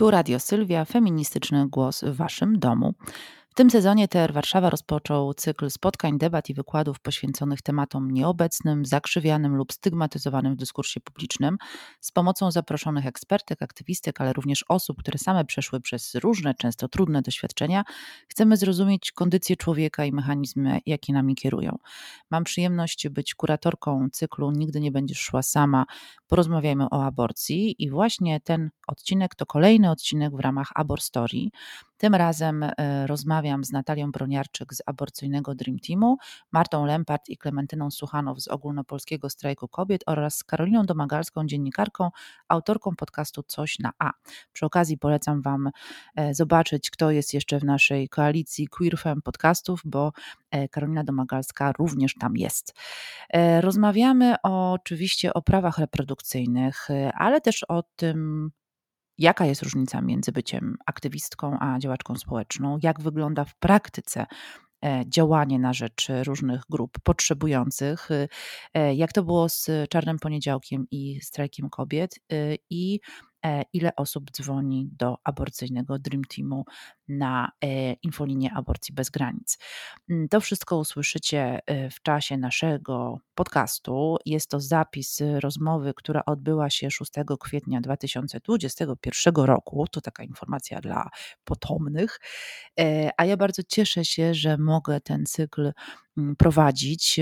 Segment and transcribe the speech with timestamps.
[0.00, 2.94] Tu Radio Sylwia, feministyczny głos w Waszym domu.
[3.60, 9.72] Tym sezonie TR Warszawa rozpoczął cykl spotkań, debat i wykładów poświęconych tematom nieobecnym, zakrzywianym lub
[9.72, 11.56] stygmatyzowanym w dyskursie publicznym
[12.00, 17.22] z pomocą zaproszonych ekspertek, aktywistek, ale również osób, które same przeszły przez różne, często trudne
[17.22, 17.84] doświadczenia.
[18.28, 21.78] Chcemy zrozumieć kondycję człowieka i mechanizmy, jakie nami kierują.
[22.30, 25.84] Mam przyjemność być kuratorką cyklu Nigdy nie będziesz szła sama.
[26.28, 31.38] Porozmawiajmy o aborcji i właśnie ten odcinek to kolejny odcinek w ramach Abor Story.
[32.00, 36.16] Tym razem e, rozmawiam z Natalią Broniarczyk z aborcyjnego Dream Teamu,
[36.52, 42.10] Martą Lempart i Klementyną Suchanow z Ogólnopolskiego Strajku Kobiet oraz Karoliną Domagalską, dziennikarką,
[42.48, 44.10] autorką podcastu Coś na A.
[44.52, 45.70] Przy okazji polecam Wam
[46.16, 50.12] e, zobaczyć, kto jest jeszcze w naszej koalicji Queer Fem podcastów, bo
[50.50, 52.74] e, Karolina Domagalska również tam jest.
[53.60, 58.50] Rozmawiamy oczywiście o prawach reprodukcyjnych, ale też o tym,
[59.20, 62.78] Jaka jest różnica między byciem aktywistką a działaczką społeczną?
[62.82, 64.26] Jak wygląda w praktyce
[64.84, 68.08] e, działanie na rzecz różnych grup potrzebujących?
[68.74, 72.14] E, jak to było z Czarnym Poniedziałkiem i strajkiem kobiet?
[72.32, 73.29] E, I E,
[73.72, 76.64] ile osób dzwoni do aborcyjnego Dream Teamu
[77.08, 79.58] na e, infolinię Aborcji Bez Granic.
[80.10, 84.16] Mm, to wszystko usłyszycie e, w czasie naszego podcastu.
[84.26, 89.86] Jest to zapis rozmowy, która odbyła się 6 kwietnia 2021 roku.
[89.90, 91.10] To taka informacja dla
[91.44, 92.20] potomnych.
[93.16, 95.72] A ja bardzo cieszę się, że mogę ten cykl
[96.38, 97.20] prowadzić.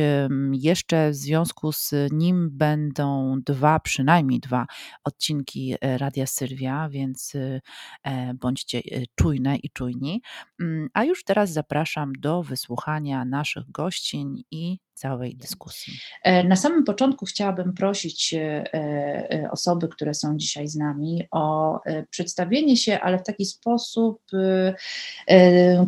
[0.52, 4.66] Jeszcze w związku z nim będą dwa, przynajmniej dwa
[5.04, 7.60] odcinki e, Radia Sylwia, więc y,
[8.04, 10.22] e, bądźcie e, czujne i czujni.
[10.60, 15.92] Mm, a już teraz zapraszam do wysłuchania naszych gościń i całej dyskusji.
[16.44, 18.34] Na samym początku chciałabym prosić
[19.50, 24.22] osoby, które są dzisiaj z nami, o przedstawienie się, ale w taki sposób,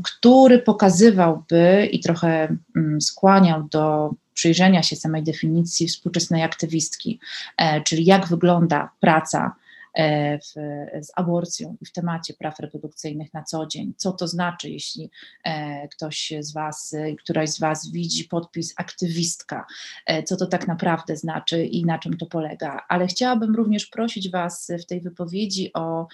[0.02, 4.10] który pokazywałby i trochę mm, skłaniał do
[4.40, 7.18] przyjrzenia się samej definicji współczesnej aktywistki,
[7.56, 10.60] e, czyli jak wygląda praca E, w,
[11.06, 13.94] z aborcją i w temacie praw reprodukcyjnych na co dzień.
[13.96, 15.10] Co to znaczy, jeśli
[15.44, 19.66] e, ktoś z Was, któraś z Was widzi podpis aktywistka,
[20.06, 22.84] e, co to tak naprawdę znaczy i na czym to polega.
[22.88, 26.06] Ale chciałabym również prosić Was w tej wypowiedzi o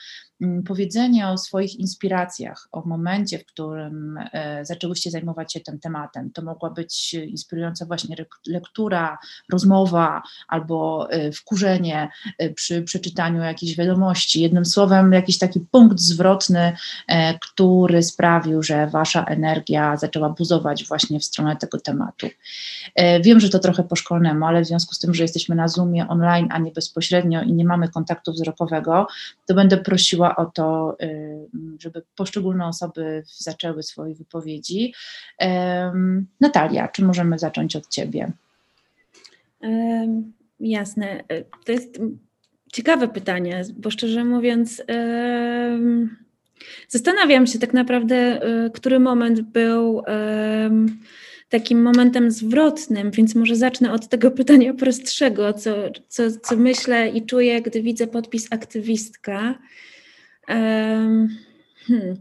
[0.66, 4.18] powiedzenie o swoich inspiracjach, o momencie, w którym
[4.62, 6.30] zaczęłyście zajmować się tym tematem.
[6.30, 9.18] To mogła być inspirująca właśnie lektura,
[9.52, 12.08] rozmowa albo wkurzenie
[12.54, 14.40] przy przeczytaniu jakiejś wiadomości.
[14.40, 16.72] Jednym słowem, jakiś taki punkt zwrotny,
[17.08, 22.26] e, który sprawił, że wasza energia zaczęła buzować właśnie w stronę tego tematu.
[22.94, 25.68] E, wiem, że to trochę po szkolnemu, ale w związku z tym, że jesteśmy na
[25.68, 29.06] Zoomie online, a nie bezpośrednio i nie mamy kontaktu wzrokowego,
[29.46, 31.08] to będę prosiła o to, e,
[31.78, 34.94] żeby poszczególne osoby zaczęły swoje wypowiedzi.
[36.40, 38.32] Natalia, czy możemy zacząć od ciebie?
[40.60, 41.24] Jasne.
[41.64, 42.00] To jest
[42.72, 44.82] Ciekawe pytanie, bo szczerze mówiąc,
[46.88, 50.02] zastanawiam się tak naprawdę, yy, który moment był
[51.48, 55.74] takim momentem zwrotnym, więc może zacznę od tego pytania prostszego, co,
[56.08, 59.58] co, co myślę i czuję, gdy widzę podpis aktywistka.
[60.46, 62.16] Hmm.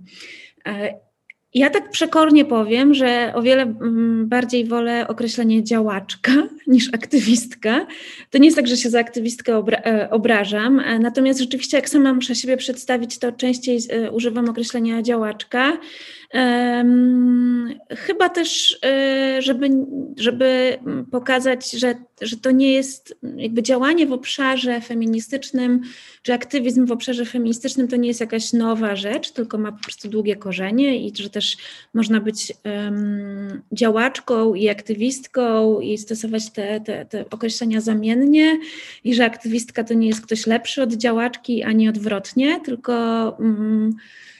[0.67, 0.93] E,
[1.53, 6.31] ja tak przekornie powiem, że o wiele mm, bardziej wolę określenie działaczka
[6.67, 7.87] niż aktywistka.
[8.29, 11.89] To nie jest tak, że się za aktywistkę obra e, obrażam, e, natomiast rzeczywiście, jak
[11.89, 13.79] sama muszę siebie przedstawić, to częściej
[14.11, 15.77] używam określenia działaczka.
[17.89, 18.79] Chyba też,
[19.39, 19.69] żeby,
[20.17, 20.77] żeby
[21.11, 25.81] pokazać, że, że to nie jest jakby działanie w obszarze feministycznym,
[26.21, 30.09] czy aktywizm w obszarze feministycznym to nie jest jakaś nowa rzecz, tylko ma po prostu
[30.09, 31.57] długie korzenie i że też
[31.93, 32.53] można być
[33.71, 38.59] działaczką i aktywistką i stosować te, te, te określenia zamiennie
[39.03, 42.93] i że aktywistka to nie jest ktoś lepszy od działaczki, ani odwrotnie, tylko
[43.39, 43.95] um,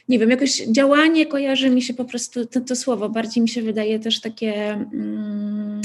[0.09, 3.61] nie wiem, jakoś działanie kojarzy mi się po prostu, to, to słowo bardziej mi się
[3.61, 4.53] wydaje też takie
[4.93, 5.81] um,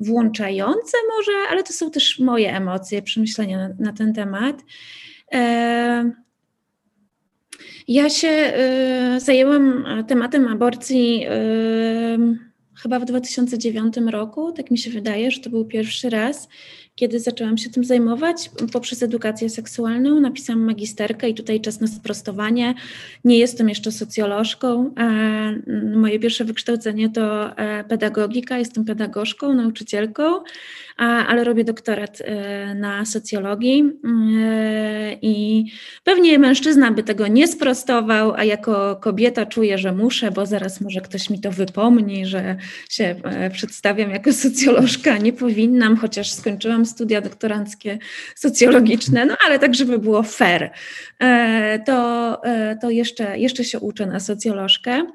[0.00, 4.62] włączające może, ale to są też moje emocje, przemyślenia na, na ten temat.
[5.32, 6.12] E,
[7.88, 12.18] ja się e, zajęłam tematem aborcji e,
[12.82, 16.48] chyba w 2009 roku, tak mi się wydaje, że to był pierwszy raz.
[16.94, 20.20] Kiedy zaczęłam się tym zajmować poprzez edukację seksualną.
[20.20, 22.74] Napisałam magisterkę i tutaj czas na sprostowanie.
[23.24, 24.94] Nie jestem jeszcze socjolożką.
[25.96, 28.58] Moje pierwsze wykształcenie to e, pedagogika.
[28.58, 30.22] Jestem pedagogzką, nauczycielką,
[30.96, 35.64] ale robię doktorat e, na socjologii e, i
[36.04, 41.00] pewnie mężczyzna by tego nie sprostował, a jako kobieta czuję, że muszę, bo zaraz może
[41.00, 42.56] ktoś mi to wypomni, że
[42.90, 43.16] się
[43.52, 45.18] przedstawiam jako socjolożka.
[45.18, 47.98] Nie powinnam, chociaż skończyłam studia doktoranckie
[48.34, 50.70] socjologiczne, no ale tak, żeby było fair,
[51.18, 55.06] e, to, e, to jeszcze, jeszcze się uczę na socjolożkę.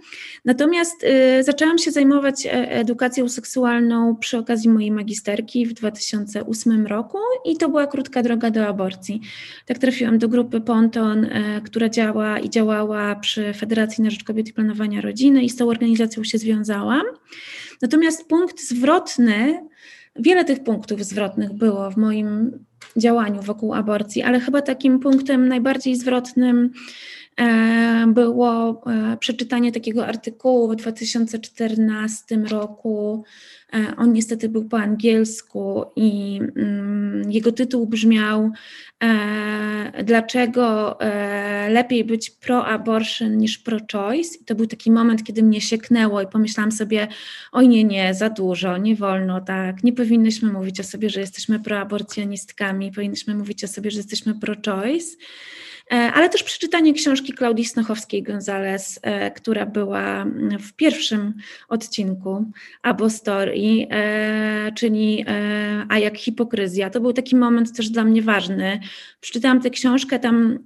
[0.45, 7.57] Natomiast e, zaczęłam się zajmować edukacją seksualną przy okazji mojej magisterki w 2008 roku i
[7.57, 9.21] to była krótka droga do aborcji.
[9.65, 11.27] Tak trafiłam do grupy Ponton,
[11.65, 15.69] która działa i działała przy Federacji na Rzecz Kobiet i Planowania Rodziny i z tą
[15.69, 17.03] organizacją się związałam.
[17.81, 19.67] Natomiast punkt zwrotny
[20.19, 22.51] Wiele tych punktów zwrotnych było w moim
[22.97, 26.71] działaniu wokół aborcji, ale chyba takim punktem najbardziej zwrotnym
[27.39, 33.23] e, było e, przeczytanie takiego artykułu w 2014 roku.
[33.73, 36.96] E, on niestety był po angielsku i mm,
[37.37, 38.51] jego tytuł brzmiał
[39.03, 44.37] e, Dlaczego e, lepiej być pro-abortion niż pro-choice?
[44.41, 47.07] I to był taki moment, kiedy mnie sieknęło i pomyślałam sobie,
[47.51, 51.59] oj nie, nie, za dużo, nie wolno tak, nie powinnyśmy mówić o sobie, że jesteśmy
[51.59, 55.17] proaborcjonistkami, powinnyśmy mówić o sobie, że jesteśmy pro-choice.
[55.91, 60.25] E, ale też przeczytanie książki Klaudii Snochowskiej-Gonzalez, e, która była
[60.59, 61.33] w pierwszym
[61.69, 62.45] odcinku
[62.81, 65.25] Abostorii, e, czyli
[65.89, 66.89] A jak hipokryzja.
[66.89, 68.79] To był taki moment też dla mnie ważny.
[69.19, 70.59] Przeczytałam tę książkę, tam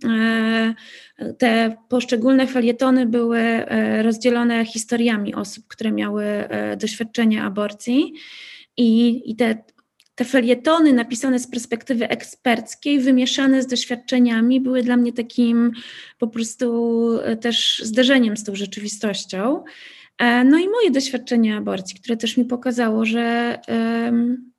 [1.38, 3.66] te poszczególne felietony były
[4.02, 6.26] rozdzielone historiami osób, które miały
[6.78, 8.14] doświadczenie aborcji.
[8.78, 9.64] I, i te
[10.16, 15.72] te felietony napisane z perspektywy eksperckiej, wymieszane z doświadczeniami, były dla mnie takim
[16.18, 19.64] po prostu e, też zderzeniem z tą rzeczywistością.
[20.18, 24.52] E, no i moje doświadczenie aborcji, które też mi pokazało, że um,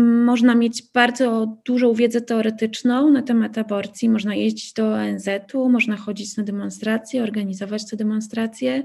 [0.00, 6.36] można mieć bardzo dużą wiedzę teoretyczną na temat aborcji, można jeździć do ONZ-u, można chodzić
[6.36, 8.82] na demonstracje, organizować te demonstracje,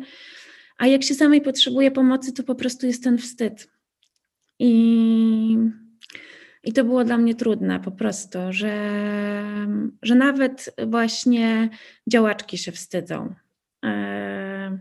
[0.77, 3.67] a jak się samej potrzebuje pomocy, to po prostu jest ten wstyd
[4.59, 5.57] i,
[6.63, 8.75] i to było dla mnie trudne po prostu, że,
[10.01, 11.69] że nawet właśnie
[12.07, 13.35] działaczki się wstydzą.
[13.85, 14.79] E,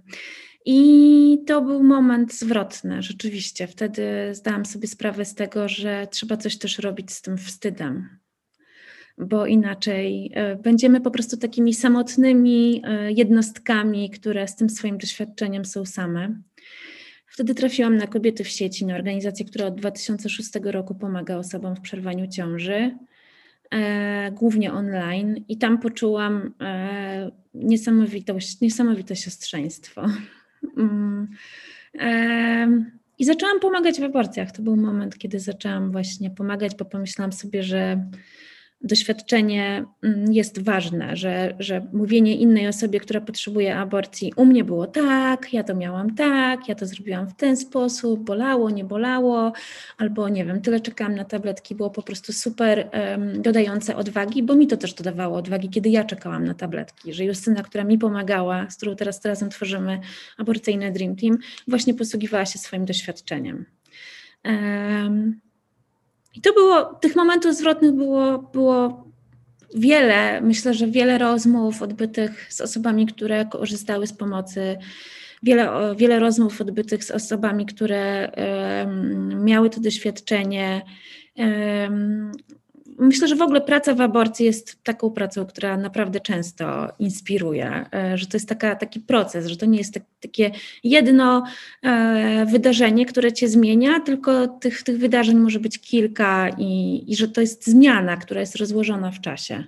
[0.64, 3.66] I to był moment zwrotny, rzeczywiście.
[3.66, 4.02] Wtedy
[4.32, 8.19] zdałam sobie sprawę z tego, że trzeba coś też robić z tym wstydem,
[9.19, 15.64] bo inaczej e, będziemy po prostu takimi samotnymi e, jednostkami, które z tym swoim doświadczeniem
[15.64, 16.42] są same.
[17.38, 21.81] Wtedy trafiłam na Kobiety w sieci, na organizację, która od 2006 roku pomaga osobom w
[21.81, 22.96] przerwaniu ciąży,
[23.70, 30.06] e, głównie online, i tam poczułam e, niesamowitość, niesamowite siostrzeństwo.
[30.76, 31.29] Mm.
[32.00, 32.69] E,
[33.19, 34.52] I zaczęłam pomagać w aborcjach.
[34.52, 38.05] To był moment, kiedy zaczęłam właśnie pomagać, bo pomyślałam sobie, że
[38.80, 44.86] doświadczenie mm, jest ważne, że, że mówienie innej osobie, która potrzebuje aborcji, u mnie było
[44.86, 49.52] tak, ja to miałam tak, ja to zrobiłam w ten sposób, bolało, nie bolało,
[49.98, 54.54] albo nie wiem, tyle czekałam na tabletki, było po prostu super um, dodające odwagi, bo
[54.54, 58.70] mi to też dodawało odwagi, kiedy ja czekałam na tabletki, że Justyna, która mi pomagała,
[58.70, 60.00] z którą teraz razem tworzymy
[60.36, 61.38] aborcyjny Dream Team,
[61.69, 63.64] właśnie posługiwała się swoim doświadczeniem.
[64.44, 65.48] Um,
[66.34, 69.04] i to było, tych momentów zwrotnych było, było
[69.75, 70.40] wiele.
[70.40, 74.78] Myślę, że wiele rozmów odbytych z osobami, które korzystały z pomocy,
[75.42, 78.32] wiele, wiele rozmów odbytych z osobami, które
[79.44, 80.82] miały to doświadczenie.
[82.99, 88.19] Myślę, że w ogóle praca w aborcji jest taką pracą, która naprawdę często inspiruje, e,
[88.19, 90.50] że to jest taka, taki proces, że to nie jest tak, takie
[90.85, 91.45] jedno
[91.83, 97.28] e, wydarzenie, które cię zmienia, tylko tych, tych wydarzeń może być kilka i, i że
[97.28, 99.64] to jest zmiana, która jest rozłożona w czasie.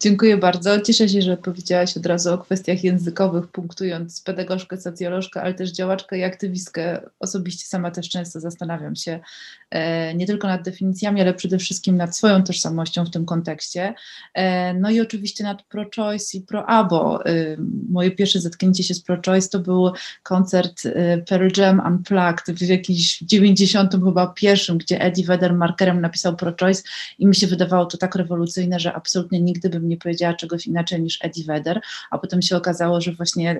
[0.00, 0.80] Dziękuję bardzo.
[0.80, 6.18] Cieszę się, że powiedziałaś od razu o kwestiach językowych, punktując pedagogzkę, socjolożkę, ale też działaczkę
[6.18, 7.00] i aktywistkę.
[7.20, 9.20] Osobiście sama też często zastanawiam się
[10.14, 13.94] nie tylko nad definicjami, ale przede wszystkim nad swoją tożsamością w tym kontekście.
[14.34, 17.26] E, no i oczywiście nad pro-choice i pro-abo.
[17.26, 17.56] E,
[17.88, 19.92] moje pierwsze zetknięcie się z pro-choice to był
[20.22, 20.82] koncert
[21.28, 26.82] Pearl Jam Unplugged w jakimś 90 chyba pierwszym, gdzie Eddie Vedder markerem napisał pro-choice
[27.18, 31.02] i mi się wydawało to tak rewolucyjne, że absolutnie nigdy bym nie powiedziała czegoś inaczej
[31.02, 31.80] niż Eddie Vedder,
[32.10, 33.58] a potem się okazało, że właśnie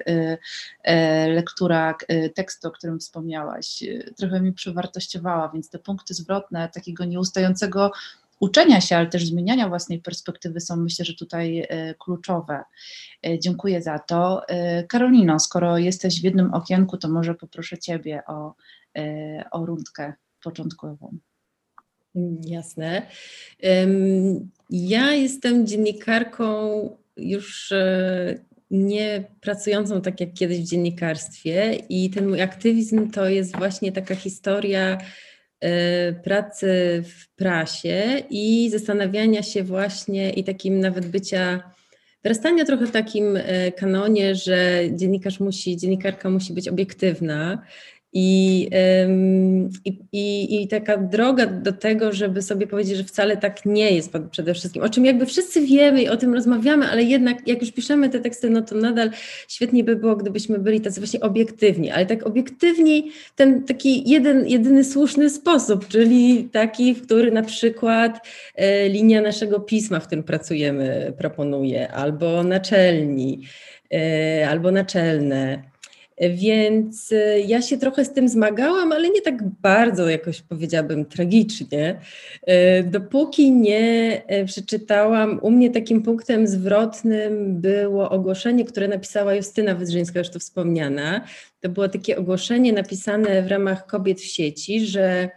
[1.28, 1.94] lektura
[2.34, 3.84] tekstu, o którym wspomniałaś,
[4.16, 7.92] trochę mi przewartościowała, więc te punkty punkty zwrotne takiego nieustającego
[8.40, 11.66] uczenia się, ale też zmieniania własnej perspektywy są myślę, że tutaj
[11.98, 12.64] kluczowe.
[13.38, 14.42] Dziękuję za to.
[14.88, 18.54] Karolino, skoro jesteś w jednym okienku, to może poproszę Ciebie o,
[19.50, 20.12] o rundkę
[20.42, 21.18] początkową.
[22.44, 23.06] Jasne.
[24.70, 26.56] Ja jestem dziennikarką
[27.16, 28.38] już e,
[28.70, 34.14] nie pracującą tak jak kiedyś w dziennikarstwie i ten mój aktywizm to jest właśnie taka
[34.14, 34.98] historia e,
[36.24, 41.72] pracy w prasie i zastanawiania się właśnie i takim nawet bycia
[42.22, 47.62] wyrastania trochę w takim e, kanonie, że dziennikarz musi, dziennikarka musi być obiektywna
[48.12, 48.68] i,
[50.12, 54.54] i, i, taka droga do tego, żeby sobie powiedzieć, że wcale tak nie jest przede
[54.54, 58.08] wszystkim, o czym jakby wszyscy wiemy i o tym rozmawiamy, ale jednak jak już piszemy
[58.08, 59.10] te teksty, no to nadal
[59.48, 64.84] świetnie by było, gdybyśmy byli tacy właśnie obiektywni, ale tak obiektywni ten taki jeden, jedyny
[64.84, 71.12] słuszny sposób, czyli taki, w który na przykład e, linia naszego pisma, w którym pracujemy,
[71.18, 73.42] proponuje, albo naczelni,
[73.94, 75.62] e, albo naczelne
[76.20, 82.00] więc y, ja się trochę z tym zmagałam, ale nie tak bardzo, jakoś powiedziałabym, tragicznie.
[82.48, 89.74] Y, dopóki nie y, przeczytałam, u mnie takim punktem zwrotnym było ogłoszenie, które napisała Justyna
[89.74, 91.24] Wydrzyńska, już tu wspomniana.
[91.60, 95.28] To było takie ogłoszenie napisane w ramach kobiet w sieci, że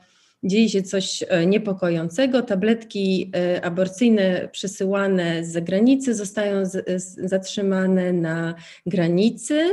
[0.43, 2.41] dzieje się coś niepokojącego.
[2.41, 3.31] Tabletki
[3.61, 6.63] aborcyjne przesyłane z zagranicy zostają
[7.17, 8.55] zatrzymane na
[8.85, 9.69] granicy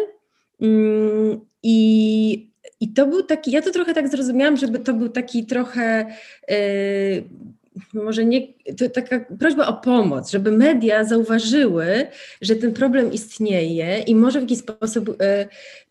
[1.63, 6.07] I, I to był taki, ja to trochę tak zrozumiałam, żeby to był taki trochę
[6.51, 7.25] y,
[7.95, 8.40] może nie,
[8.78, 12.06] to taka prośba o pomoc, żeby media zauważyły,
[12.40, 15.49] że ten problem istnieje i może w jakiś sposób y,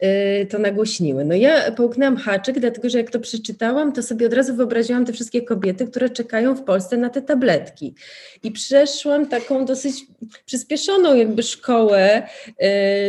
[0.08, 1.26] y, to nagłośniły.
[1.26, 5.14] No ja połknęłam haczyk, dlatego że jak to przeczytałam, to sobie od razu wyobraziłam te
[5.14, 7.96] wszystkie kobiety, które czekają w Polsce na te tabletki.
[8.44, 10.06] I przeszłam taką dosyć
[10.46, 12.24] przyspieszoną jakby szkołę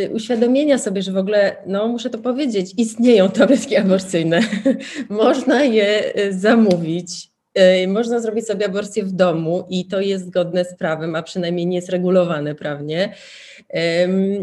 [0.04, 4.40] y, uświadomienia sobie, że w ogóle, no muszę to powiedzieć, istnieją tabletki aborcyjne.
[5.08, 7.35] Można je zamówić
[7.88, 11.76] można zrobić sobie aborcję w domu i to jest zgodne z prawem, a przynajmniej nie
[11.76, 13.14] jest regulowane prawnie.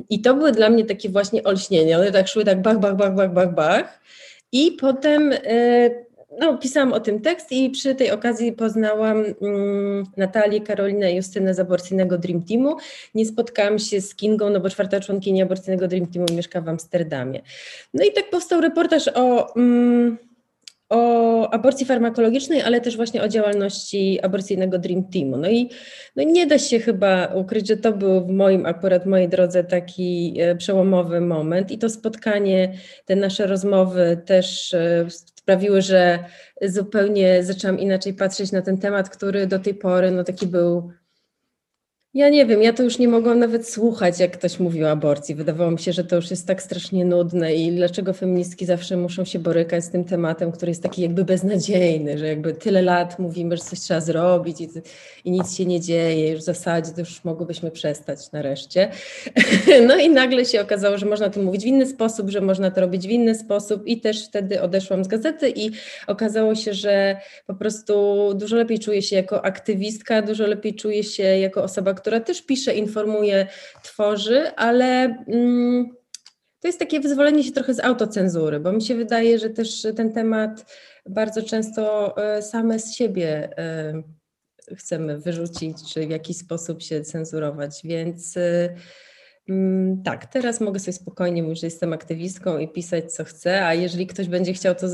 [0.09, 1.99] I to były dla mnie takie właśnie olśnienia.
[1.99, 4.01] One tak szły tak bach, bach, bach, bach, bach, bach.
[4.51, 6.05] I potem y,
[6.39, 11.53] no, pisałam o tym tekst i przy tej okazji poznałam um, Natalię, Karolinę i Justynę
[11.53, 12.77] z aborcyjnego Dream Teamu.
[13.15, 17.41] Nie spotkałam się z Kingą, no bo czwarta członkini aborcyjnego Dream Teamu mieszka w Amsterdamie.
[17.93, 19.53] No i tak powstał reportaż o...
[19.55, 20.17] Um,
[20.93, 25.37] o aborcji farmakologicznej, ale też właśnie o działalności aborcyjnego Dream Teamu.
[25.37, 25.69] No i
[26.15, 30.35] no nie da się chyba ukryć, że to był w moim, akurat mojej drodze taki
[30.39, 32.73] e, przełomowy moment i to spotkanie,
[33.05, 36.19] te nasze rozmowy też e, sprawiły, że
[36.61, 40.91] zupełnie zaczęłam inaczej patrzeć na ten temat, który do tej pory no taki był
[42.13, 45.35] ja nie wiem, ja to już nie mogłam nawet słuchać, jak ktoś mówi o aborcji.
[45.35, 49.25] Wydawało mi się, że to już jest tak strasznie nudne i dlaczego feministki zawsze muszą
[49.25, 53.57] się borykać z tym tematem, który jest taki jakby beznadziejny, że jakby tyle lat mówimy,
[53.57, 54.69] że coś trzeba zrobić i,
[55.25, 58.91] i nic się nie dzieje, już w zasadzie to już mogłybyśmy przestać nareszcie.
[59.87, 62.81] No i nagle się okazało, że można to mówić w inny sposób, że można to
[62.81, 65.71] robić w inny sposób i też wtedy odeszłam z gazety i
[66.07, 67.17] okazało się, że
[67.47, 67.93] po prostu
[68.33, 72.75] dużo lepiej czuję się jako aktywistka, dużo lepiej czuję się jako osoba, która też pisze,
[72.75, 73.47] informuje,
[73.83, 74.85] tworzy, ale
[75.27, 75.95] mm,
[76.59, 80.13] to jest takie wyzwolenie się trochę z autocenzury, bo mi się wydaje, że też ten
[80.13, 80.65] temat
[81.05, 84.03] bardzo często e, same z siebie e,
[84.75, 88.75] chcemy wyrzucić, czy w jakiś sposób się cenzurować, więc mm,
[90.03, 94.07] tak, teraz mogę sobie spokojnie mówić, że jestem aktywistką i pisać co chcę, a jeżeli
[94.07, 94.87] ktoś będzie chciał to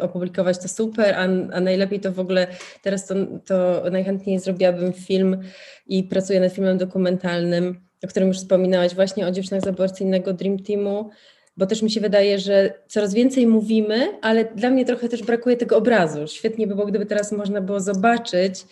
[0.00, 1.22] opublikować, to super, a,
[1.56, 2.46] a najlepiej to w ogóle
[2.82, 3.14] teraz to,
[3.46, 5.38] to najchętniej zrobiłabym film
[5.86, 10.58] i pracuję nad filmem dokumentalnym, o którym już wspominałaś, właśnie o dziewczynach z aborcyjnego Dream
[10.58, 11.10] Teamu,
[11.56, 15.56] bo też mi się wydaje, że coraz więcej mówimy, ale dla mnie trochę też brakuje
[15.56, 16.26] tego obrazu.
[16.26, 18.64] Świetnie by było, gdyby teraz można było zobaczyć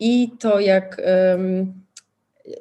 [0.00, 1.02] i to, jak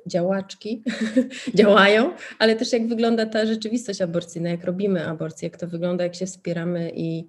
[0.08, 0.84] działaczki
[1.55, 6.15] działają, ale też jak wygląda ta rzeczywistość aborcyjna, jak robimy aborcję, jak to wygląda, jak
[6.15, 7.27] się wspieramy i,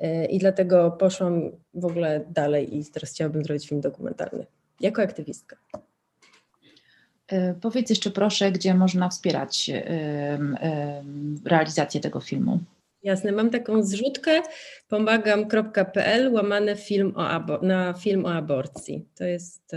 [0.00, 4.46] e, i dlatego poszłam w ogóle dalej i teraz chciałabym zrobić film dokumentalny
[4.80, 5.56] jako aktywistka.
[7.28, 9.70] E, powiedz jeszcze proszę, gdzie można wspierać
[11.44, 12.60] realizację tego filmu.
[13.02, 14.42] Jasne, mam taką zrzutkę
[14.88, 19.08] pomagam.pl łamane film o na film o aborcji.
[19.14, 19.76] To jest,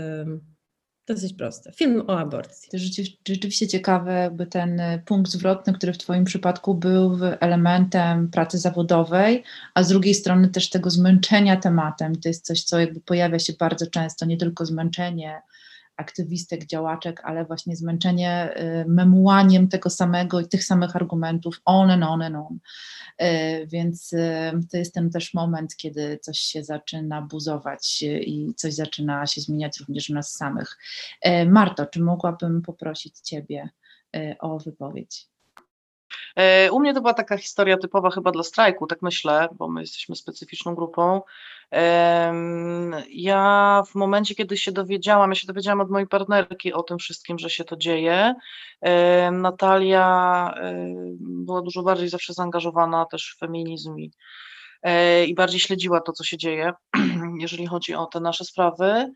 [1.10, 1.72] Dosyć proste.
[1.72, 2.70] Film o aborcji.
[2.70, 2.78] To
[3.28, 9.82] rzeczywiście ciekawe, by ten punkt zwrotny, który w Twoim przypadku był elementem pracy zawodowej, a
[9.82, 12.16] z drugiej strony też tego zmęczenia tematem.
[12.16, 15.42] To jest coś, co jakby pojawia się bardzo często, nie tylko zmęczenie
[16.00, 22.04] aktywistek, działaczek, ale właśnie zmęczenie y, memułaniem tego samego i tych samych argumentów on and
[22.04, 22.58] on and on.
[23.26, 24.18] Y, więc y,
[24.70, 29.80] to jest ten też moment, kiedy coś się zaczyna buzować i coś zaczyna się zmieniać
[29.80, 30.78] również u nas samych.
[31.46, 33.68] Marto, czy mogłabym poprosić Ciebie
[34.40, 35.29] o wypowiedź?
[36.70, 40.16] U mnie to była taka historia typowa chyba dla strajku, tak myślę, bo my jesteśmy
[40.16, 41.20] specyficzną grupą.
[43.10, 47.38] Ja w momencie, kiedy się dowiedziałam, ja się dowiedziałam od mojej partnerki o tym wszystkim,
[47.38, 48.34] że się to dzieje.
[49.32, 50.54] Natalia
[51.20, 54.10] była dużo bardziej zawsze zaangażowana też w feminizm i,
[54.82, 56.72] e, i bardziej śledziła to, co się dzieje,
[57.40, 59.12] jeżeli chodzi o te nasze sprawy.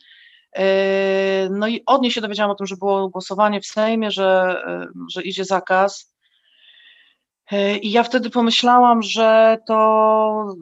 [1.51, 4.63] No i od niej się dowiedziałam o tym, że było głosowanie w Sejmie, że,
[5.11, 6.14] że idzie zakaz.
[7.53, 10.57] E, I ja wtedy pomyślałam, że to.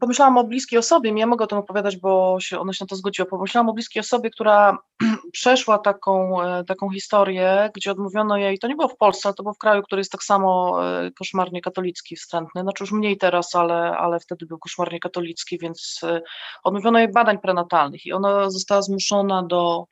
[0.00, 2.96] Pomyślałam o bliskiej osobie, nie mogę o tym opowiadać, bo się ona się na to
[2.96, 3.28] zgodziła.
[3.28, 4.78] Pomyślałam o bliskiej osobie, która
[5.32, 9.54] przeszła taką, e, taką historię, gdzie odmówiono jej, to nie było w Polsce, to było
[9.54, 13.96] w kraju, który jest tak samo e, koszmarnie katolicki, wstrętny, znaczy już mniej teraz, ale,
[13.98, 16.00] ale wtedy był koszmarnie katolicki, więc
[16.64, 19.86] odmówiono jej badań prenatalnych i ona została zmuszona do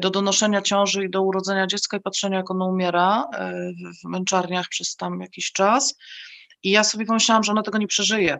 [0.00, 3.52] do donoszenia ciąży i do urodzenia dziecka i patrzenia, jak ono umiera e,
[4.02, 5.94] w męczarniach przez tam jakiś czas.
[6.62, 8.38] I ja sobie pomyślałam, że ona tego nie przeżyje.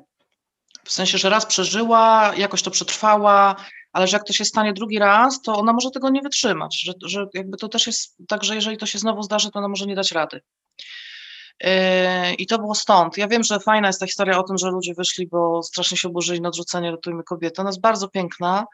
[0.84, 3.56] W sensie, że raz przeżyła, jakoś to przetrwała,
[3.92, 6.80] ale że jak to się stanie drugi raz, to ona może tego nie wytrzymać.
[6.82, 9.68] Że, że jakby to też jest tak, że jeżeli to się znowu zdarzy, to ona
[9.68, 10.40] może nie dać rady.
[11.60, 13.18] Yy, I to było stąd.
[13.18, 16.08] Ja wiem, że fajna jest ta historia o tym, że ludzie wyszli, bo strasznie się
[16.08, 17.60] oburzyli na odrzucenie Ratujmy Kobiety.
[17.60, 18.66] Ona jest bardzo piękna.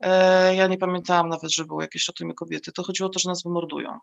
[0.00, 0.08] Yy,
[0.56, 2.72] ja nie pamiętałam nawet, że były jakieś Ratujmy Kobiety.
[2.72, 3.98] To chodziło o to, że nas wymordują.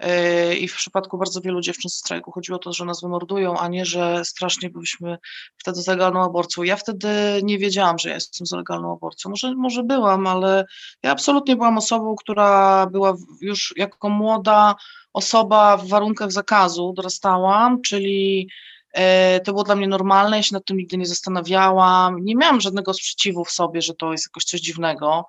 [0.00, 3.58] Yy, I w przypadku bardzo wielu dziewczyn z strajku chodziło o to, że nas wymordują,
[3.58, 5.18] a nie, że strasznie byliśmy
[5.56, 6.62] wtedy za legalną aborcją.
[6.62, 7.08] Ja wtedy
[7.42, 9.30] nie wiedziałam, że ja jestem za legalną aborcją.
[9.30, 10.64] Może, może byłam, ale
[11.02, 14.74] ja absolutnie byłam osobą, która była już jako młoda
[15.12, 18.48] osoba w warunkach zakazu dorastałam, czyli
[18.92, 22.60] e, to było dla mnie normalne, ja się nad tym nigdy nie zastanawiałam, nie miałam
[22.60, 25.26] żadnego sprzeciwu w sobie, że to jest jakoś coś dziwnego.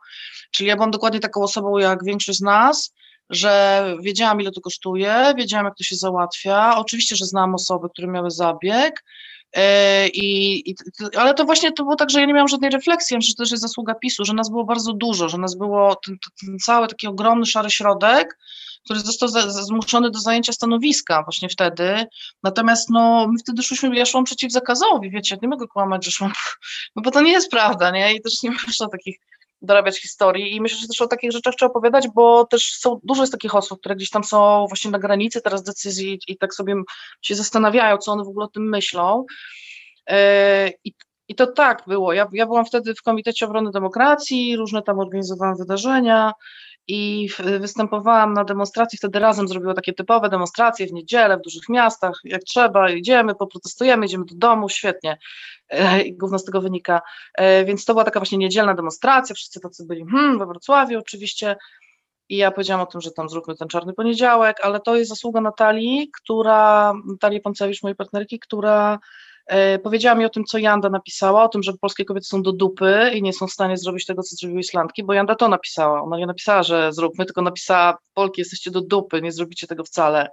[0.52, 2.94] Czyli ja byłam dokładnie taką osobą jak większość z nas,
[3.30, 6.78] że wiedziałam, ile to kosztuje, wiedziałam, jak to się załatwia.
[6.78, 9.04] Oczywiście, że znam osoby, które miały zabieg,
[9.54, 10.76] e, i, i,
[11.18, 13.52] ale to właśnie to było tak, że ja nie miałam żadnej refleksji, że to też
[13.52, 17.08] jest zasługa PiSu, że nas było bardzo dużo, że nas było ten, ten cały taki
[17.08, 18.38] ogromny szary środek,
[18.84, 22.06] który został za, za, zmuszony do zajęcia stanowiska właśnie wtedy.
[22.44, 26.32] Natomiast no, my wtedy szliśmy, ja szłam przeciw zakazowi, wiecie, nie mogę kłamać, że szłam,
[26.96, 28.16] no bo to nie jest prawda, nie?
[28.16, 29.18] I też nie można takich
[29.62, 33.24] dorabiać historii i myślę, że też o takich rzeczach trzeba opowiadać, bo też są, dużo
[33.24, 36.76] jest takich osób, które gdzieś tam są właśnie na granicy teraz decyzji i tak sobie
[37.22, 39.26] się zastanawiają, co one w ogóle o tym myślą.
[40.10, 40.16] Yy,
[40.84, 40.94] I
[41.32, 42.14] i to tak było.
[42.14, 46.34] Ja, ja byłam wtedy w Komitecie Obrony Demokracji, różne tam organizowałam wydarzenia
[46.94, 48.98] i występowałam na demonstracji.
[48.98, 52.20] Wtedy razem zrobiło takie typowe demonstracje w niedzielę w dużych miastach.
[52.24, 55.18] Jak trzeba, idziemy, poprotestujemy, idziemy do domu, świetnie.
[55.70, 57.02] E, I z tego wynika.
[57.34, 59.36] E, więc to była taka właśnie niedzielna demonstracja.
[59.36, 61.56] Wszyscy tacy byli hmm, we Wrocławiu oczywiście.
[62.30, 65.42] I ja powiedziałam o tym, że tam zróbmy ten czarny poniedziałek, ale to jest zasługa
[65.42, 69.00] Natalii, która, Natalii Pancewicz, mojej partnerki, która
[69.84, 73.12] powiedziała mi o tym, co Janda napisała, o tym, że polskie kobiety są do dupy
[73.14, 76.02] i nie są w stanie zrobić tego, co zrobiły Islandki, bo Janda to napisała.
[76.02, 80.30] Ona nie napisała, że zróbmy, tylko napisała, Polki jesteście do dupy, nie zrobicie tego wcale.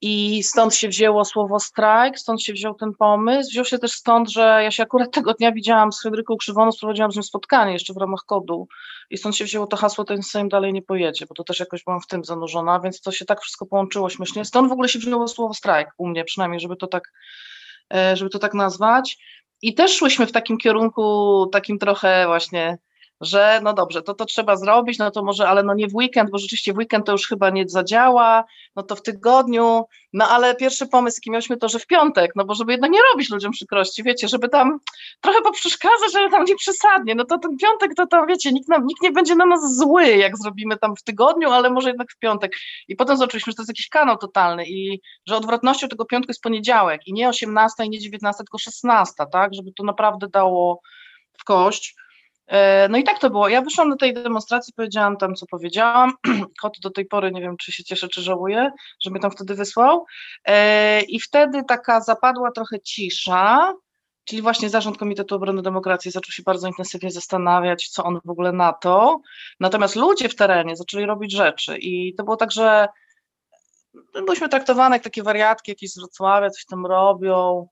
[0.00, 3.50] I stąd się wzięło słowo strajk, stąd się wziął ten pomysł.
[3.50, 7.12] Wziął się też stąd, że ja się akurat tego dnia widziałam z Fryderyką Krzywoną, sprowadziłam
[7.12, 8.68] z nim spotkanie jeszcze w ramach kodu.
[9.10, 11.84] I stąd się wzięło to hasło, ten Sejm dalej nie pojedzie, bo to też jakoś
[11.84, 14.44] byłam w tym zanurzona, więc to się tak wszystko połączyło śmiesznie.
[14.44, 17.12] Stąd w ogóle się wzięło słowo strajk u mnie, przynajmniej, żeby to tak,
[17.94, 19.18] e, żeby to tak nazwać.
[19.62, 22.78] I też szłyśmy w takim kierunku, takim trochę właśnie
[23.22, 26.30] że no dobrze, to to trzeba zrobić, no to może, ale no nie w weekend,
[26.30, 28.44] bo rzeczywiście w weekend to już chyba nie zadziała,
[28.76, 32.44] no to w tygodniu, no ale pierwszy pomysł, jaki mieliśmy to, że w piątek, no
[32.44, 34.78] bo żeby jednak nie robić ludziom przykrości, wiecie, żeby tam
[35.20, 38.86] trochę poprzeszkadzać, żeby tam nie przesadnie, no to ten piątek to tam, wiecie, nikt, nam,
[38.86, 42.18] nikt nie będzie na nas zły, jak zrobimy tam w tygodniu, ale może jednak w
[42.18, 42.52] piątek.
[42.88, 46.42] I potem zobaczyliśmy, że to jest jakiś kanał totalny i że odwrotnością tego piątku jest
[46.42, 50.80] poniedziałek i nie 18 i nie 19, tylko 16, tak, żeby to naprawdę dało
[51.38, 51.94] w kość.
[52.46, 53.48] E, no i tak to było.
[53.48, 56.12] Ja wyszłam do tej demonstracji, powiedziałam tam, co powiedziałam.
[56.62, 58.70] Kot do tej pory nie wiem, czy się cieszę, czy żałuję,
[59.04, 60.04] że mnie tam wtedy wysłał.
[60.44, 63.74] E, I wtedy taka zapadła trochę cisza.
[64.24, 68.52] czyli właśnie Zarząd Komitetu Obrony Demokracji zaczął się bardzo intensywnie zastanawiać, co on w ogóle
[68.52, 69.20] na to.
[69.60, 72.88] Natomiast ludzie w terenie zaczęli robić rzeczy i to było tak, że
[74.26, 77.68] byliśmy traktowane jak takie wariatki jakieś z Wrocławia, coś tam robią.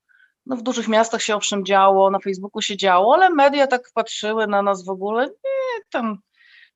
[0.47, 4.47] No w dużych miastach się owszem działo, na Facebooku się działo, ale media tak patrzyły
[4.47, 6.19] na nas w ogóle, nie, tam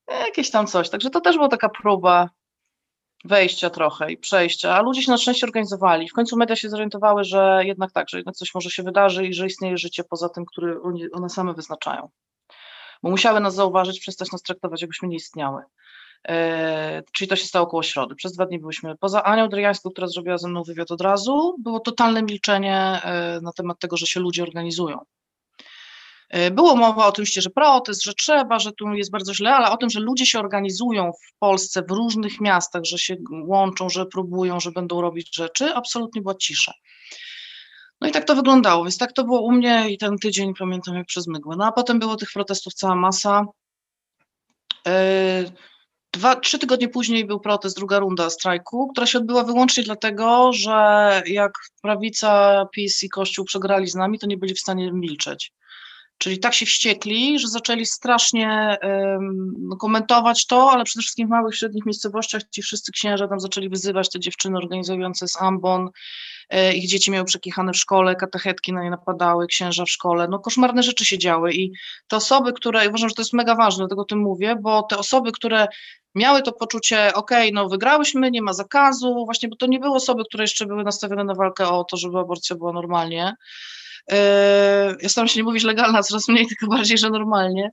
[0.09, 0.90] jakieś tam coś.
[0.90, 2.31] Także to też była taka próba
[3.24, 6.09] wejścia trochę i przejścia, a ludzie się na szczęście organizowali.
[6.09, 9.35] W końcu media się zorientowały, że jednak tak, że jednak coś może się wydarzy i
[9.35, 10.81] że istnieje życie poza tym, które
[11.12, 12.11] one same wyznaczają.
[13.03, 15.62] Bo musiały nas zauważyć, przestać nas traktować, jakbyśmy nie istniały.
[16.28, 18.14] E, czyli to się stało koło środy.
[18.14, 21.54] Przez dwa dni byliśmy poza Anią Dryjańską, która zrobiła ze mną wywiad od razu.
[21.58, 24.98] Było totalne milczenie e, na temat tego, że się ludzie organizują.
[26.30, 29.76] E, było mowa oczywiście, że protest, że trzeba, że tu jest bardzo źle, ale o
[29.76, 34.60] tym, że ludzie się organizują w Polsce, w różnych miastach, że się łączą, że próbują,
[34.60, 36.72] że będą robić rzeczy, absolutnie była cisza.
[38.00, 40.94] No i tak to wyglądało, więc tak to było u mnie i ten tydzień pamiętam
[40.94, 41.56] jak przez mgłę.
[41.58, 43.44] No a potem było tych protestów cała masa.
[46.14, 51.22] Dwa, trzy tygodnie później był protest, druga runda strajku, która się odbyła wyłącznie dlatego, że
[51.27, 55.53] jak prawica, PiS i Kościół przegrali z nami, to nie byli w stanie milczeć.
[56.18, 61.57] Czyli tak się wściekli, że zaczęli strasznie um, komentować to, ale przede wszystkim w małych,
[61.57, 65.88] średnich miejscowościach ci wszyscy księża tam zaczęli wyzywać te dziewczyny organizujące z Ambon,
[66.48, 70.38] e, ich dzieci miały przekichane w szkole, katechetki na nie napadały, księża w szkole, no
[70.38, 71.72] koszmarne rzeczy się działy i
[72.09, 74.98] te osoby, które, uważam, że to jest mega ważne, dlatego o tym mówię, bo te
[74.98, 75.66] osoby, które
[76.14, 80.22] miały to poczucie, ok, no wygrałyśmy, nie ma zakazu, właśnie, bo to nie były osoby,
[80.24, 83.35] które jeszcze były nastawione na walkę o to, żeby aborcja była normalnie,
[84.11, 84.16] Yy,
[85.03, 87.70] ja staram się nie mówić legalna, coraz mniej, tylko bardziej, że normalnie,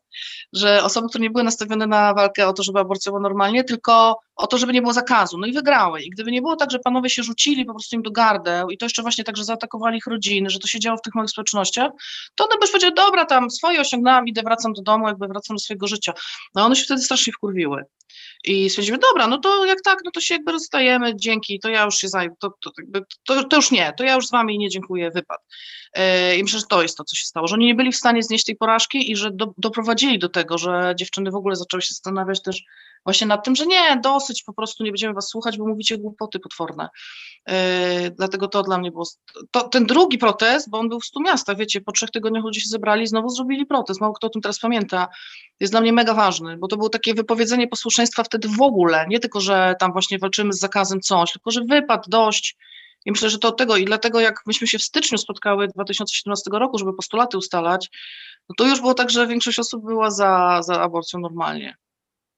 [0.54, 4.20] że osoby, które nie były nastawione na walkę o to, żeby aborcja była normalnie, tylko
[4.36, 6.02] o to, żeby nie było zakazu, no i wygrały.
[6.02, 8.78] I gdyby nie było tak, że panowie się rzucili po prostu im do gardeł i
[8.78, 11.32] to jeszcze właśnie tak, że zaatakowali ich rodziny, że to się działo w tych małych
[11.32, 11.92] społecznościach,
[12.36, 15.60] to one by powiedziały, dobra, tam swoje osiągnęłam, idę, wracam do domu, jakby wracam do
[15.60, 16.14] swojego życia.
[16.56, 17.84] No one się wtedy strasznie wkurwiły.
[18.44, 21.86] I stwierdzimy, dobra, no to jak tak, no to się jakby rozstajemy, dzięki, to ja
[21.86, 22.72] już się zajmę, to, to,
[23.26, 25.40] to, to, już nie, to ja już z wami nie dziękuję, wypad.
[25.96, 27.96] Yy, I myślę, że to jest to, co się stało, że oni nie byli w
[27.96, 31.82] stanie znieść tej porażki i że do, doprowadzili do tego, że dziewczyny w ogóle zaczęły
[31.82, 32.64] się zastanawiać też
[33.04, 36.40] właśnie nad tym, że nie, dosyć, po prostu nie będziemy was słuchać, bo mówicie głupoty
[36.40, 36.90] potworne.
[37.48, 37.56] Yy,
[38.18, 39.06] dlatego to dla mnie było,
[39.52, 42.62] to, ten drugi protest, bo on był w stu miastach, wiecie, po trzech tygodniach ludzie
[42.62, 45.08] się zebrali, znowu zrobili protest, mało kto o tym teraz pamięta,
[45.60, 49.20] jest dla mnie mega ważny, bo to było takie wypowiedzenie posłuszeństwa wtedy w ogóle, nie
[49.20, 52.58] tylko, że tam właśnie walczymy z zakazem coś, tylko, że wypadł dość,
[53.06, 56.50] i myślę, że to od tego i dlatego jak myśmy się w styczniu spotkały 2017
[56.54, 57.90] roku, żeby postulaty ustalać,
[58.50, 61.76] no to już było tak, że większość osób była za, za aborcją normalnie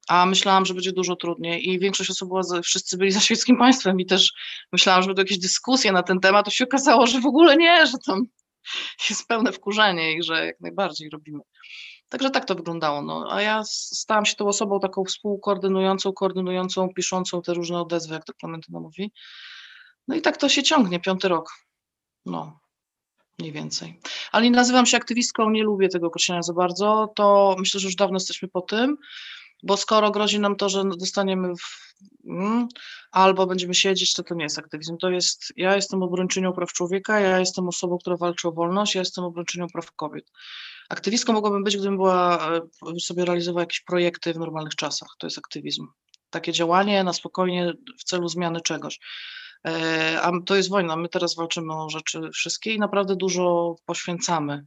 [0.08, 3.58] a myślałam, że będzie dużo trudniej i większość osób była, za, wszyscy byli za świeckim
[3.58, 4.34] państwem i też
[4.72, 7.88] myślałam, że będą jakieś dyskusje na ten temat, to się okazało, że w ogóle nie,
[7.88, 8.24] że tam
[9.10, 11.40] jest pełne wkurzenie i że jak najbardziej robimy.
[12.10, 13.02] Także tak to wyglądało.
[13.02, 18.26] No, a ja stałam się tą osobą taką współkoordynującą, koordynującą, piszącą te różne odezwy, jak
[18.26, 19.12] to Klementyna mówi.
[20.08, 21.50] No i tak to się ciągnie, piąty rok.
[22.26, 22.60] No,
[23.40, 24.00] mniej więcej.
[24.32, 27.96] Ale nie nazywam się aktywistką, nie lubię tego określenia za bardzo, to myślę, że już
[27.96, 28.98] dawno jesteśmy po tym
[29.64, 31.94] bo skoro grozi nam to, że dostaniemy w,
[32.26, 32.68] mm,
[33.12, 34.98] albo będziemy siedzieć, to to nie jest aktywizm.
[34.98, 39.02] To jest, ja jestem obrończynią praw człowieka, ja jestem osobą, która walczy o wolność, ja
[39.02, 40.32] jestem obrończynią praw kobiet.
[40.90, 45.10] Aktywistką mogłabym być, gdybym była, e, sobie realizowała jakieś projekty w normalnych czasach.
[45.20, 45.88] To jest aktywizm.
[46.30, 49.00] Takie działanie na spokojnie w celu zmiany czegoś.
[49.68, 50.96] E, a to jest wojna.
[50.96, 54.66] My teraz walczymy o rzeczy wszystkie i naprawdę dużo poświęcamy.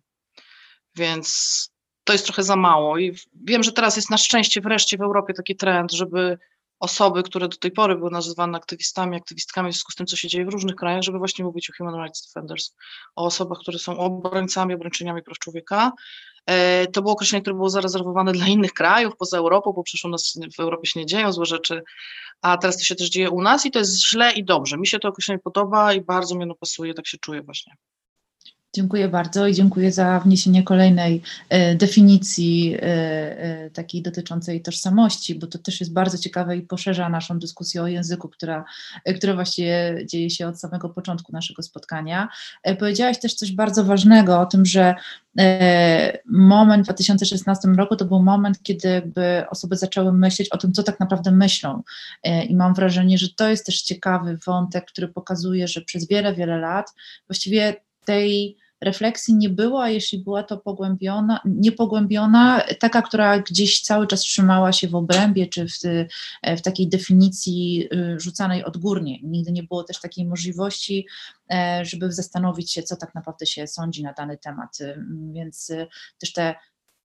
[0.97, 1.76] Więc
[2.07, 2.99] to jest trochę za mało.
[2.99, 6.39] I wiem, że teraz jest na szczęście wreszcie w Europie taki trend, żeby
[6.81, 10.29] osoby, które do tej pory były nazywane aktywistami, aktywistkami w związku z tym, co się
[10.29, 12.75] dzieje w różnych krajach, żeby właśnie mówić o human rights defenders,
[13.17, 15.93] o osobach, które są obrońcami, obrończyniami praw człowieka.
[16.47, 20.09] E, to było określenie, które było zarezerwowane dla innych krajów poza Europą, bo przecież u
[20.09, 21.83] nas w Europie się nie dzieją złe rzeczy,
[22.43, 24.79] a teraz to się też dzieje u nas i to jest źle i dobrze.
[24.79, 27.73] Mi się to określenie podoba i bardzo mnie ono pasuje, tak się czuję właśnie.
[28.77, 35.47] Dziękuję bardzo i dziękuję za wniesienie kolejnej e, definicji e, e, takiej dotyczącej tożsamości, bo
[35.47, 38.65] to też jest bardzo ciekawe i poszerza naszą dyskusję o języku, która,
[39.17, 42.29] która właściwie dzieje się od samego początku naszego spotkania.
[42.79, 44.95] Powiedziałaś też coś bardzo ważnego o tym, że
[46.27, 49.13] moment w 2016 roku to był moment, kiedy
[49.51, 51.83] osoby zaczęły myśleć o tym, co tak naprawdę myślą.
[52.49, 56.59] I mam wrażenie, że to jest też ciekawy wątek, który pokazuje, że przez wiele, wiele
[56.59, 56.95] lat
[57.29, 58.57] właściwie tej
[58.87, 64.73] refleksji nie było, a jeśli była to pogłębiona, niepogłębiona, taka, która gdzieś cały czas trzymała
[64.73, 65.73] się w obrębie, czy w,
[66.59, 69.19] w takiej definicji y, rzucanej odgórnie.
[69.23, 71.07] Nigdy nie było też takiej możliwości,
[71.53, 74.79] e, żeby zastanowić się, co tak naprawdę się sądzi na dany temat.
[75.33, 75.87] Więc y,
[76.19, 76.55] też te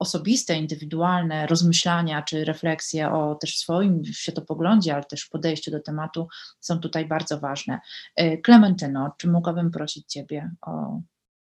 [0.02, 6.28] osobiste, indywidualne rozmyślania czy refleksje o też swoim światopoglądzie, ale też podejściu do tematu
[6.60, 7.80] są tutaj bardzo ważne.
[8.16, 11.00] E, Klementyno, czy mogłabym prosić Ciebie o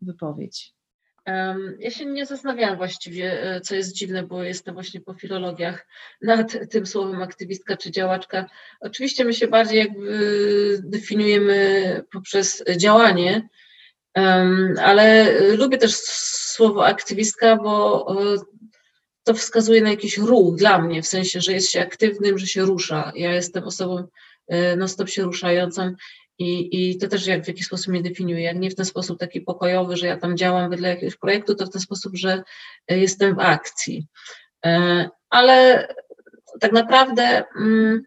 [0.01, 0.73] wypowiedź?
[1.79, 5.87] Ja się nie zastanawiałam właściwie, e, co jest dziwne, bo jestem właśnie po filologiach
[6.21, 8.49] nad tym słowem aktywistka czy działaczka.
[8.79, 13.49] Oczywiście my się bardziej jakby definiujemy poprzez działanie,
[14.81, 18.37] ale lubię też słowo aktywistka, bo e,
[19.23, 22.61] to wskazuje na jakiś ruch dla mnie, w sensie, że jest się aktywnym, że się
[22.61, 23.11] rusza.
[23.15, 24.07] Ja jestem osobą
[24.47, 25.95] e, non-stop się ruszającą
[26.39, 28.41] i, i to też jak w jakiś sposób mnie definiuje.
[28.41, 31.65] Jak nie w ten sposób taki pokojowy, że ja tam działam wedle jakiegoś projektu, to
[31.65, 32.43] w ten sposób, że
[32.89, 34.07] jestem w akcji.
[34.65, 35.87] E, ale
[36.59, 38.03] tak naprawdę mm,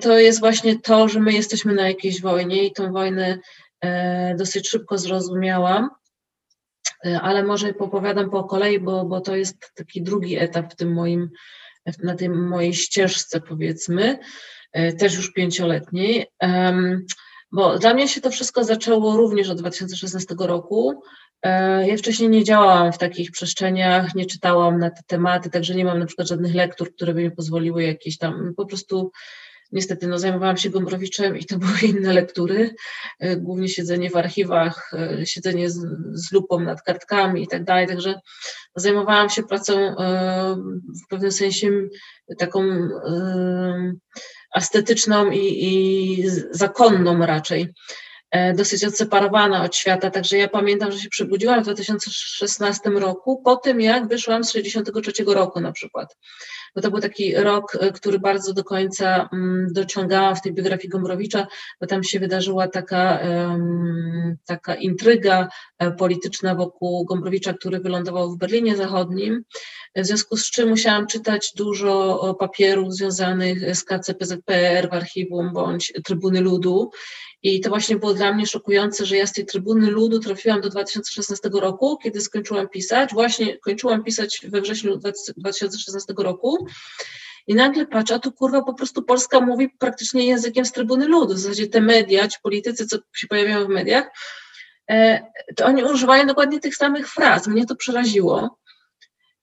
[0.00, 3.38] to jest właśnie to, że my jesteśmy na jakiejś wojnie i tą wojnę
[3.80, 5.90] E, dosyć szybko zrozumiałam,
[7.06, 10.92] e, ale może popowiadam po kolei, bo, bo to jest taki drugi etap w tym
[10.92, 11.30] moim,
[12.02, 14.18] na tej mojej ścieżce powiedzmy, e,
[14.72, 16.26] też już pięcioletniej.
[17.52, 21.02] Bo dla mnie się to wszystko zaczęło również od 2016 roku.
[21.86, 25.98] Ja wcześniej nie działałam w takich przestrzeniach, nie czytałam na te tematy, także nie mam
[25.98, 29.10] na przykład żadnych lektur, które by mi pozwoliły jakieś tam po prostu
[29.72, 32.74] Niestety no, zajmowałam się Gombrowiczem i to były inne lektury,
[33.20, 37.86] e, głównie siedzenie w archiwach, e, siedzenie z, z lupą nad kartkami i tak dalej,
[37.86, 38.20] także
[38.76, 40.56] zajmowałam się pracą e,
[41.04, 41.70] w pewnym sensie
[42.38, 42.60] taką
[44.54, 47.74] estetyczną i, i zakonną raczej
[48.54, 53.80] dosyć odseparowana od świata, także ja pamiętam, że się przebudziłam w 2016 roku, po tym
[53.80, 56.16] jak wyszłam z 63 roku na przykład
[56.78, 60.88] bo to był taki rok, e, który bardzo do końca mm, dociągałam w tej biografii
[60.88, 61.46] Gombrowicza,
[61.80, 63.20] bo tam się wydarzyła taka,
[64.46, 69.42] taka intryga e, polityczna wokół Gombrowicza, który wylądował w Berlinie Zachodnim,
[69.96, 76.40] w związku z czym musiałam czytać dużo papierów związanych z KCPZPR w archiwum bądź Trybuny
[76.40, 76.90] Ludu
[77.42, 80.68] i to właśnie było dla mnie szokujące, że ja z tej trybuny ludu trafiłam do
[80.68, 83.12] 2016 roku, kiedy skończyłam pisać.
[83.12, 84.98] Właśnie kończyłam pisać we wrześniu
[85.36, 86.66] 2016 roku.
[87.46, 91.34] I nagle patrzę, a tu kurwa po prostu Polska mówi praktycznie językiem z trybuny ludu.
[91.34, 94.10] W zasadzie te media, ci politycy, co się pojawiają w mediach,
[94.90, 97.46] e, to oni używają dokładnie tych samych fraz.
[97.46, 98.58] Mnie to przeraziło.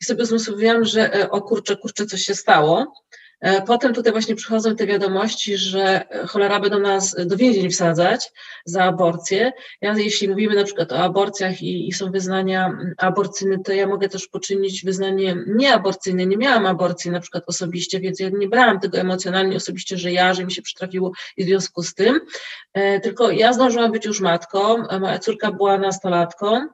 [0.01, 2.93] I sobie zmysłowiłam, że e, o kurczę, kurczę, coś się stało.
[3.41, 8.31] E, potem tutaj właśnie przychodzą te wiadomości, że e, cholera będą nas do więzień wsadzać
[8.65, 9.51] za aborcję.
[9.81, 14.09] Ja, jeśli mówimy na przykład o aborcjach i, i są wyznania aborcyjne, to ja mogę
[14.09, 16.25] też poczynić wyznanie nieaborcyjne.
[16.25, 20.33] Nie miałam aborcji na przykład osobiście, więc ja nie brałam tego emocjonalnie osobiście, że ja,
[20.33, 22.19] że mi się przytrafiło i w związku z tym.
[22.73, 26.67] E, tylko ja zdążyłam być już matką, moja córka była nastolatką.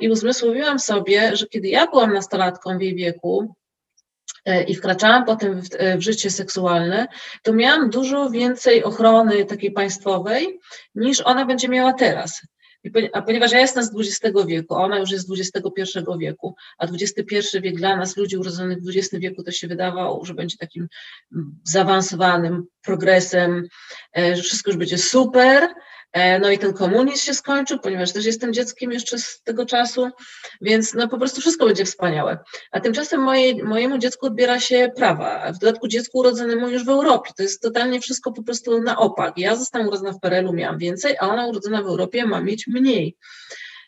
[0.00, 3.67] I uzmysłowiłam sobie, że kiedy ja byłam nastolatką w jej wieku, E,
[4.66, 7.06] i wkraczałam potem w, e, w, życie seksualne,
[7.42, 10.58] to miałam dużo więcej ochrony takiej państwowej
[10.94, 12.40] niż ona będzie miała teraz.
[13.12, 16.86] A ponieważ ja jestem z XX wieku, a ona już jest z XXI wieku, a
[16.86, 20.88] XXI wiek dla nas, ludzi urodzonych w XX wieku, to się wydawało, że będzie takim
[21.64, 23.68] zaawansowanym progresem,
[24.18, 25.97] e, że wszystko już będzie super, E,
[26.40, 30.10] no i ten komunizm się skończył, ponieważ też jestem dzieckiem jeszcze z tego czasu,
[30.60, 32.38] więc no po prostu wszystko będzie wspaniałe.
[32.70, 37.30] A tymczasem moje, mojemu dziecku odbiera się prawa, w dodatku dziecku urodzonemu już w Europie.
[37.36, 39.38] To jest totalnie wszystko po prostu na opak.
[39.38, 43.16] Ja zostałam urodzona w PRL-u, miałam więcej, a ona urodzona w Europie ma mieć mniej.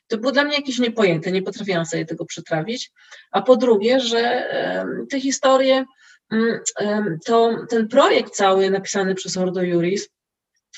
[0.06, 2.92] To było dla mnie jakieś niepojęte, nie potrafiłam sobie tego przetrawić.
[3.30, 4.48] A po drugie, że
[5.10, 5.84] te historie,
[6.32, 6.60] mm,
[7.24, 10.08] to ten projekt cały napisany przez Ordo Juris,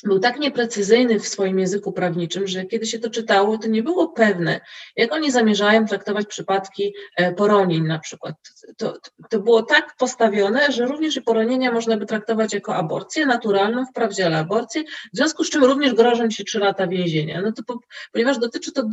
[0.05, 4.09] był tak nieprecyzyjny w swoim języku prawniczym, że kiedy się to czytało, to nie było
[4.09, 4.61] pewne,
[4.97, 8.35] jak oni zamierzają traktować przypadki e, poronień na przykład.
[8.77, 8.97] To,
[9.31, 14.27] to było tak postawione, że również i poronienia można by traktować jako aborcję naturalną, wprawdzie
[14.27, 17.43] ale aborcję, w związku z czym również grożą się trzy lata więzienia.
[17.43, 17.79] No to po,
[18.13, 18.89] ponieważ dotyczy to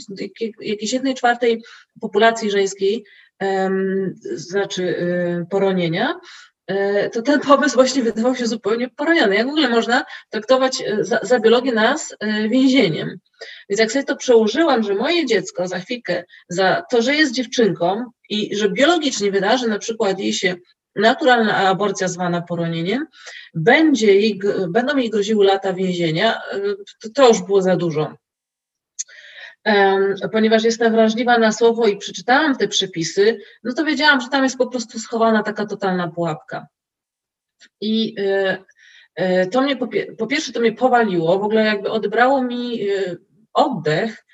[0.61, 1.63] jakiejś jednej czwartej
[2.01, 3.05] populacji żeńskiej,
[4.35, 6.48] znaczy y, poronienia, E,
[7.13, 9.35] to ten pomysł właśnie wydawał się zupełnie poroniony.
[9.35, 13.19] Jak w ogóle można traktować e, za, za biologię nas e, więzieniem?
[13.69, 18.05] Więc jak sobie to przełożyłam, że moje dziecko za chwilkę, za to, że jest dziewczynką
[18.29, 20.55] i że biologicznie wydarzy na przykład jej się
[20.95, 23.05] naturalna aborcja zwana poronieniem,
[23.53, 26.41] będzie jej, będą jej groziły lata więzienia,
[27.01, 28.13] to, to już było za dużo.
[30.31, 34.57] Ponieważ jestem wrażliwa na słowo i przeczytałam te przepisy, no to wiedziałam, że tam jest
[34.57, 36.67] po prostu schowana taka totalna pułapka.
[37.81, 38.57] I e,
[39.15, 39.77] e, to mnie,
[40.17, 43.15] po pierwsze, to mnie powaliło, w ogóle jakby odebrało mi e,
[43.53, 44.25] oddech,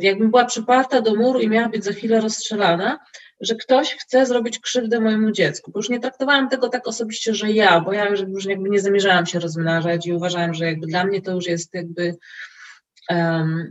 [0.00, 2.98] jakbym była przyparta do muru i miała być za chwilę rozstrzelana,
[3.40, 7.50] że ktoś chce zrobić krzywdę mojemu dziecku, bo już nie traktowałam tego tak osobiście, że
[7.50, 11.22] ja, bo ja już jakby nie zamierzałam się rozmnażać i uważałam, że jakby dla mnie
[11.22, 12.16] to już jest jakby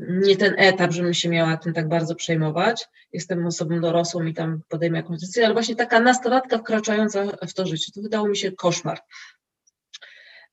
[0.09, 2.87] nie ten etap, żebym się miała tym tak bardzo przejmować.
[3.13, 7.65] Jestem osobą dorosłą i tam podejmę jakąś decyzję, ale właśnie taka nastolatka wkraczająca w to
[7.65, 8.99] życie, to wydało mi się koszmar.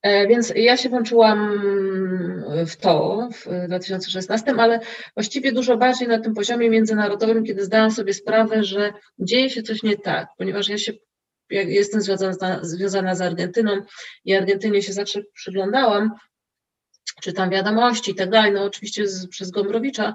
[0.02, 1.60] E, więc ja się włączyłam
[2.66, 4.80] w to w 2016, ale
[5.14, 9.82] właściwie dużo bardziej na tym poziomie międzynarodowym, kiedy zdałam sobie sprawę, że dzieje się coś
[9.82, 10.92] nie tak, ponieważ ja się
[11.50, 13.72] jestem związana, związana z Argentyną
[14.24, 16.10] i Argentynie się zawsze przyglądałam
[17.22, 20.14] czytam wiadomości i tak dalej, no oczywiście z, przez Gombrowicza,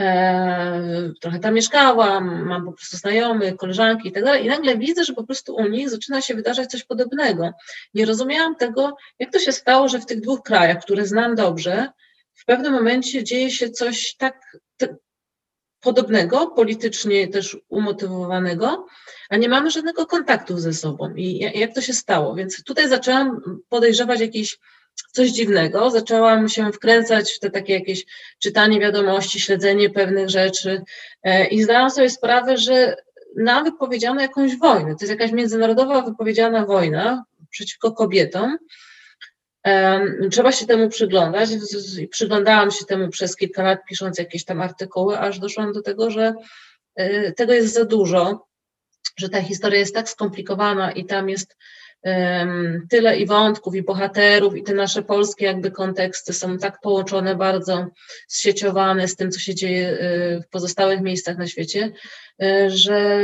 [0.00, 5.04] e, trochę tam mieszkałam, mam po prostu znajomych, koleżanki i tak dalej i nagle widzę,
[5.04, 7.50] że po prostu u nich zaczyna się wydarzać coś podobnego.
[7.94, 11.88] Nie rozumiałam tego, jak to się stało, że w tych dwóch krajach, które znam dobrze,
[12.34, 14.58] w pewnym momencie dzieje się coś tak
[15.80, 18.86] podobnego, politycznie też umotywowanego,
[19.30, 21.14] a nie mamy żadnego kontaktu ze sobą.
[21.14, 22.34] I jak to się stało?
[22.34, 24.58] Więc tutaj zaczęłam podejrzewać jakieś
[25.12, 25.90] coś dziwnego.
[25.90, 28.06] Zaczęłam się wkręcać w te takie jakieś
[28.38, 30.82] czytanie wiadomości, śledzenie pewnych rzeczy
[31.22, 32.96] e, i zdałam sobie sprawę, że
[33.36, 34.96] nam wypowiedziano jakąś wojnę.
[34.96, 38.58] To jest jakaś międzynarodowa wypowiedziana wojna przeciwko kobietom.
[40.30, 41.50] Trzeba się temu przyglądać.
[42.10, 46.34] Przyglądałam się temu przez kilka lat, pisząc jakieś tam artykuły, aż doszłam do tego, że
[46.94, 48.46] e, tego jest za dużo,
[49.16, 51.56] że ta historia jest tak skomplikowana i tam jest
[52.90, 57.86] tyle i wątków, i bohaterów, i te nasze polskie jakby konteksty są tak połączone, bardzo
[58.28, 61.92] zsieciowane z tym, co się dzieje y, w pozostałych miejscach na świecie,
[62.42, 63.20] y, że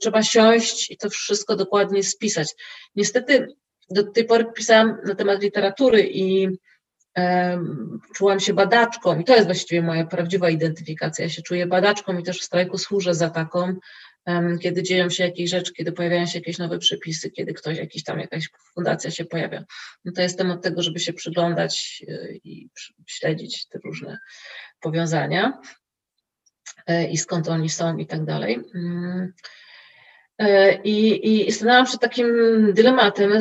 [0.00, 2.54] trzeba siąść i to wszystko dokładnie spisać.
[2.96, 3.46] Niestety
[3.90, 6.48] do tej pory pisałam na temat literatury i
[8.14, 11.24] czułam się badaczką i to jest właściwie moja prawdziwa identyfikacja.
[11.24, 13.74] Ja się czuję badaczką i też w strajku służę za taką,
[14.60, 18.18] kiedy dzieją się jakieś rzeczy, kiedy pojawiają się jakieś nowe przepisy, kiedy ktoś, jakiś tam
[18.18, 19.64] jakaś fundacja się pojawia.
[20.04, 22.70] No to jestem od tego, żeby się przyglądać e, i
[23.06, 24.18] śledzić te różne
[24.80, 25.60] powiązania
[26.86, 28.58] e, i skąd oni są i tak dalej.
[28.74, 29.32] Mm.
[30.38, 32.26] E, I, I stanęłam przed takim
[32.72, 33.32] dylematem,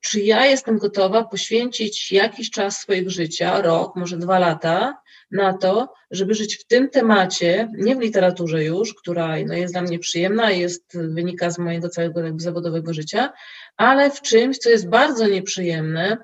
[0.00, 5.92] czy ja jestem gotowa poświęcić jakiś czas swojego życia, rok, może dwa lata, na to,
[6.10, 10.50] żeby żyć w tym temacie, nie w literaturze już, która no, jest dla mnie przyjemna
[10.50, 13.32] i jest, wynika z mojego całego jakby zawodowego życia,
[13.76, 16.16] ale w czymś, co jest bardzo nieprzyjemne,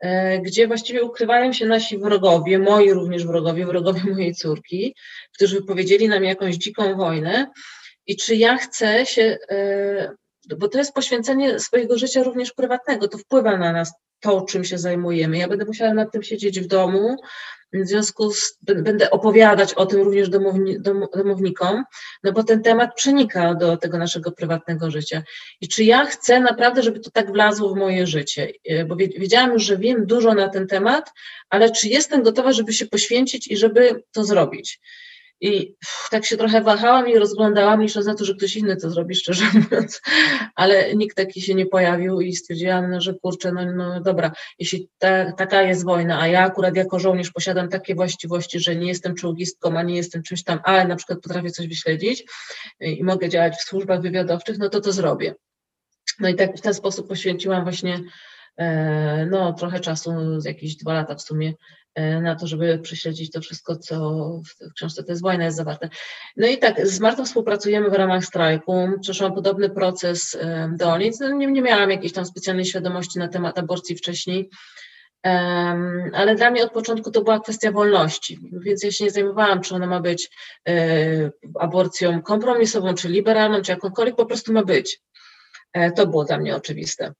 [0.00, 4.94] e, gdzie właściwie ukrywają się nasi wrogowie, moi również wrogowie, wrogowie mojej córki,
[5.34, 7.46] którzy wypowiedzieli nam jakąś dziką wojnę.
[8.06, 10.14] I czy ja chcę się, e,
[10.58, 14.78] bo to jest poświęcenie swojego życia również prywatnego, to wpływa na nas to, czym się
[14.78, 15.38] zajmujemy.
[15.38, 17.16] Ja będę musiała nad tym siedzieć w domu,
[17.72, 21.84] w związku z będę opowiadać o tym również domowni, dom, domownikom,
[22.22, 25.22] no bo ten temat przenika do tego naszego prywatnego życia.
[25.60, 28.52] I czy ja chcę naprawdę, żeby to tak wlazło w moje życie?
[28.64, 31.10] E, bo wiedziałam już, że wiem dużo na ten temat,
[31.50, 34.80] ale czy jestem gotowa, żeby się poświęcić i żeby to zrobić?
[35.40, 35.74] I
[36.10, 39.44] tak się trochę wahałam i rozglądałam, licząc na to, że ktoś inny to zrobi, szczerze
[39.54, 40.00] mówiąc,
[40.54, 44.88] ale nikt taki się nie pojawił i stwierdziłam, no, że kurczę, no, no dobra, jeśli
[44.98, 49.14] ta, taka jest wojna, a ja akurat jako żołnierz posiadam takie właściwości, że nie jestem
[49.14, 52.24] czołgistką, a nie jestem czymś tam, ale na przykład potrafię coś wyśledzić
[52.80, 55.34] i mogę działać w służbach wywiadowczych, no to to zrobię.
[56.20, 58.00] No i tak w ten sposób poświęciłam właśnie
[58.56, 60.10] e, no, trochę czasu,
[60.44, 61.54] jakieś dwa lata w sumie,
[62.22, 63.98] na to, żeby prześledzić to wszystko, co
[64.46, 65.88] w książce wojna jest zawarte.
[66.36, 68.88] No i tak, z Martą współpracujemy w ramach strajku.
[69.00, 71.20] Przeszłam podobny proces e, do nic.
[71.20, 74.50] No nie, nie miałam jakiejś tam specjalnej świadomości na temat aborcji wcześniej,
[76.12, 79.74] ale dla mnie od początku to była kwestia wolności, więc ja się nie zajmowałam, czy
[79.74, 80.30] ona ma być
[80.68, 81.30] e,
[81.60, 85.00] aborcją kompromisową, czy liberalną, czy jakąkolwiek, po prostu ma być.
[85.96, 87.12] To było dla mnie oczywiste.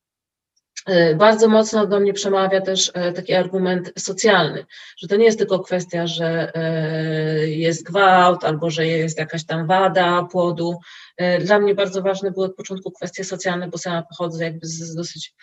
[0.86, 4.66] E, bardzo mocno do mnie przemawia też e, taki argument socjalny,
[4.98, 9.66] że to nie jest tylko kwestia, że e, jest gwałt albo że jest jakaś tam
[9.66, 10.78] wada płodu.
[11.40, 15.34] Dla mnie bardzo ważne były od początku kwestie socjalne, bo sama pochodzę jakby z dosyć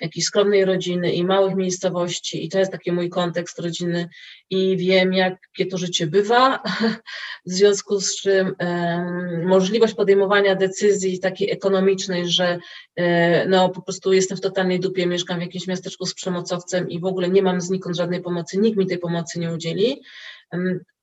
[0.00, 2.44] jakiejś skromnej rodziny i małych miejscowości.
[2.44, 4.08] I to jest taki mój kontekst rodziny.
[4.50, 6.62] I wiem, jakie to życie bywa,
[7.46, 12.58] w związku z czym um, możliwość podejmowania decyzji takiej ekonomicznej, że
[12.96, 17.00] e, no po prostu jestem w totalnej dupie, mieszkam w jakimś miasteczku z przemocowcem i
[17.00, 20.02] w ogóle nie mam znikąd żadnej pomocy, nikt mi tej pomocy nie udzieli,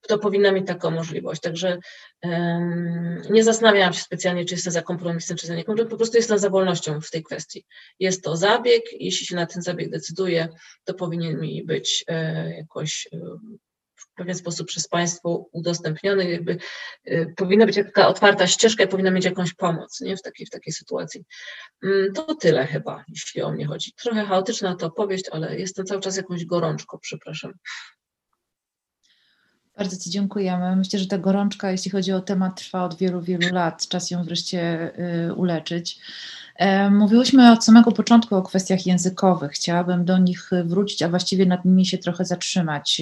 [0.08, 1.42] to powinna mieć taką możliwość.
[1.42, 1.78] Także
[3.30, 6.50] nie zastanawiałam się specjalnie, czy jestem za kompromisem, czy za niekompromisem, po prostu jestem za
[6.50, 7.66] wolnością w tej kwestii.
[8.00, 10.48] Jest to zabieg, jeśli się na ten zabieg decyduje,
[10.84, 13.20] to powinien mi być e, jakoś e,
[13.96, 16.58] w pewien sposób przez Państwo udostępniony, jakby
[17.06, 20.18] e, powinna być taka otwarta ścieżka i powinna mieć jakąś pomoc nie?
[20.18, 21.26] W, takiej, w takiej sytuacji.
[21.84, 23.94] Mm, to tyle chyba, jeśli o mnie chodzi.
[24.04, 27.54] Trochę chaotyczna to opowieść, ale jestem cały czas jakąś gorączką, przepraszam.
[29.78, 30.76] Bardzo Ci dziękujemy.
[30.76, 33.88] Myślę, że ta gorączka, jeśli chodzi o temat, trwa od wielu, wielu lat.
[33.88, 34.92] Czas ją wreszcie
[35.30, 36.00] y, uleczyć.
[36.56, 39.52] E, mówiłyśmy od samego początku o kwestiach językowych.
[39.52, 43.02] Chciałabym do nich wrócić, a właściwie nad nimi się trochę zatrzymać.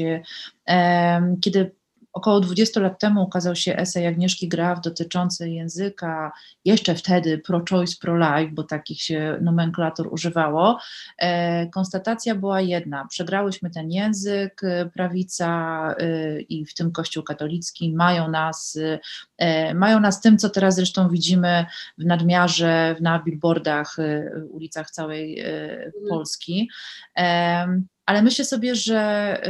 [0.67, 1.71] E, kiedy
[2.16, 6.32] Około 20 lat temu ukazał się esej Agnieszki Graf dotyczący języka,
[6.66, 10.80] jeszcze wtedy pro-choice, pro-life, bo takich się nomenklatur używało.
[11.18, 15.47] E, konstatacja była jedna, przegrałyśmy ten język, e, prawica
[15.99, 18.80] e, i w tym Kościół katolicki mają nas,
[19.74, 21.66] mają nas tym, co teraz zresztą widzimy
[21.97, 23.97] w nadmiarze, na billboardach,
[24.49, 25.91] ulicach całej mhm.
[26.09, 26.70] Polski
[28.05, 29.41] ale myślę sobie, że,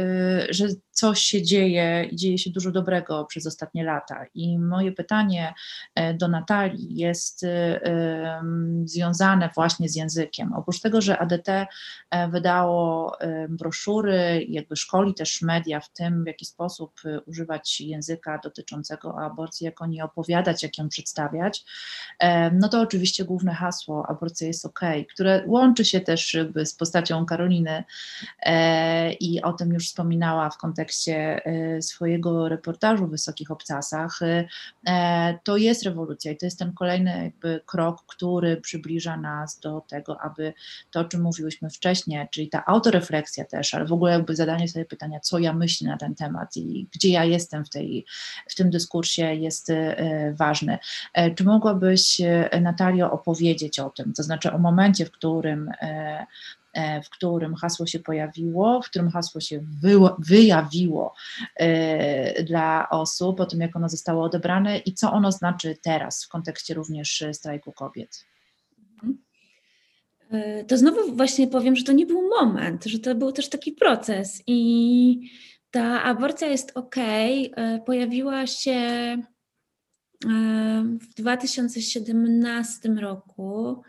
[0.50, 4.24] że coś się dzieje i dzieje się dużo dobrego przez ostatnie lata.
[4.34, 5.54] I moje pytanie
[5.94, 8.42] e, do Natalii jest e,
[8.84, 10.52] związane właśnie z językiem.
[10.52, 11.66] Oprócz tego, że ADT e,
[12.28, 13.16] wydało
[13.48, 19.82] broszury, jakby szkoli też media w tym, w jaki sposób używać języka dotyczącego aborcji, jak
[19.82, 21.64] o niej opowiadać, jak ją przedstawiać,
[22.52, 24.80] no to oczywiście główne hasło aborcja jest ok,
[25.12, 27.84] które łączy się też z postacią Karoliny
[29.20, 34.48] i o tym już wspominała w kontekście kontekście y, swojego reportażu w Wysokich Obcasach, y,
[34.86, 39.80] e, to jest rewolucja i to jest ten kolejny jakby krok, który przybliża nas do
[39.88, 40.52] tego, aby
[40.90, 44.84] to, o czym mówiłyśmy wcześniej, czyli ta autorefleksja też, ale w ogóle jakby zadanie sobie
[44.84, 48.04] pytania, co ja myślę na ten temat i gdzie ja jestem w, tej,
[48.48, 49.74] w tym dyskursie jest y,
[50.34, 50.78] ważny.
[51.14, 52.20] E, czy mogłabyś,
[52.60, 56.26] Natalio, opowiedzieć o tym, to znaczy o momencie, w którym e,
[57.04, 59.60] w którym hasło się pojawiło, w którym hasło się
[60.18, 61.14] wyjawiło
[61.56, 66.28] e, dla osób, o tym jak ono zostało odebrane i co ono znaczy teraz w
[66.28, 68.24] kontekście również strajku kobiet.
[70.30, 73.72] E, to znowu właśnie powiem, że to nie był moment, że to był też taki
[73.72, 75.30] proces i
[75.70, 76.96] ta aborcja jest ok.
[77.86, 78.78] Pojawiła się
[81.00, 83.82] w 2017 roku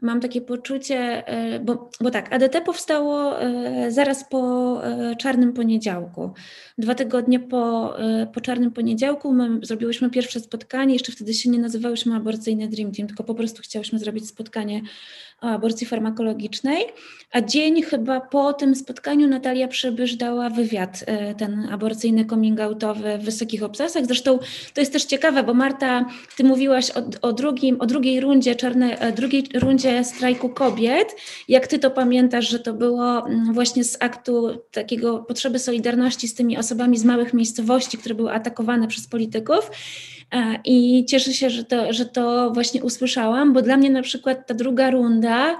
[0.00, 6.30] mam takie poczucie, e, bo, bo tak, ADT powstało e, zaraz po e, Czarnym Poniedziałku.
[6.78, 7.94] Dwa tygodnie po,
[8.34, 13.08] po Czarnym Poniedziałku my zrobiłyśmy pierwsze spotkanie, jeszcze wtedy się nie nazywałyśmy Aborcyjne Dream Team,
[13.08, 14.82] tylko po prostu chciałyśmy zrobić spotkanie
[15.40, 16.84] o aborcji farmakologicznej,
[17.32, 21.04] a dzień chyba po tym spotkaniu Natalia Przybysz dała wywiad,
[21.38, 24.06] ten aborcyjny coming outowy w Wysokich Obcasach.
[24.06, 24.38] Zresztą
[24.74, 26.04] to jest też ciekawe, bo Marta,
[26.36, 31.16] ty mówiłaś o, o, drugim, o drugiej rundzie, czarne, drugiej rundzie strajku kobiet.
[31.48, 36.34] Jak ty to pamiętasz, że to było mm, właśnie z aktu takiego potrzeby solidarności z
[36.34, 39.70] tymi osobami z małych miejscowości, które były atakowane przez polityków.
[40.32, 44.46] E, I cieszę się, że to, że to właśnie usłyszałam, bo dla mnie na przykład
[44.46, 45.58] ta druga runda,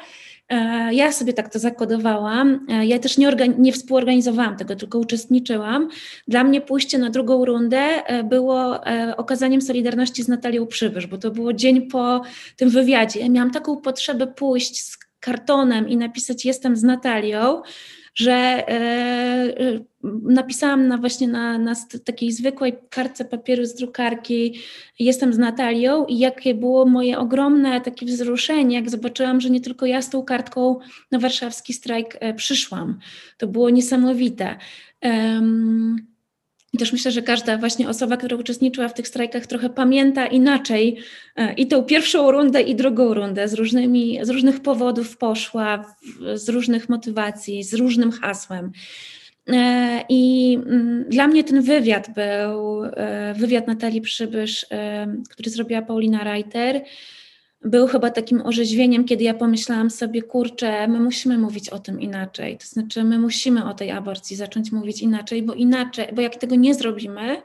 [0.48, 2.66] e, ja sobie tak to zakodowałam.
[2.68, 5.88] E, ja też nie, nie, współorganizowałam tego, tylko uczestniczyłam.
[6.28, 8.80] Dla mnie pójście na drugą rundę było
[9.16, 12.22] okazaniem solidarności z Natalią Przybysz, bo to było dzień po
[12.56, 13.20] tym wywiadzie.
[13.20, 17.62] Ja miałam taką potrzebę pójść z kartonem i napisać jestem z Natalią,
[18.20, 18.72] że e,
[19.60, 19.80] e,
[20.22, 24.58] napisałam na właśnie na, na takiej zwykłej kartce papieru z drukarki
[24.98, 29.86] jestem z Natalią i jakie było moje ogromne takie wzruszenie, jak zobaczyłam, że nie tylko
[29.86, 30.78] ja z tą kartką
[31.10, 32.98] na warszawski strajk e, przyszłam.
[33.38, 34.56] To było niesamowite.
[36.72, 40.96] I też myślę, że każda właśnie osoba, która uczestniczyła w tych strajkach, trochę pamięta inaczej
[41.36, 43.48] e, i tą pierwszą rundę, i drugą rundę.
[43.48, 45.96] Z, różnymi, z różnych powodów poszła,
[46.34, 48.72] z różnych motywacji, z różnym hasłem.
[49.48, 54.66] E, I mm, dla mnie ten wywiad był e, wywiad Natalii Przybysz,
[55.30, 56.82] który zrobiła Paulina Reiter
[57.64, 62.58] był chyba takim orzeźwieniem, kiedy ja pomyślałam sobie, kurczę, my musimy mówić o tym inaczej.
[62.58, 66.54] To znaczy, my musimy o tej aborcji zacząć mówić inaczej, bo inaczej, bo jak tego
[66.54, 67.42] nie zrobimy,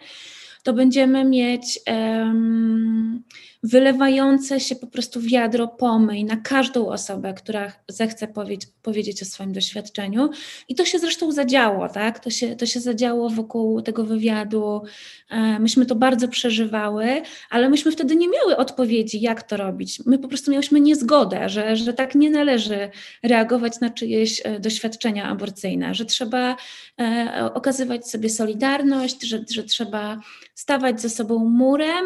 [0.64, 3.24] to będziemy mieć um,
[3.64, 9.54] wylewające się po prostu wiadro pomyj na każdą osobę, która zechce powiedzieć, powiedzieć o swoim
[9.54, 10.30] doświadczeniu.
[10.70, 12.20] I to się zresztą zadziało, tak?
[12.20, 14.82] To się, to się zadziało wokół tego wywiadu.
[15.30, 20.06] E, myśmy to bardzo przeżywały, ale myśmy wtedy nie miały odpowiedzi, jak to robić.
[20.06, 22.90] My po prostu miałyśmy niezgodę, że, że tak nie należy
[23.24, 26.56] reagować na czyjeś e, doświadczenia aborcyjne, że trzeba
[27.00, 30.20] e, okazywać sobie solidarność, że, że trzeba
[30.56, 32.06] stawać ze sobą murem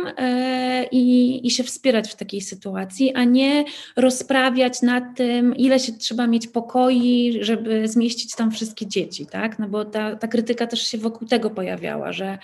[0.92, 3.66] i, i się wspierać w takiej sytuacji, a nie
[3.96, 9.60] rozprawiać nad tym, ile się trzeba mieć pokoi, żeby zmieścić tam wszystkie dzieci, tak?
[9.60, 12.38] No bo ta, ta krytyka też się wokół tego pojawiała, że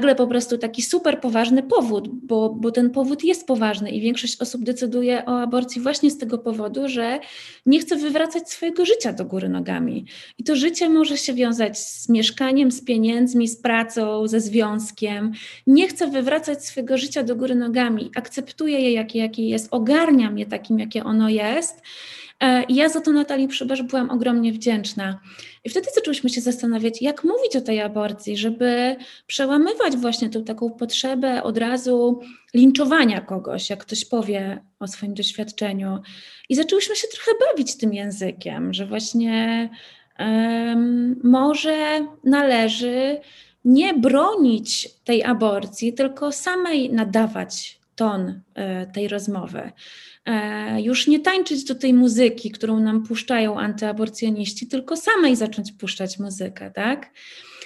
[0.00, 4.40] nagle po prostu taki super poważny powód, bo, bo ten powód jest poważny i większość
[4.40, 7.20] osób decyduje o aborcji właśnie z tego powodu, że
[7.66, 10.04] nie chce wywracać swojego życia do góry nogami.
[10.38, 15.32] I to życie może się wiązać z mieszkaniem, z pieniędzmi, z pracą, ze związkiem.
[15.66, 20.46] Nie chce wywracać swojego życia do góry nogami, akceptuje je, jakie, jakie jest, ogarnia je
[20.46, 21.82] takim, jakie ono jest.
[22.40, 25.20] E, ja za to Natalii Przybysz byłam ogromnie wdzięczna.
[25.64, 30.70] I wtedy zaczęłyśmy się zastanawiać, jak mówić o tej aborcji, żeby przełamywać właśnie tą taką
[30.70, 32.20] potrzebę od razu
[32.54, 35.98] linczowania kogoś, jak ktoś powie o swoim doświadczeniu.
[36.48, 39.68] I zaczęłyśmy się trochę bawić tym językiem, że właśnie
[40.18, 43.20] um, może należy
[43.64, 49.72] nie bronić tej aborcji, tylko samej nadawać ton e, tej rozmowy.
[50.26, 56.18] E, już nie tańczyć do tej muzyki, którą nam puszczają antyaborcjoniści, tylko samej zacząć puszczać
[56.18, 57.10] muzykę, tak?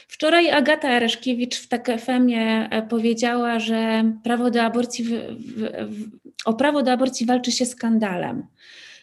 [0.08, 5.60] Wczoraj Agata Areszkiewicz w TKFM-ie e, powiedziała, że prawo do aborcji, w, w,
[5.90, 6.10] w,
[6.44, 8.46] o prawo do aborcji walczy się skandalem.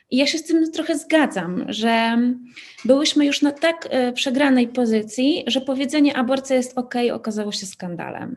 [0.10, 2.18] I ja się z tym trochę zgadzam, że
[2.86, 8.36] byłyśmy już na tak przegranej pozycji, że powiedzenie aborcja jest ok, okazało się skandalem.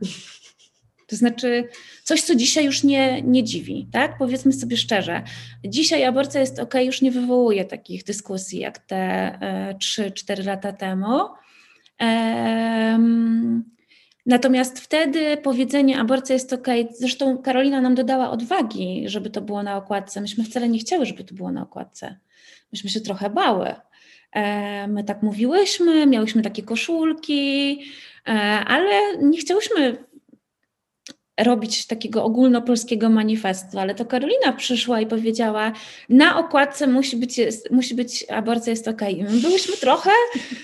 [1.07, 1.69] To znaczy
[2.03, 4.19] coś, co dzisiaj już nie, nie dziwi, tak?
[4.19, 5.23] Powiedzmy sobie szczerze.
[5.65, 11.19] Dzisiaj aborcja jest ok, już nie wywołuje takich dyskusji jak te e, 3-4 lata temu.
[14.27, 19.77] natomiast wtedy powiedzenie aborcja jest ok, zresztą Karolina nam dodała odwagi, żeby to było na
[19.77, 20.21] okładce.
[20.21, 22.17] Myśmy wcale nie chciały, żeby to było na okładce.
[22.73, 23.75] Myśmy się trochę bały.
[24.33, 27.81] E, my tak mówiłyśmy, miałyśmy takie koszulki,
[28.29, 28.31] e,
[28.67, 30.05] ale nie chciałyśmy
[31.41, 35.73] robić takiego ogólnopolskiego manifestu, ale to Karolina przyszła i powiedziała,
[36.09, 39.01] na okładce musi być, jest, musi być aborcja jest ok.
[39.11, 40.11] I my byłyśmy trochę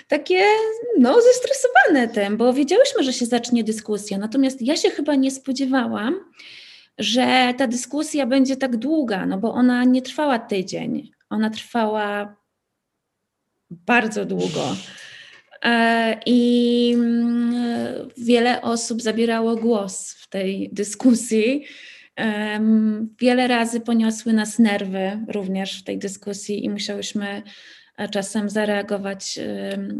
[0.08, 0.44] takie,
[0.98, 6.20] no, zestresowane tym, bo wiedziałyśmy, że się zacznie dyskusja, natomiast ja się chyba nie spodziewałam,
[6.98, 12.36] że ta dyskusja będzie tak długa, no bo ona nie trwała tydzień, ona trwała
[13.70, 14.76] bardzo długo.
[15.64, 21.64] E, I mm, wiele osób zabierało głos w tej dyskusji.
[23.20, 27.42] Wiele razy poniosły nas nerwy również w tej dyskusji i musiałyśmy
[27.96, 29.38] e, czasem zareagować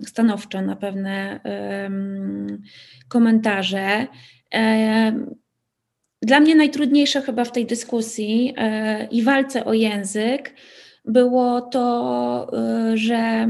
[0.06, 1.40] stanowczo na pewne
[3.08, 4.06] komentarze.
[6.22, 10.54] Dla mnie najtrudniejsze chyba w tej dyskusji e, i walce o język
[11.04, 12.50] było to,
[12.94, 13.48] że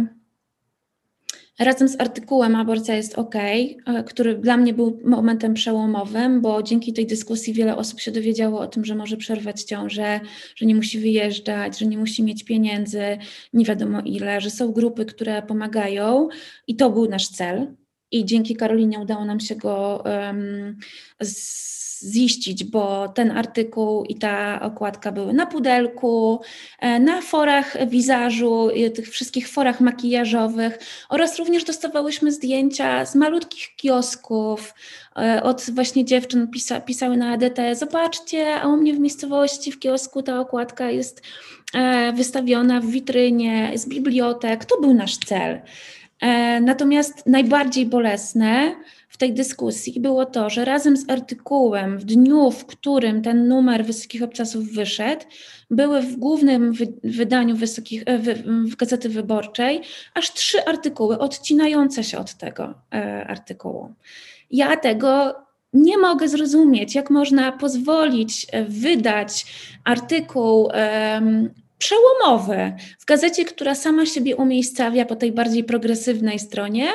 [1.61, 3.75] razem z artykułem Aborcja jest OK, e,
[4.07, 8.67] który dla mnie był momentem przełomowym, bo dzięki tej dyskusji wiele osób się dowiedziało o
[8.67, 10.21] tym, że może przerwać ciążę,
[10.57, 13.19] że nie musi wyjeżdżać, że nie musi mieć pieniędzy,
[13.53, 16.29] nie wiadomo ile, że są grupy, które pomagają
[16.67, 17.75] i to był nasz cel.
[18.11, 20.77] I dzięki Karolinie udało nam się go um,
[21.23, 26.41] z ziścić, bo ten artykuł i ta okładka były na pudelku,
[26.79, 30.79] e, na forach wizażu, tych wszystkich forach makijażowych
[31.09, 34.75] oraz również dostawałyśmy zdjęcia z malutkich kiosków,
[35.17, 39.79] e, od właśnie dziewczyn pisa, pisały na ADT, zobaczcie, a u mnie w miejscowości, w
[39.79, 41.23] kiosku ta okładka jest
[41.75, 44.65] e, wystawiona w witrynie z bibliotek.
[44.65, 45.61] To był nasz cel.
[46.61, 48.75] Natomiast najbardziej bolesne
[49.21, 54.23] tej dyskusji było to, że razem z artykułem w dniu, w którym ten numer Wysokich
[54.23, 55.25] Obcasów wyszedł,
[55.71, 56.73] były w głównym
[57.05, 59.83] wydaniu wysokich, e, w, Gazety Wyborczej
[60.15, 63.95] aż trzy artykuły odcinające się od tego e, artykułu.
[64.51, 65.35] Ja tego
[65.73, 69.47] nie mogę zrozumieć, jak można pozwolić e, wydać
[69.85, 70.71] artykuł
[71.79, 76.89] przełomowy w gazecie, która sama siebie umiejscawia po tej bardziej progresywnej stronie,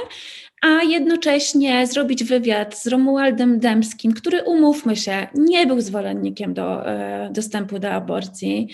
[0.66, 7.30] a jednocześnie zrobić wywiad z Romualdem Dębskim, który umówmy się, nie był zwolennikiem do, e,
[7.32, 8.68] dostępu do aborcji,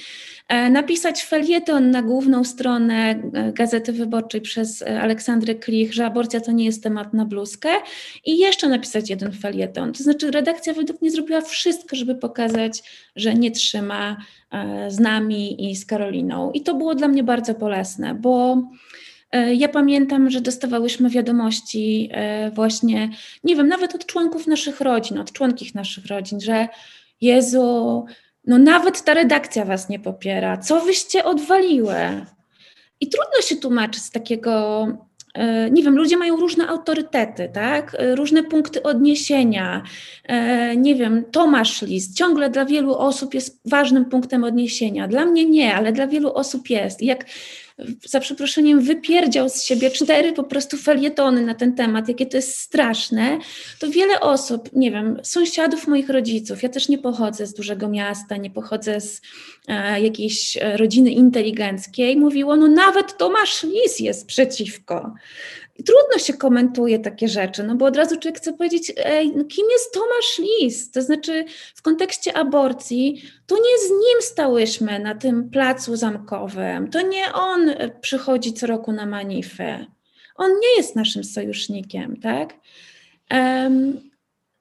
[0.48, 2.94] e, napisać felieton na główną stronę
[3.34, 7.70] e, Gazety Wyborczej przez Aleksandrę Klich, że aborcja to nie jest temat na bluzkę
[8.26, 9.94] i jeszcze napisać jeden felieton.
[9.94, 12.84] To znaczy redakcja według mnie zrobiła wszystko, żeby pokazać,
[13.16, 14.18] że nie trzyma
[14.88, 16.52] z nami i z Karoliną.
[16.52, 22.52] I to było dla mnie bardzo bolesne, bo E, ja pamiętam, że dostawałyśmy wiadomości e,
[22.52, 23.10] właśnie,
[23.44, 26.68] nie wiem, nawet od członków naszych rodzin, od członkich naszych rodzin, że
[27.22, 28.06] Jezu,
[28.48, 31.96] no nawet ta redakcja was nie popiera, co wyście odwaliły?
[33.00, 34.88] I trudno się tłumaczyć z takiego,
[35.34, 37.98] e, nie wiem, ludzie mają różne autorytety, tak?
[38.16, 39.84] Różne punkty odniesienia.
[40.78, 45.08] Nie wiem, Tomasz List ciągle dla wielu osób jest ważnym punktem odniesienia.
[45.08, 47.02] Dla mnie nie, ale dla wielu osób jest.
[47.02, 47.26] I jak
[48.06, 52.58] za przeproszeniem, wypierdział z siebie cztery po prostu felietony na ten temat, jakie to jest
[52.58, 53.40] straszne,
[53.80, 58.38] to wiele osób, nie wiem, sąsiadów moich rodziców, ja też nie pochodzę z dużego miasta,
[58.38, 59.22] nie pochodzę z
[59.68, 65.14] e, jakiejś rodziny inteligenckiej, mówiło, no nawet Tomasz Lis jest przeciwko.
[65.76, 69.44] I trudno się komentuje takie rzeczy, no bo od razu człowiek chce powiedzieć, ej, no
[69.46, 70.92] kim jest Tomasz Lis?
[70.92, 71.46] To znaczy
[71.76, 77.70] w kontekście aborcji, to nie z nim stałyśmy na tym placu zamkowym, to nie on
[78.02, 79.86] przychodzi co roku na manifę.
[80.36, 82.54] On nie jest naszym sojusznikiem, tak?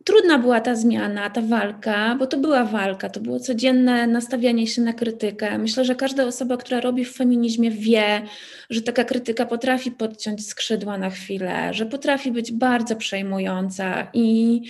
[0.05, 4.83] Trudna była ta zmiana, ta walka, bo to była walka, to było codzienne nastawianie się
[4.83, 5.59] na krytykę.
[5.59, 8.23] Myślę, że każda osoba, która robi w feminizmie, wie,
[8.71, 14.61] że taka krytyka potrafi podciąć skrzydła na chwilę, że potrafi być bardzo przejmująca i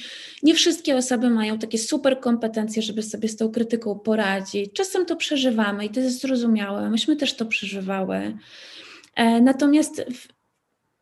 [0.42, 4.72] nie wszystkie osoby mają takie super kompetencje, żeby sobie z tą krytyką poradzić.
[4.72, 6.90] Czasem to przeżywamy i to jest zrozumiałe.
[6.90, 8.36] Myśmy też to przeżywały.
[9.16, 10.04] E, natomiast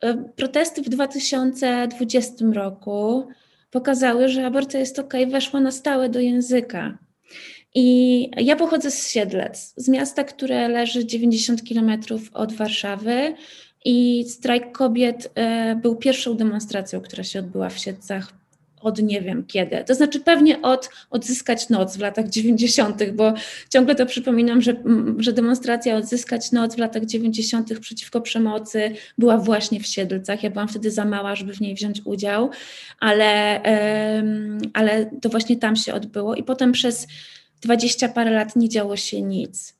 [0.00, 3.28] e, protesty w 2020 roku
[3.70, 6.98] pokazały, że aborcja jest ok, weszła na stałe do języka.
[7.74, 13.34] I ja pochodzę z Siedlec, z miasta, które leży 90 kilometrów od Warszawy.
[13.84, 18.37] I strajk kobiet e, był pierwszą demonstracją, która się odbyła w Siedlcach
[18.80, 19.84] od nie wiem kiedy.
[19.86, 23.32] To znaczy pewnie od odzyskać noc w latach 90., bo
[23.70, 24.74] ciągle to przypominam, że,
[25.18, 27.78] że demonstracja odzyskać noc w latach 90.
[27.78, 30.42] przeciwko przemocy była właśnie w Siedlcach.
[30.42, 32.50] Ja byłam wtedy za mała, żeby w niej wziąć udział,
[33.00, 33.62] ale,
[34.72, 37.06] ale to właśnie tam się odbyło i potem przez
[37.60, 39.77] dwadzieścia parę lat nie działo się nic.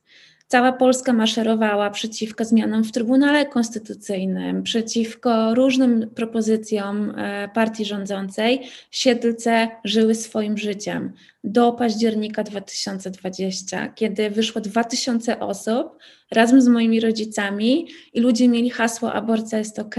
[0.51, 8.61] Cała Polska maszerowała przeciwko zmianom w Trybunale Konstytucyjnym, przeciwko różnym propozycjom e, partii rządzącej.
[8.91, 15.97] Siedlce żyły swoim życiem do października 2020, kiedy wyszło 2000 osób
[16.31, 19.95] razem z moimi rodzicami i ludzie mieli hasło aborcja jest ok.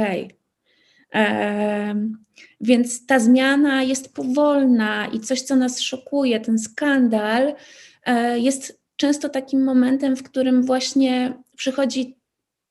[2.60, 7.54] Więc ta zmiana jest powolna i coś, co nas szokuje, ten skandal,
[8.04, 12.16] e, jest często takim momentem, w którym właśnie przychodzi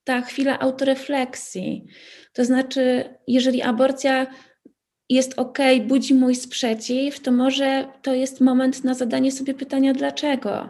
[0.03, 1.86] ta chwila autorefleksji.
[2.34, 4.27] To znaczy, jeżeli aborcja
[5.09, 5.57] jest ok,
[5.88, 10.69] budzi mój sprzeciw, to może to jest moment na zadanie sobie pytania, dlaczego?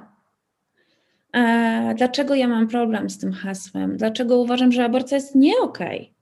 [1.95, 3.97] Dlaczego ja mam problem z tym hasłem?
[3.97, 6.01] Dlaczego uważam, że aborcja jest nie okej?
[6.01, 6.18] Okay?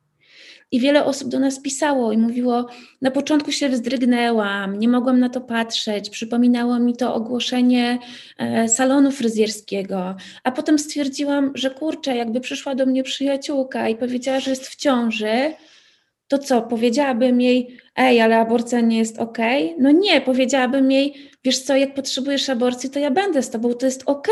[0.72, 2.68] I wiele osób do nas pisało i mówiło:
[3.02, 8.00] Na początku się wzdrygnęłam, nie mogłam na to patrzeć, przypominało mi to ogłoszenie
[8.38, 14.40] e, salonu fryzjerskiego, a potem stwierdziłam, że kurczę, jakby przyszła do mnie przyjaciółka i powiedziała,
[14.40, 15.54] że jest w ciąży,
[16.28, 19.38] to co, powiedziałabym jej, ej, ale aborcja nie jest ok?
[19.80, 23.86] No nie, powiedziałabym jej, wiesz co, jak potrzebujesz aborcji, to ja będę z tobą, to
[23.86, 24.28] jest ok.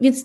[0.00, 0.24] Więc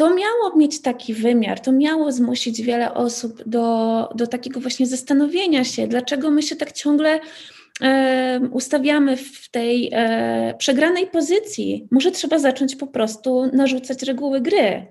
[0.00, 5.64] to miało mieć taki wymiar, to miało zmusić wiele osób do, do takiego właśnie zastanowienia
[5.64, 7.20] się, dlaczego my się tak ciągle
[7.80, 11.88] e, ustawiamy w tej e, przegranej pozycji.
[11.90, 14.86] Może trzeba zacząć po prostu narzucać reguły gry,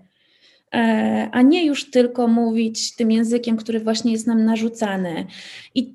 [0.73, 5.25] e, a nie już tylko mówić tym językiem, który właśnie jest nam narzucany.
[5.75, 5.93] I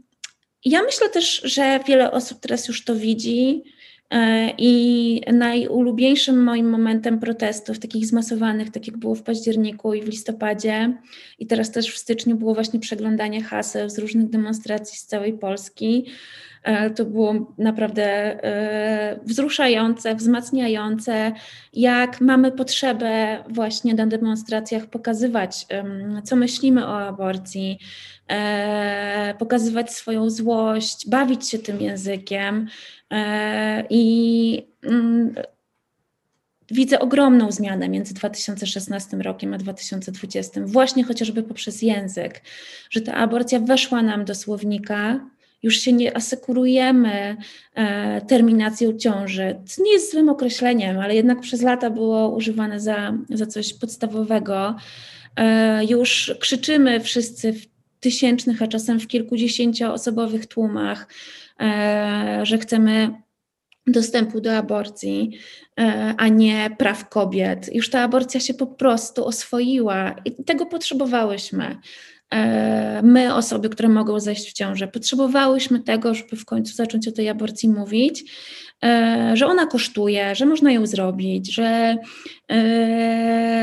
[0.64, 3.62] ja myślę też, że wiele osób teraz już to widzi,
[4.58, 10.96] I najulubieńszym moim momentem protestów, takich zmasowanych, tak jak było w październiku i w listopadzie,
[11.38, 16.06] i teraz też w styczniu, było właśnie przeglądanie haseł z różnych demonstracji z całej Polski.
[16.62, 18.04] E, to było naprawdę
[18.44, 21.32] e, wzruszające, wzmacniające,
[21.72, 25.66] jak mamy potrzebę właśnie na demonstracjach pokazywać,
[26.24, 27.78] co myślimy o aborcji,
[29.38, 32.66] pokazywać swoją złość, bawić się tym językiem.
[33.14, 35.34] E, I mm,
[36.70, 42.42] widzę ogromną zmianę między 2016 rokiem a 2020, właśnie chociażby poprzez język,
[42.90, 45.20] że ta aborcja weszła nam do słownika,
[45.62, 47.36] już się nie asekurujemy
[47.74, 49.56] e, terminacją ciąży.
[49.76, 54.76] To nie jest złym określeniem, ale jednak przez lata było używane za, za coś podstawowego.
[55.36, 57.73] E, już krzyczymy wszyscy w
[58.04, 61.08] tysięcznych, a czasem w kilkudziesięcioosobowych tłumach,
[61.60, 63.10] e, że chcemy
[63.86, 65.38] dostępu do aborcji,
[65.80, 67.74] e, a nie praw kobiet.
[67.74, 71.76] Już ta aborcja się po prostu oswoiła i tego potrzebowałyśmy.
[72.34, 77.12] E, my, osoby, które mogą zejść w ciążę, potrzebowałyśmy tego, żeby w końcu zacząć o
[77.12, 78.24] tej aborcji mówić,
[78.84, 81.96] e, że ona kosztuje, że można ją zrobić, że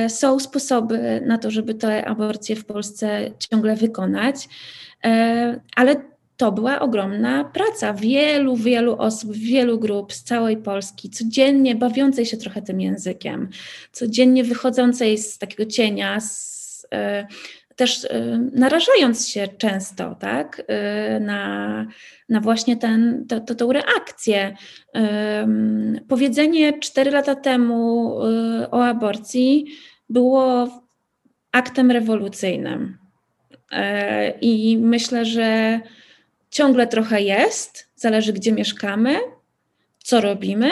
[0.08, 4.50] są sposoby na to, żeby te aborcje w Polsce ciągle wykonać.
[5.76, 5.96] Ale
[6.38, 12.38] to była ogromna praca wielu, wielu osób, wielu grup z całej Polski, codziennie bawiącej się
[12.38, 13.50] trochę tym językiem,
[13.92, 16.86] codziennie wychodzącej z takiego cienia, z,
[17.82, 18.10] też y,
[18.54, 21.86] narażając się często tak, y, na,
[22.30, 24.56] na właśnie ten, to, to, tą reakcję.
[26.08, 28.16] Powiedzenie cztery lata temu
[28.72, 29.66] o aborcji
[30.10, 30.70] było
[31.52, 32.98] aktem rewolucyjnym.
[34.42, 35.80] I myślę, że
[36.50, 39.16] ciągle trochę jest, zależy gdzie mieszkamy,
[40.04, 40.72] co robimy,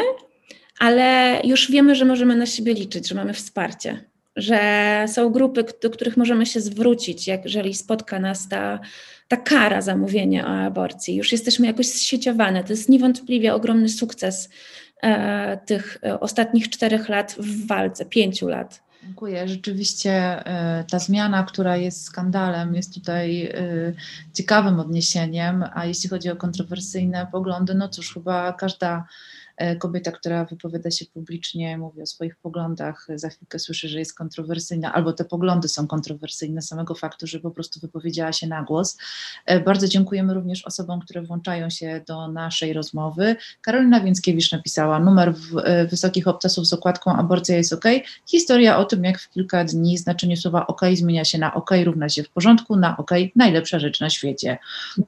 [0.80, 4.04] ale już wiemy, że możemy na siebie liczyć, że mamy wsparcie,
[4.36, 8.80] że są grupy, do których możemy się zwrócić, jeżeli spotka nas ta,
[9.28, 11.16] ta kara za mówienie o aborcji.
[11.16, 12.64] Już jesteśmy jakoś zsieciowane.
[12.64, 14.50] To jest niewątpliwie ogromny sukces
[15.04, 18.90] e, tych e, ostatnich czterech lat w walce, pięciu lat.
[19.04, 19.48] Dziękuję.
[19.48, 23.52] Rzeczywiście e, ta zmiana, która jest skandalem, jest tutaj e,
[24.34, 29.06] ciekawym odniesieniem, a jeśli chodzi o kontrowersyjne poglądy, no cóż, chyba każda
[29.80, 34.94] kobieta, która wypowiada się publicznie, mówi o swoich poglądach, za chwilkę słyszy, że jest kontrowersyjna,
[34.94, 38.98] albo te poglądy są kontrowersyjne samego faktu, że po prostu wypowiedziała się na głos.
[39.46, 43.36] E, bardzo dziękujemy również osobom, które włączają się do naszej rozmowy.
[43.62, 45.34] Karolina Więckiewicz napisała numer
[45.64, 47.86] e, wysokich obcasów z okładką aborcja jest ok.
[48.26, 52.10] Historia o tym, jak w kilka dni znaczenie słowa ok zmienia się na ok równa
[52.10, 54.58] się w porządku, na ok najlepsza rzecz na świecie.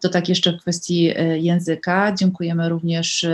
[0.01, 2.15] To tak jeszcze w kwestii języka.
[2.15, 3.25] Dziękujemy również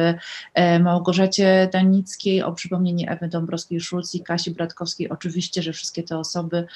[0.80, 5.10] Małgorzacie Małgorzacie Danickiej, o przypomnienie Ewy Dąbrowskiej-Szulc i Kasi Bratkowskiej.
[5.10, 6.68] Oczywiście, że wszystkie te osoby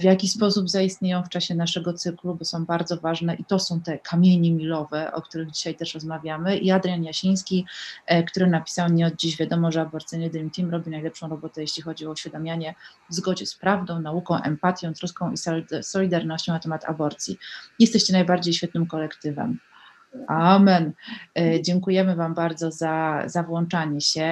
[0.00, 3.80] w jakiś sposób zaistnieją w czasie naszego cyklu, bo są bardzo ważne i to są
[3.80, 6.58] te kamienie milowe, o których dzisiaj też rozmawiamy.
[6.58, 7.66] I Adrian Jasiński,
[8.06, 11.82] e, który napisał, nie od dziś wiadomo, że aborcyjny Dream Team robi najlepszą robotę, jeśli
[11.82, 12.74] chodzi o uświadamianie
[13.10, 15.36] w zgodzie z prawdą, nauką, empatią, troską i
[15.82, 17.38] solidarnością na temat aborcji.
[17.78, 19.58] Jesteście najbardziej świetnym kolektywem.
[20.26, 20.92] Amen.
[21.34, 24.22] E, dziękujemy Wam bardzo za, za włączanie się.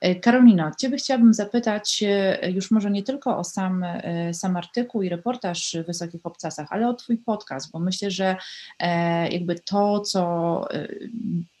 [0.00, 3.84] E, Karolino, Ciebie chciałabym zapytać e, już może nie tylko o sam,
[4.32, 8.36] sam artykuł i reportaż w Wysokich Obcasach, ale o Twój podcast, bo myślę, że
[9.30, 10.68] jakby to, co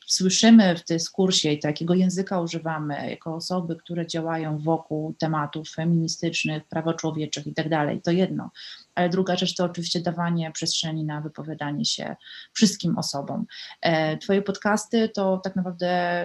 [0.06, 7.46] słyszymy w dyskursie i takiego języka używamy jako osoby, które działają wokół tematów feministycznych, prawoczłowieczych
[7.46, 8.50] i tak dalej, to jedno.
[8.94, 12.16] Ale druga rzecz to oczywiście dawanie przestrzeni na wypowiadanie się
[12.52, 13.46] wszystkim osobom.
[13.80, 16.24] E, twoje podcasty to tak naprawdę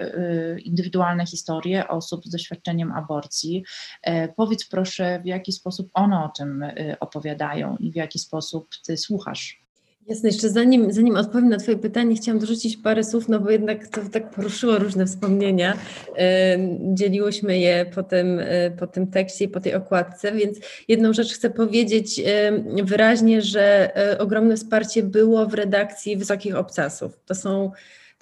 [0.56, 3.64] y, indywidualne historie osób z doświadczeniem aborcji.
[4.02, 8.68] E, powiedz proszę, w jaki sposób one o tym y, opowiadają i w jaki sposób
[8.86, 9.61] ty słuchasz
[10.08, 13.88] Jasne, jeszcze zanim, zanim odpowiem na Twoje pytanie, chciałam dorzucić parę słów, no bo jednak
[13.88, 15.78] to tak poruszyło różne wspomnienia.
[16.94, 21.34] Dzieliłyśmy je po tym, e, po tym tekście i po tej okładce, więc jedną rzecz
[21.34, 22.22] chcę powiedzieć
[22.84, 27.20] wyraźnie, że ogromne wsparcie było w redakcji Wysokich Obcasów.
[27.26, 27.70] To są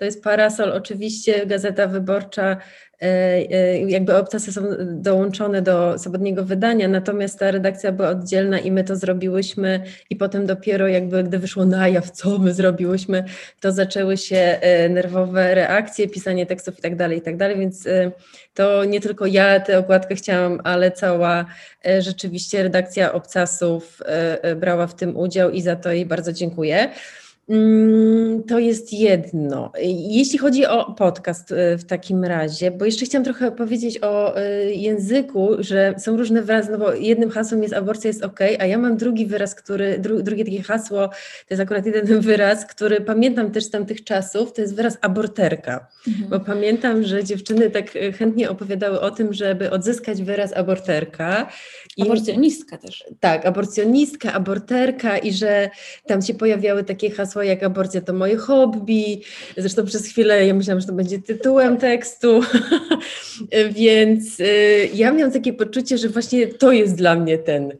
[0.00, 2.56] to jest parasol, oczywiście Gazeta Wyborcza
[3.02, 3.06] E,
[3.50, 8.84] e, jakby obcasy są dołączone do swobodnego wydania, natomiast ta redakcja była oddzielna i my
[8.84, 13.24] to zrobiłyśmy i potem dopiero jakby gdy wyszło na jaw, co my zrobiłyśmy,
[13.60, 17.88] to zaczęły się e, nerwowe reakcje, pisanie tekstów i tak dalej, i tak dalej, więc
[18.54, 21.46] to nie tylko ja tę okładkę chciałam, ale cała
[21.98, 24.00] rzeczywiście redakcja obcasów
[24.56, 26.88] brała w tym udział i za to jej bardzo dziękuję.
[27.50, 29.72] Mm, to jest jedno.
[30.08, 34.74] Jeśli chodzi o podcast y, w takim razie, bo jeszcze chciałam trochę powiedzieć o y,
[34.74, 38.78] języku, że są różne wyrazy, no bo jednym hasłem jest aborcja jest ok, a ja
[38.78, 43.50] mam drugi wyraz, który, dru, drugie takie hasło, to jest akurat jeden wyraz, który pamiętam
[43.50, 46.30] też z tamtych czasów, to jest wyraz aborterka, mhm.
[46.30, 51.50] bo pamiętam, że dziewczyny tak y, chętnie opowiadały o tym, żeby odzyskać wyraz aborterka.
[51.96, 53.04] I, aborcjonistka też.
[53.20, 55.70] Tak, aborcjonistka, aborterka i że
[56.06, 59.22] tam się pojawiały takie hasła kłamstwo, jak aborcja to moje hobby.
[59.56, 62.40] Zresztą przez chwilę ja myślałam, że to będzie tytułem tekstu.
[63.76, 67.72] Więc y, ja miałam takie poczucie, że właśnie to jest dla mnie ten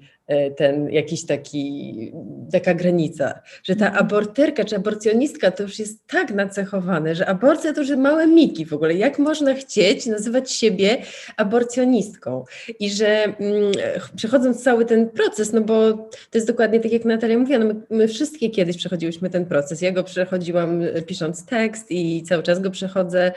[0.56, 2.12] ten jakiś taki,
[2.52, 4.04] taka granica, że ta mhm.
[4.04, 8.72] aborterka czy aborcjonistka to już jest tak nacechowane, że aborcja to już małe miki w
[8.72, 8.94] ogóle.
[8.94, 10.98] Jak można chcieć nazywać siebie
[11.36, 12.44] aborcjonistką?
[12.80, 13.72] I że mm,
[14.16, 17.74] przechodząc cały ten proces, no bo to jest dokładnie tak jak Natalia mówiła, no my,
[17.90, 19.82] my wszystkie kiedyś przechodziłyśmy ten proces.
[19.82, 23.32] Ja go przechodziłam e, pisząc tekst i cały czas go przechodzę,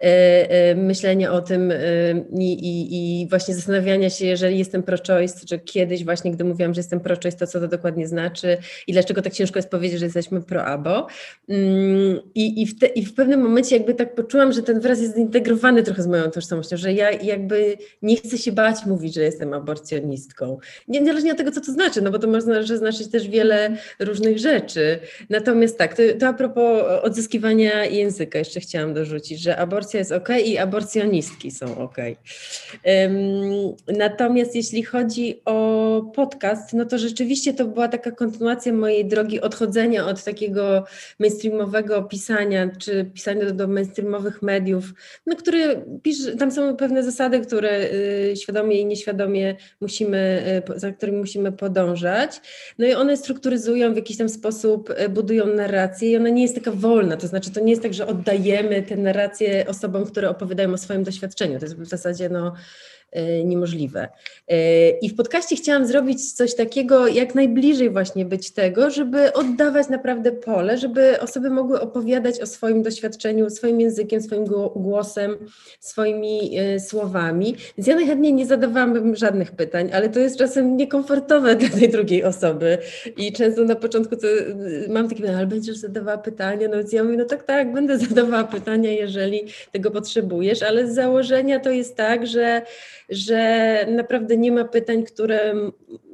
[0.00, 1.76] e, e, myślenie o tym e,
[2.38, 6.78] i, i, i właśnie zastanawiania się, jeżeli jestem pro-choice, czy kiedyś właśnie gdy mówiłam, że
[6.78, 10.42] jestem pro-choice, to co to dokładnie znaczy i dlaczego tak ciężko jest powiedzieć, że jesteśmy
[10.42, 11.06] pro-abo.
[11.48, 15.00] Mm, I, i, w te, I w pewnym momencie jakby tak poczułam, że ten wyraz
[15.00, 19.22] jest zintegrowany trochę z moją tożsamością, że ja jakby nie chcę się bać mówić, że
[19.22, 20.58] jestem aborcjonistką.
[20.88, 23.76] Nie, niezależnie od tego, co to znaczy, no bo to można że znaczyć też wiele
[24.00, 24.98] różnych rzeczy.
[25.30, 30.28] Natomiast tak, to, to a propos odzyskiwania języka jeszcze chciałam dorzucić, że aborcja jest ok
[30.44, 31.96] i aborcjonistki są ok.
[32.84, 33.18] Um,
[33.98, 40.06] natomiast jeśli chodzi o podcast, no to rzeczywiście to była taka kontynuacja mojej drogi odchodzenia
[40.06, 40.84] od takiego
[41.18, 44.84] mainstreamowego pisania, czy pisania do, do mainstreamowych mediów,
[45.26, 45.58] no które
[46.02, 47.80] pisz, tam są pewne zasady, które
[48.32, 50.42] y, świadomie i nieświadomie musimy,
[50.76, 52.40] y, za którymi musimy podążać.
[52.78, 56.54] No i one strukturyzują w jakiś tam sposób, y, budują narrację i ona nie jest
[56.54, 60.72] taka wolna, to znaczy to nie jest tak, że oddajemy tę narrację osobom, które opowiadają
[60.72, 61.58] o swoim doświadczeniu.
[61.58, 62.54] To jest w zasadzie no
[63.44, 64.08] niemożliwe.
[64.48, 69.88] E, I w podcaście chciałam zrobić coś takiego, jak najbliżej właśnie być tego, żeby oddawać
[69.88, 74.44] naprawdę pole, żeby osoby mogły opowiadać o swoim doświadczeniu, swoim językiem, swoim
[74.76, 75.36] głosem,
[75.80, 77.56] swoimi e, słowami.
[77.78, 82.24] Więc ja najchętniej nie zadawałabym żadnych pytań, ale to jest czasem niekomfortowe dla tej drugiej
[82.24, 82.78] osoby.
[83.16, 84.26] I często na początku to
[84.88, 86.68] mam takie ale będziesz zadawała pytania?
[86.68, 89.40] No więc ja mówię, no tak, tak, będę zadawała pytania, jeżeli
[89.72, 92.62] tego potrzebujesz, ale z założenia to jest tak, że
[93.08, 95.54] że naprawdę nie ma pytań, które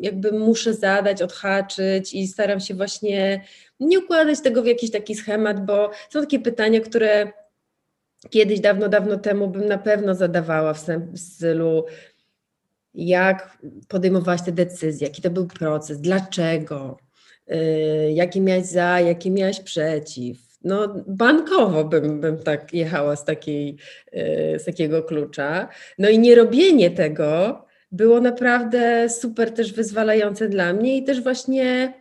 [0.01, 3.45] jakby muszę zadać, odhaczyć i staram się właśnie
[3.81, 7.33] nie układać tego w jakiś taki schemat, bo są takie pytania, które
[8.31, 10.87] kiedyś, dawno, dawno temu bym na pewno zadawała w,
[11.17, 11.85] stylu
[12.95, 16.99] jak podejmowałaś te decyzje, jaki to był proces, dlaczego,
[17.47, 23.77] yy, jakie miałaś za, jakie miałaś przeciw, no, bankowo bym, bym tak jechała z, takiej,
[24.13, 25.69] e, z takiego klucza.
[25.99, 31.95] No i nie robienie tego było naprawdę super też wyzwalające dla mnie i też właśnie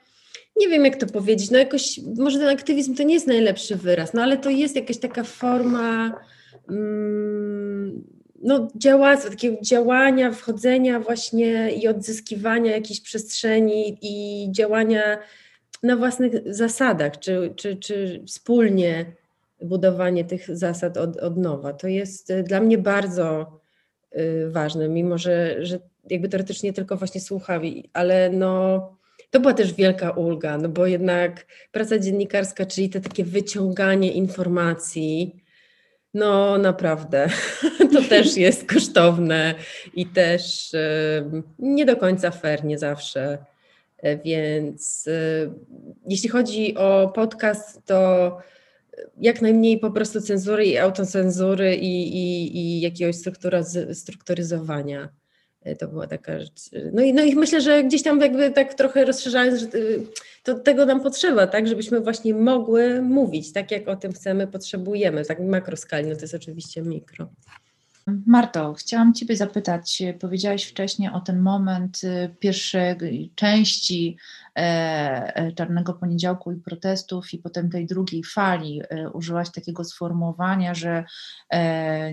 [0.55, 4.13] nie wiem jak to powiedzieć, no jakoś, może ten aktywizm to nie jest najlepszy wyraz,
[4.13, 6.13] no ale to jest jakaś taka forma
[6.69, 8.03] mm,
[8.43, 15.17] no, działactwa, takiego działania, wchodzenia właśnie i odzyskiwania jakiejś przestrzeni i działania
[15.83, 19.05] na własnych zasadach, czy, czy, czy wspólnie
[19.61, 21.73] budowanie tych zasad od, od nowa.
[21.73, 23.59] To jest y, dla mnie bardzo
[24.17, 25.79] y, ważne, mimo że, że
[26.09, 27.61] jakby teoretycznie tylko właśnie słucham,
[27.93, 28.89] ale no
[29.31, 35.43] to była też wielka ulga, no bo jednak praca dziennikarska, czyli to takie wyciąganie informacji,
[36.13, 37.27] no naprawdę,
[37.93, 39.55] to też jest kosztowne
[39.93, 40.71] i też
[41.59, 43.37] nie do końca fair, nie zawsze.
[44.25, 45.53] Więc e,
[46.09, 48.37] jeśli chodzi o podcast, to
[49.17, 53.15] jak najmniej po prostu cenzury i autocenzury i, i, i jakiegoś
[53.93, 55.09] strukturyzowania.
[55.61, 56.61] E, to była taka rzecz.
[56.93, 59.67] No i, no i myślę, że gdzieś tam jakby tak trochę rozszerzając, że
[60.43, 65.25] to tego nam potrzeba, tak, żebyśmy właśnie mogły mówić tak, jak o tym chcemy, potrzebujemy,
[65.25, 67.29] tak makroskali, no to jest oczywiście mikro.
[68.07, 74.17] Marto, chciałam Ciebie zapytać, powiedziałaś wcześniej o ten moment y, pierwszej części
[75.55, 81.03] Czarnego Poniedziałku i protestów i potem tej drugiej fali e, użyłaś takiego sformułowania, że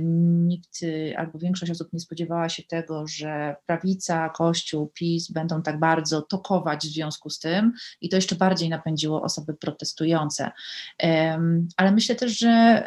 [0.03, 0.81] nikt
[1.17, 6.87] albo większość osób nie spodziewała się tego, że prawica, Kościół, PiS będą tak bardzo tokować
[6.87, 10.51] w związku z tym i to jeszcze bardziej napędziło osoby protestujące.
[11.77, 12.85] Ale myślę też, że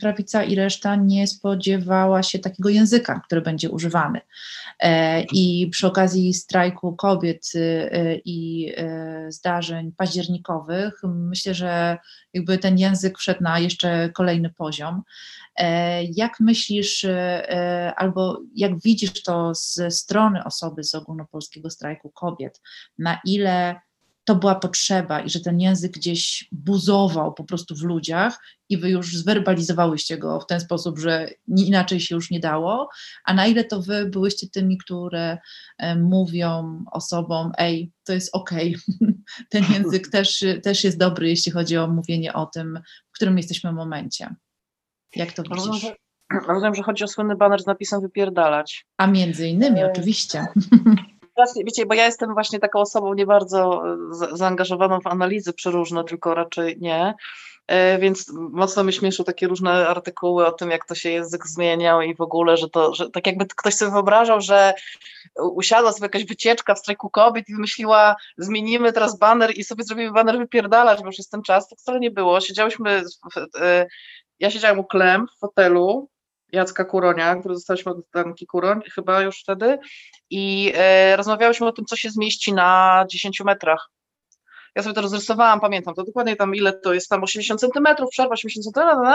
[0.00, 4.20] prawica i reszta nie spodziewała się takiego języka, który będzie używany.
[5.32, 7.52] I przy okazji strajku kobiet
[8.24, 11.98] i E, zdarzeń październikowych, myślę, że
[12.34, 15.02] jakby ten język wszedł na jeszcze kolejny poziom.
[15.56, 22.60] E, jak myślisz, e, albo jak widzisz to ze strony osoby z ogólnopolskiego strajku kobiet,
[22.98, 23.80] na ile
[24.26, 28.90] to była potrzeba i że ten język gdzieś buzował po prostu w ludziach i wy
[28.90, 32.88] już zwerbalizowałyście go w ten sposób, że inaczej się już nie dało,
[33.24, 35.38] a na ile to wy byłyście tymi, które
[35.78, 39.14] e, mówią osobom, ej, to jest okej, okay.
[39.50, 43.72] ten język też, też jest dobry, jeśli chodzi o mówienie o tym, w którym jesteśmy
[43.72, 44.34] momencie.
[45.16, 45.56] Jak to widzisz?
[45.56, 45.94] Rozumiem, że,
[46.48, 48.86] rozumiem, że chodzi o słynny baner z napisem wypierdalać.
[48.96, 49.90] A między innymi, e...
[49.90, 50.46] oczywiście.
[51.64, 53.82] Wiecie, bo ja jestem właśnie taką osobą nie bardzo
[54.32, 57.14] zaangażowaną w analizy przeróżne, tylko raczej nie.
[57.66, 62.02] E, więc mocno mi śmieszą takie różne artykuły o tym, jak to się język zmieniał
[62.02, 64.74] i w ogóle, że to, że tak jakby ktoś sobie wyobrażał, że
[65.40, 70.12] usiadła sobie jakaś wycieczka w strajku kobiet i wymyśliła, zmienimy teraz baner i sobie zrobimy
[70.12, 72.40] baner wypierdalać, bo przez ten czas tak wcale nie było.
[72.40, 73.02] Siedziałyśmy,
[73.60, 73.86] e,
[74.38, 76.08] ja siedziałam u Klem w fotelu,
[76.52, 79.78] Jacka Kuronia, który zostaliśmy od Danki Kuroń chyba już wtedy.
[80.30, 83.90] I e, rozmawiałyśmy o tym, co się zmieści na 10 metrach.
[84.76, 88.32] Ja sobie to rozrysowałam, pamiętam to dokładnie tam ile to jest, tam 80 centymetrów, przerwa
[88.32, 89.06] 80 centymetrów,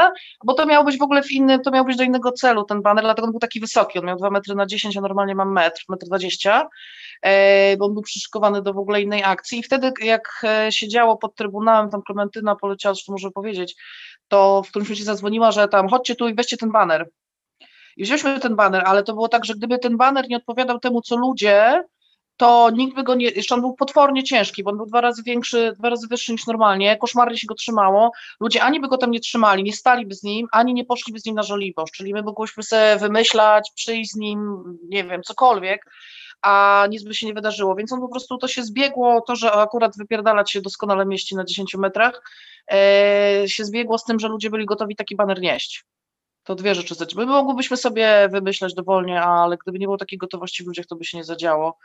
[0.45, 2.81] bo to miało być w ogóle w innym, to miał być do innego celu ten
[2.81, 5.51] baner, dlatego on był taki wysoki, on miał 2 metry na 10, a normalnie mam
[5.51, 6.69] metr, metr 20,
[7.21, 9.59] e, bo on był przyszykowany do w ogóle innej akcji.
[9.59, 13.75] I wtedy jak e, siedziało pod Trybunałem, tam Klementyna poleciała, co może powiedzieć,
[14.27, 17.09] to w którymś momencie zadzwoniła, że tam chodźcie tu i weźcie ten baner.
[17.97, 21.01] I wzięliśmy ten baner, ale to było tak, że gdyby ten baner nie odpowiadał temu,
[21.01, 21.83] co ludzie
[22.41, 25.23] to nikt by go nie, jeszcze on był potwornie ciężki, bo on był dwa razy
[25.23, 29.11] większy, dwa razy wyższy niż normalnie, koszmarnie się go trzymało, ludzie ani by go tam
[29.11, 32.21] nie trzymali, nie staliby z nim, ani nie poszliby z nim na żoliborz, czyli my
[32.21, 35.85] mogłyśmy sobie wymyślać, przyjść z nim, nie wiem, cokolwiek,
[36.41, 39.51] a nic by się nie wydarzyło, więc on po prostu, to się zbiegło, to, że
[39.51, 42.23] akurat wypierdalać się doskonale mieści na 10 metrach,
[42.71, 45.85] e, się zbiegło z tym, że ludzie byli gotowi taki baner nieść.
[46.43, 46.95] To dwie rzeczy.
[47.15, 51.05] My mogłybyśmy sobie wymyślać dowolnie, ale gdyby nie było takiej gotowości w ludziach, to by
[51.05, 51.77] się nie zadziało.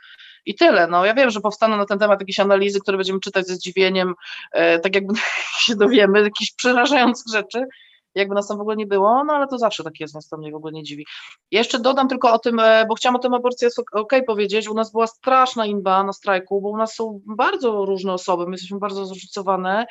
[0.45, 0.87] I tyle.
[0.87, 4.13] No, ja wiem, że powstaną na ten temat jakieś analizy, które będziemy czytać ze zdziwieniem,
[4.51, 5.13] e, tak jakby
[5.65, 7.67] się dowiemy, jakieś przerażających rzeczy,
[8.17, 10.37] jakby nas tam w ogóle nie było, no ale to zawsze tak jest, nas to
[10.37, 11.05] mnie w ogóle nie dziwi.
[11.51, 14.73] Jeszcze dodam tylko o tym, e, bo chciałam o tym aborcji jest ok powiedzieć, u
[14.73, 18.79] nas była straszna inba na strajku, bo u nas są bardzo różne osoby, my jesteśmy
[18.79, 19.85] bardzo zróżnicowane,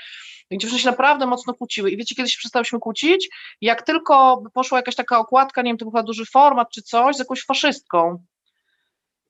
[0.51, 1.91] i dziewczyny się naprawdę mocno kłóciły.
[1.91, 3.29] I wiecie, kiedy się przestałyśmy kłócić?
[3.61, 7.16] Jak tylko poszła jakaś taka okładka, nie wiem, to był chyba duży format czy coś,
[7.16, 8.18] z jakąś faszystką.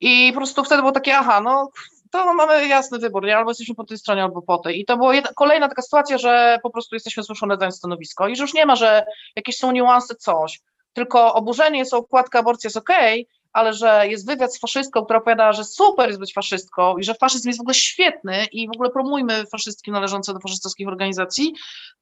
[0.01, 1.71] I po prostu wtedy było takie, aha, no
[2.11, 3.37] to mamy jasny wybór, nie?
[3.37, 4.81] albo jesteśmy po tej stronie, albo po tej.
[4.81, 8.37] I to była jedna, kolejna taka sytuacja, że po prostu jesteśmy zmuszone zająć stanowisko i
[8.37, 10.61] że już nie ma, że jakieś są niuanse, coś,
[10.93, 15.19] tylko oburzenie jest okładka, aborcja jest okej, okay, ale że jest wywiad z faszystką, która
[15.19, 18.71] opowiada, że super jest być faszystką i że faszyzm jest w ogóle świetny i w
[18.71, 21.55] ogóle promujmy faszystki należące do faszystowskich organizacji,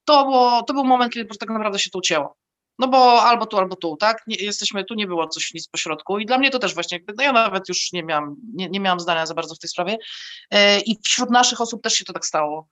[0.05, 2.37] to, było, to był moment, kiedy tak naprawdę się to ucięło.
[2.79, 4.23] No bo albo tu, albo tu, tak?
[4.27, 7.25] Nie, jesteśmy, tu nie było coś nic pośrodku i dla mnie to też właśnie, no
[7.25, 9.99] ja nawet już nie miałam, nie, nie miałam zdania za bardzo w tej sprawie
[10.51, 12.69] yy, i wśród naszych osób też się to tak stało,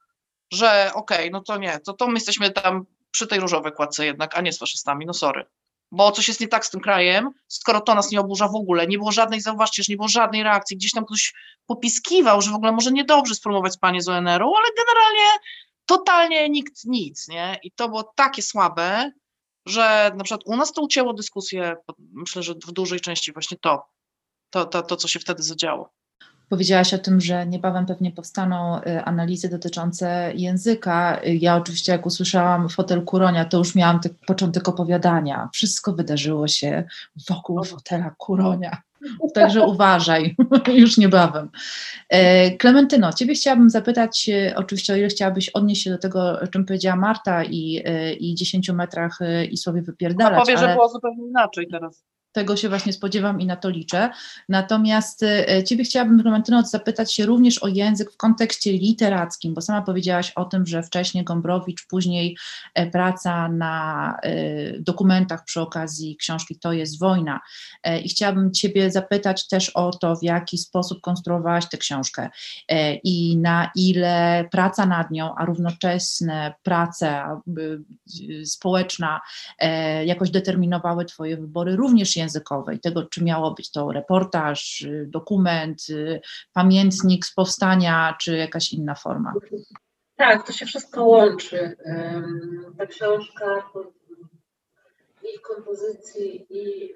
[0.53, 4.07] że okej, okay, no to nie, to, to my jesteśmy tam przy tej różowej kładce
[4.07, 5.47] jednak, a nie z faszystami, no sorry
[5.93, 8.87] bo coś jest nie tak z tym krajem, skoro to nas nie oburza w ogóle.
[8.87, 10.77] Nie było żadnej, zauważcie, że nie było żadnej reakcji.
[10.77, 11.33] Gdzieś tam ktoś
[11.67, 15.39] popiskiwał, że w ogóle może niedobrze spromować panie z ONR-u, ale generalnie
[15.87, 17.59] totalnie nikt nic, nie?
[17.63, 19.13] I to było takie słabe,
[19.67, 23.85] że na przykład u nas to ucięło dyskusję, myślę, że w dużej części właśnie to,
[24.51, 25.91] to, to, to co się wtedy zadziało.
[26.49, 31.21] Powiedziałaś o tym, że niebawem pewnie powstaną y, analizy dotyczące języka.
[31.25, 35.49] Ja oczywiście jak usłyszałam fotel Kuronia, to już miałam początek opowiadania.
[35.53, 36.85] Wszystko wydarzyło się
[37.29, 38.83] wokół fotela Kuronia.
[39.35, 40.37] Także uważaj,
[40.83, 41.49] już niebawem.
[42.09, 46.47] E, Klementyno, Ciebie chciałabym zapytać, e, oczywiście o ile chciałabyś odnieść się do tego, o
[46.47, 49.19] czym powiedziała Marta i, e, i 10 metrach
[49.51, 50.39] i sobie wypierdalać.
[50.39, 50.69] A powie, ale...
[50.69, 52.05] że było zupełnie inaczej teraz.
[52.33, 54.11] Tego się właśnie spodziewam i na to liczę.
[54.49, 59.83] Natomiast e, Ciebie chciałabym, Klementyno, zapytać się również o język w kontekście literackim, bo sama
[59.83, 62.37] powiedziałaś o tym, że wcześniej Gombrowicz, później
[62.75, 67.41] e, praca na e, dokumentach przy okazji książki To jest wojna.
[68.05, 72.29] I chciałabym Ciebie zapytać też o to, w jaki sposób konstruowałaś tę książkę
[73.05, 77.41] i na ile praca nad nią, a równocześnie praca
[78.45, 79.21] społeczna
[80.05, 86.21] jakoś determinowały Twoje wybory, również językowej, tego czy miało być to reportaż, y, dokument, y,
[86.53, 89.33] pamiętnik z powstania, czy jakaś inna forma.
[90.17, 91.77] Tak, to się wszystko łączy.
[92.79, 93.71] Ta książka
[95.35, 96.95] i w kompozycji, i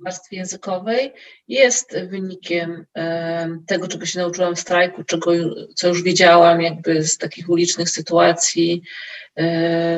[0.00, 1.12] w warstwie językowej
[1.48, 2.86] jest wynikiem
[3.66, 5.32] tego, czego się nauczyłam w strajku, czego,
[5.74, 8.82] co już wiedziałam jakby z takich ulicznych sytuacji,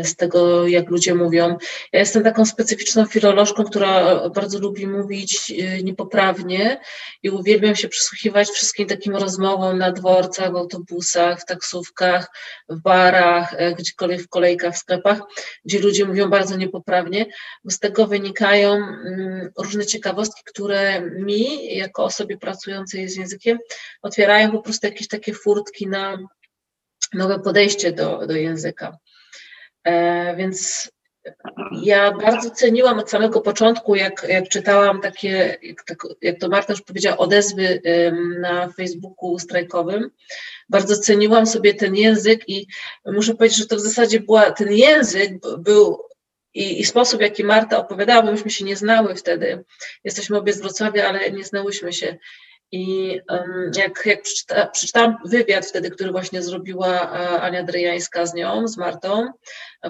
[0.03, 1.57] z tego, jak ludzie mówią.
[1.93, 6.81] Ja jestem taką specyficzną filolożką, która bardzo lubi mówić e, niepoprawnie
[7.23, 12.27] i uwielbiam się przysłuchiwać wszystkim takim rozmowom na dworcach, w autobusach, w taksówkach,
[12.69, 15.21] w barach, e, gdziekolwiek w kolejkach, w sklepach,
[15.65, 17.27] gdzie ludzie mówią bardzo niepoprawnie,
[17.65, 23.59] z tego wynikają mm, różne ciekawostki, które mi, jako osobie pracującej z językiem,
[24.03, 26.19] otwierają po prostu jakieś takie furtki na
[27.15, 28.99] nowe podejście do, do języka.
[29.89, 30.91] E, więc
[31.83, 36.73] ja bardzo ceniłam od samego początku, jak, jak czytałam takie, jak, tak, jak to Marta
[36.73, 37.83] już powiedziała, odezwy
[38.41, 40.11] na Facebooku strajkowym.
[40.69, 42.67] Bardzo ceniłam sobie ten język i
[43.07, 45.99] muszę powiedzieć, że to w zasadzie była, ten język był
[46.55, 49.65] i, i sposób, w jaki Marta opowiadała, bo myśmy się nie znały wtedy.
[50.05, 52.17] Jesteśmy obie z Wrocławia, ale nie znałyśmy się.
[52.73, 53.21] I
[53.77, 57.11] jak, jak przeczyta, przeczytałam wywiad wtedy, który właśnie zrobiła
[57.41, 59.33] Ania Drejańska z nią, z Martą,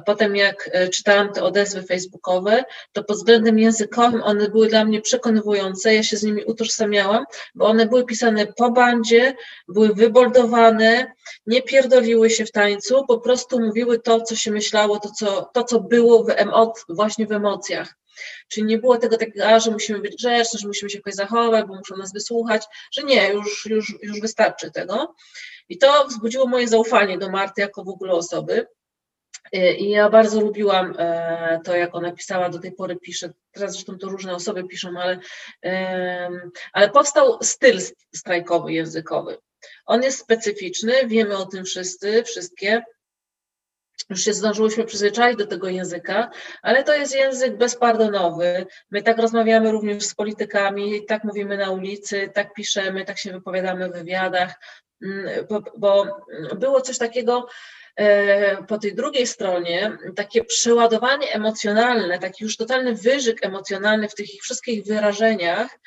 [0.06, 5.00] potem jak e, czytałam te odezwy facebookowe, to pod względem językowym one były dla mnie
[5.00, 7.24] przekonywujące, ja się z nimi utożsamiałam,
[7.54, 9.34] bo one były pisane po bandzie,
[9.68, 11.12] były wyboldowane,
[11.46, 15.64] nie pierdoliły się w tańcu, po prostu mówiły to, co się myślało, to, co, to,
[15.64, 17.94] co było w emo- właśnie w emocjach.
[18.48, 21.74] Czyli nie było tego takiego, że musimy być grzeczni, że musimy się jakoś zachować, bo
[21.74, 25.14] muszą nas wysłuchać, że nie, już, już, już wystarczy tego.
[25.68, 28.66] I to wzbudziło moje zaufanie do Marty jako w ogóle osoby.
[29.52, 33.98] I ja bardzo lubiłam e, to, jak ona pisała, do tej pory pisze, teraz zresztą
[33.98, 35.18] to różne osoby piszą, ale,
[36.72, 37.80] ale powstał styl
[38.14, 39.38] strajkowy, językowy.
[39.86, 42.82] On jest specyficzny, wiemy o tym wszyscy, wszystkie,
[44.10, 46.30] już się zdążyłyśmy przyzwyczaić do tego języka,
[46.62, 48.66] ale to jest język bezpardonowy.
[48.90, 53.88] My tak rozmawiamy również z politykami, tak mówimy na ulicy, tak piszemy, tak się wypowiadamy
[53.88, 54.54] w wywiadach,
[55.02, 56.06] mm, bo, bo
[56.56, 57.46] było coś takiego
[57.96, 64.34] e, po tej drugiej stronie, takie przeładowanie emocjonalne, taki już totalny wyżyk emocjonalny w tych
[64.34, 65.78] ich wszystkich wyrażeniach,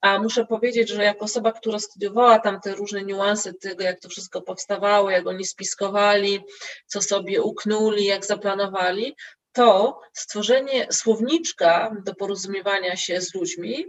[0.00, 4.08] a muszę powiedzieć, że jako osoba, która studiowała tam te różne niuanse tego, jak to
[4.08, 6.40] wszystko powstawało, jak oni spiskowali,
[6.86, 9.16] co sobie uknuli, jak zaplanowali,
[9.52, 13.84] to stworzenie słowniczka do porozumiewania się z ludźmi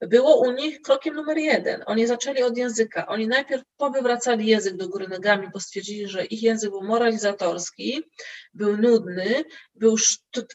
[0.00, 1.82] było u nich krokiem numer jeden.
[1.86, 3.06] Oni zaczęli od języka.
[3.06, 8.02] Oni najpierw powywracali język do góry nogami, bo stwierdzili, że ich język był moralizatorski,
[8.54, 9.44] był nudny,
[9.74, 9.96] był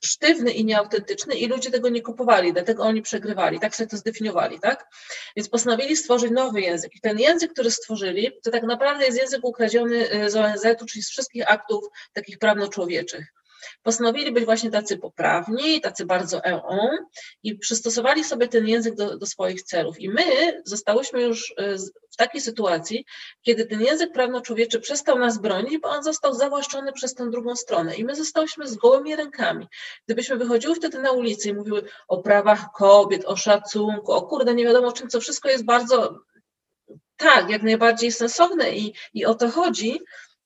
[0.04, 3.60] sztywny i nieautentyczny i ludzie tego nie kupowali, dlatego oni przegrywali.
[3.60, 4.88] Tak sobie to zdefiniowali, tak?
[5.36, 6.96] Więc postanowili stworzyć nowy język.
[6.96, 11.04] I ten język, który stworzyli, to tak naprawdę jest język ukradziony y, z ONZ-u, czyli
[11.04, 13.41] z wszystkich aktów takich prawno-człowieczych
[13.84, 16.89] postanowili być właśnie tacy poprawni, tacy bardzo EO
[17.43, 19.99] i przystosowali sobie ten język do, do swoich celów.
[19.99, 20.24] I my
[20.66, 21.78] zostałyśmy już e,
[22.12, 23.05] w takiej sytuacji,
[23.41, 27.95] kiedy ten język prawno-człowieczy przestał nas bronić, bo on został zawłaszczony przez tę drugą stronę
[27.95, 29.68] i my zostałyśmy z gołymi rękami.
[30.05, 34.66] Gdybyśmy wychodziły wtedy na ulicę i mówiły o prawach kobiet, o szacunku, o kurde, nie
[34.66, 36.20] wiadomo czym, co wszystko jest bardzo
[37.18, 39.99] tak, jak najbardziej sensowne i, i o to chodzi,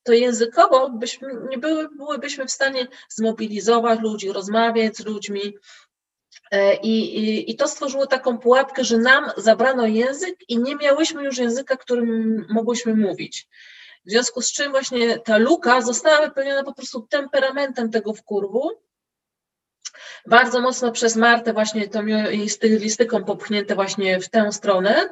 [0.06, 5.58] to językowo byśmy, nie były, byłybyśmy w stanie zmobilizować ludzi, rozmawiać z ludźmi.
[6.52, 11.24] E, I, i, I to stworzyło taką pułapkę, że nam zabrano język i nie miałyśmy
[11.24, 13.48] już języka, którym mogłyśmy mówić.
[14.06, 18.72] W związku z czym właśnie ta luka została wypełniona po prostu temperamentem tego wkurwu,
[20.28, 25.10] bardzo mocno przez Martę właśnie tą jej stylistyką popchnięte właśnie w tę stronę,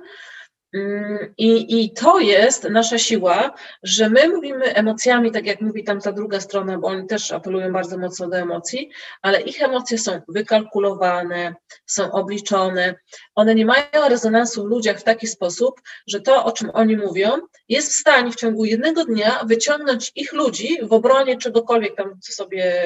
[1.38, 3.54] I, I to jest nasza siła,
[3.84, 7.74] że my mówimy emocjami, tak jak mówi tam ta druga strona, bo oni też apelują
[7.74, 8.90] bardzo mocno do emocji,
[9.22, 11.56] ale ich emocje są wykalkulowane,
[11.86, 12.96] są obliczone.
[13.36, 17.30] One nie mają rezonansu w ludziach w taki sposób, że to, o czym oni mówią,
[17.70, 22.34] jest w stanie w ciągu jednego dnia wyciągnąć ich ludzi w obronie czegokolwiek tam, co
[22.34, 22.84] sobie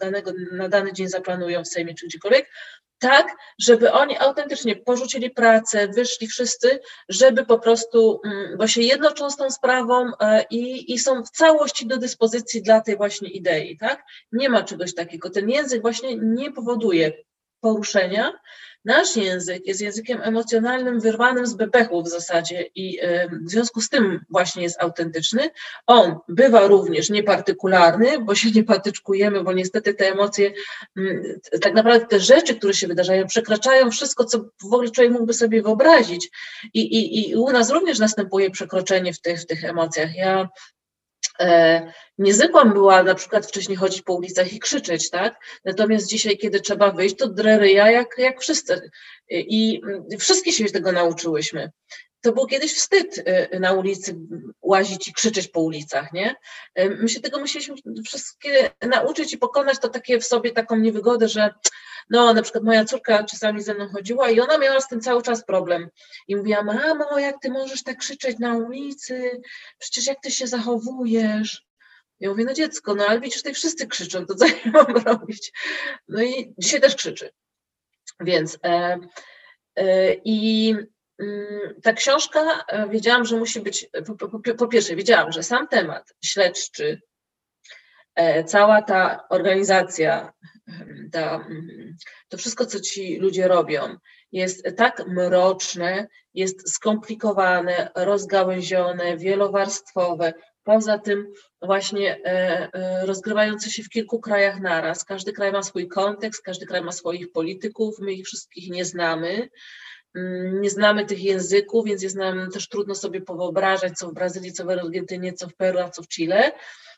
[0.00, 2.50] danego, na dany dzień zaplanują w Sejmie czy gdziekolwiek,
[2.98, 9.30] tak, żeby oni autentycznie porzucili pracę, wyszli wszyscy, żeby po prostu, mm, bo się jednoczą
[9.30, 13.78] z tą sprawą e, i, i są w całości do dyspozycji dla tej właśnie idei,
[13.78, 14.02] tak?
[14.32, 15.30] Nie ma czegoś takiego.
[15.30, 17.12] Ten język właśnie nie powoduje
[17.66, 18.32] poruszenia,
[18.86, 22.98] Nasz język jest językiem emocjonalnym, wyrwanym z bebechu w zasadzie i
[23.46, 25.50] w związku z tym właśnie jest autentyczny.
[25.86, 30.52] On bywa również niepartykularny, bo się nie patyczkujemy, bo niestety te emocje,
[30.96, 35.34] mm, tak naprawdę te rzeczy, które się wydarzają, przekraczają wszystko, co w ogóle człowiek mógłby
[35.34, 36.30] sobie wyobrazić.
[36.74, 40.16] I, i, i u nas również następuje przekroczenie w tych, w tych emocjach.
[40.16, 40.48] Ja
[41.40, 41.82] E,
[42.18, 45.36] niezwykłą była na przykład wcześniej chodzić po ulicach i krzyczeć, tak?
[45.64, 48.90] Natomiast dzisiaj, kiedy trzeba wyjść, to dreryja jak, jak wszyscy.
[49.30, 49.80] I
[50.18, 51.70] wszystkie się tego nauczyłyśmy.
[52.20, 54.16] To był kiedyś wstyd e, na ulicy
[54.62, 56.34] łazić i krzyczeć po ulicach, nie?
[56.76, 61.54] My się tego musieliśmy wszystkie nauczyć i pokonać to takie w sobie taką niewygodę, że
[62.10, 65.22] no na przykład moja córka czasami ze mną chodziła i ona miała z tym cały
[65.22, 65.88] czas problem.
[66.28, 69.40] I mówiła, mamo, jak ty możesz tak krzyczeć na ulicy?
[69.78, 71.66] Przecież jak ty się zachowujesz?
[72.20, 75.52] Ja mówię, no dziecko, no ale widzisz, tutaj wszyscy krzyczą, to co ja mam robić?
[76.08, 77.30] No i dzisiaj też krzyczy.
[78.20, 78.98] Więc e,
[79.76, 80.74] e, i
[81.18, 83.86] mm, ta książka, e, wiedziałam, że musi być,
[84.18, 87.00] po, po, po, pierwsze, wiedziałam, że sam temat śledczy,
[88.46, 90.32] cała ta organizacja,
[91.12, 91.96] ta, mm,
[92.28, 93.96] to wszystko, co ci ludzie robią,
[94.32, 100.32] jest tak mroczne, jest skomplikowane, rozgałęzione, wielowarstwowe,
[100.66, 101.32] Poza tym
[101.62, 102.28] właśnie e,
[102.72, 105.04] e, rozgrywające się w kilku krajach naraz.
[105.04, 109.48] Każdy kraj ma swój kontekst, każdy kraj ma swoich polityków, my ich wszystkich nie znamy.
[110.16, 114.52] Mm, nie znamy tych języków, więc jest nam też trudno sobie powyobrażać, co w Brazylii,
[114.52, 116.52] co w Argentynie, co w Peru, a co w Chile,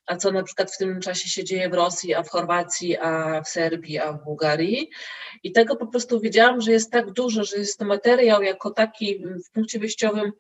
[0.06, 3.42] a co na przykład w tym czasie się dzieje w Rosji, a w Chorwacji, a
[3.42, 4.90] w Serbii, a w Bułgarii.
[5.42, 9.24] I tego po prostu wiedziałam, że jest tak dużo, że jest to materiał jako taki
[9.48, 10.32] w punkcie wyjściowym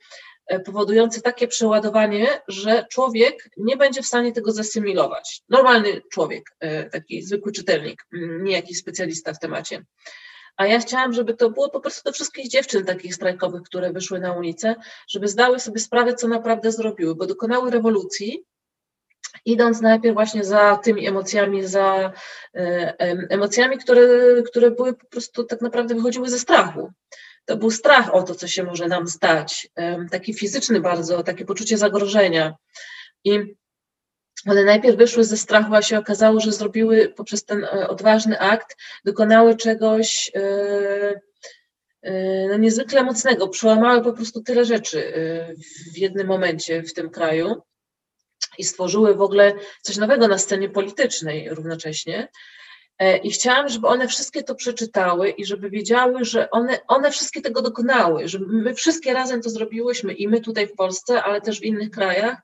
[0.48, 5.42] E, powodujący takie przeładowanie, że człowiek nie będzie w stanie tego zasymilować.
[5.48, 8.06] Normalny człowiek, e, taki zwykły czytelnik,
[8.42, 9.84] nie jakiś specjalista w temacie.
[10.58, 14.20] A ja chciałam, żeby to było po prostu do wszystkich dziewczyn takich strajkowych, które wyszły
[14.20, 14.74] na ulicę,
[15.08, 18.44] żeby zdały sobie sprawę, co naprawdę zrobiły, bo dokonały rewolucji,
[19.44, 22.12] idąc najpierw właśnie za tymi emocjami, za
[22.54, 22.96] e,
[23.30, 24.02] emocjami, które,
[24.42, 26.92] które były po prostu tak naprawdę wychodziły ze strachu
[27.48, 29.70] to był strach o to, co się może nam stać,
[30.10, 32.54] taki fizyczny bardzo, takie poczucie zagrożenia.
[33.24, 33.54] I
[34.46, 38.76] one najpierw wyszły ze strachu, a się okazało, że zrobiły poprzez ten e, odważny akt,
[39.04, 40.40] dokonały czegoś e,
[42.02, 45.12] e, no, niezwykle mocnego, przełamały po prostu tyle rzeczy
[45.94, 47.62] w jednym momencie w tym kraju
[48.58, 52.28] i stworzyły w ogóle coś nowego na scenie politycznej równocześnie.
[53.22, 57.62] I chciałam, żeby one wszystkie to przeczytały i żeby wiedziały, że one, one wszystkie tego
[57.62, 61.64] dokonały, że my wszystkie razem to zrobiłyśmy i my tutaj w Polsce, ale też w
[61.64, 62.36] innych krajach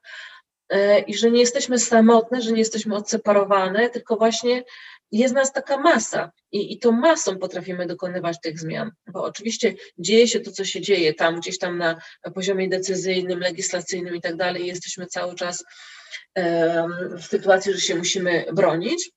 [1.07, 4.65] i że nie jesteśmy samotne, że nie jesteśmy odseparowane, tylko właśnie
[5.13, 6.31] jest nas taka masa.
[6.53, 10.81] I, i tą masą potrafimy dokonywać tych zmian, bo oczywiście dzieje się to, co się
[10.81, 11.15] dzieje.
[11.15, 11.97] Tam, gdzieś tam na
[12.35, 15.65] poziomie decyzyjnym, legislacyjnym i tak dalej, jesteśmy cały czas
[17.19, 19.11] w sytuacji, że się musimy bronić,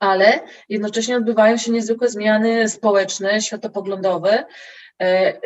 [0.00, 4.44] ale jednocześnie odbywają się niezwykłe zmiany społeczne, światopoglądowe
[5.02, 5.40] e,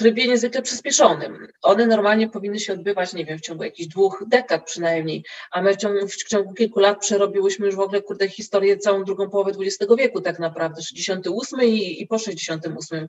[0.00, 1.48] trybie niezwykle przyspieszonym.
[1.62, 5.74] One normalnie powinny się odbywać, nie wiem, w ciągu jakichś dwóch dekad przynajmniej, a my
[5.74, 9.52] w ciągu, w ciągu kilku lat przerobiłyśmy już w ogóle, kurde, historię całą drugą połowę
[9.60, 13.06] XX wieku tak naprawdę, 68 i, i po 68.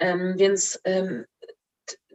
[0.00, 1.24] Um, więc um,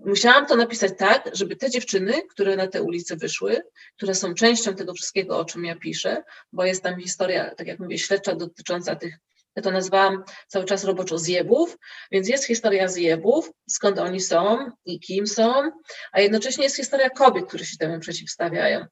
[0.05, 3.61] musiałam to napisać tak, żeby te dziewczyny, które na te ulice wyszły,
[3.97, 6.23] które są częścią tego wszystkiego, o czym ja piszę,
[6.53, 9.17] bo jest tam historia, tak jak mówię, śledcza dotycząca tych,
[9.55, 11.77] ja to nazwałam cały czas roboczo zjebów,
[12.11, 15.71] więc jest historia zjebów, skąd oni są i kim są,
[16.11, 18.85] a jednocześnie jest historia kobiet, które się temu przeciwstawiają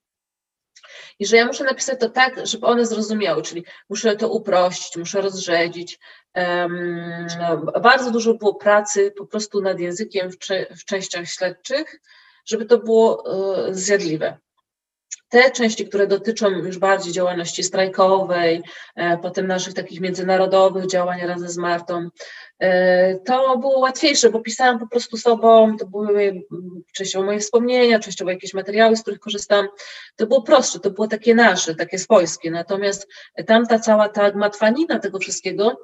[1.20, 5.22] i że ja muszę napisać to tak, żeby one zrozumiały, czyli muszę to uprościć, muszę
[5.22, 6.00] rozrzedzić.
[6.36, 10.36] Um, bardzo dużo było pracy po prostu nad językiem w,
[10.80, 12.00] w częściach śledczych,
[12.46, 14.38] żeby to było uh, zjadliwe.
[15.30, 18.62] Te części, które dotyczą już bardziej działalności strajkowej,
[18.96, 22.10] e, potem naszych takich międzynarodowych działań razem z Martą,
[22.60, 26.42] e, to było łatwiejsze, bo pisałam po prostu sobą, to były
[26.94, 29.68] częściowo moje wspomnienia, częściowo jakieś materiały, z których korzystam.
[30.16, 32.52] To było prostsze, to było takie nasze, takie swojskie.
[32.52, 33.08] Natomiast
[33.48, 35.82] tamta cała ta gmatwanina tego wszystkiego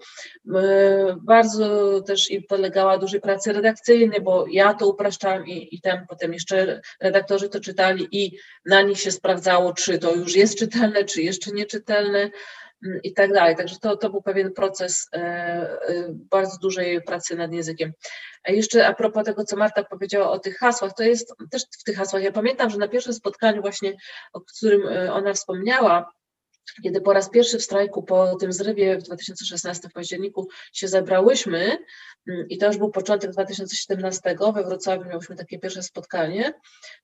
[0.55, 6.07] e, bardzo też i podlegała dużej pracy redakcyjnej, bo ja to upraszczałam i, i tam
[6.09, 11.03] potem jeszcze redaktorzy to czytali i na nich się sprawdzało, czy to już jest czytelne,
[11.03, 12.19] czy jeszcze nieczytelne
[12.85, 13.55] mm, i tak dalej.
[13.55, 15.77] Także to, to był pewien proces e, e,
[16.09, 17.93] bardzo dużej pracy nad językiem.
[18.43, 21.83] A jeszcze a propos tego, co Marta powiedziała o tych hasłach, to jest też w
[21.83, 22.23] tych hasłach.
[22.23, 23.93] Ja pamiętam, że na pierwszym spotkaniu właśnie,
[24.33, 26.11] o którym e, ona wspomniała,
[26.83, 31.77] kiedy po raz pierwszy w strajku po tym zrywie w 2016 w październiku się zebrałyśmy
[32.27, 36.53] mm, i to już był początek 2017, we Wrocławiu miałyśmy takie pierwsze spotkanie,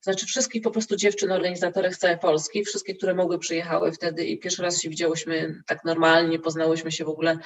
[0.02, 4.40] znaczy wszystkich po prostu dziewczyn organizatorek z całej Polski, wszystkie, które mogły przyjechały wtedy i
[4.40, 7.38] pierwszy raz się widziałyśmy tak normalnie, poznałyśmy się w ogóle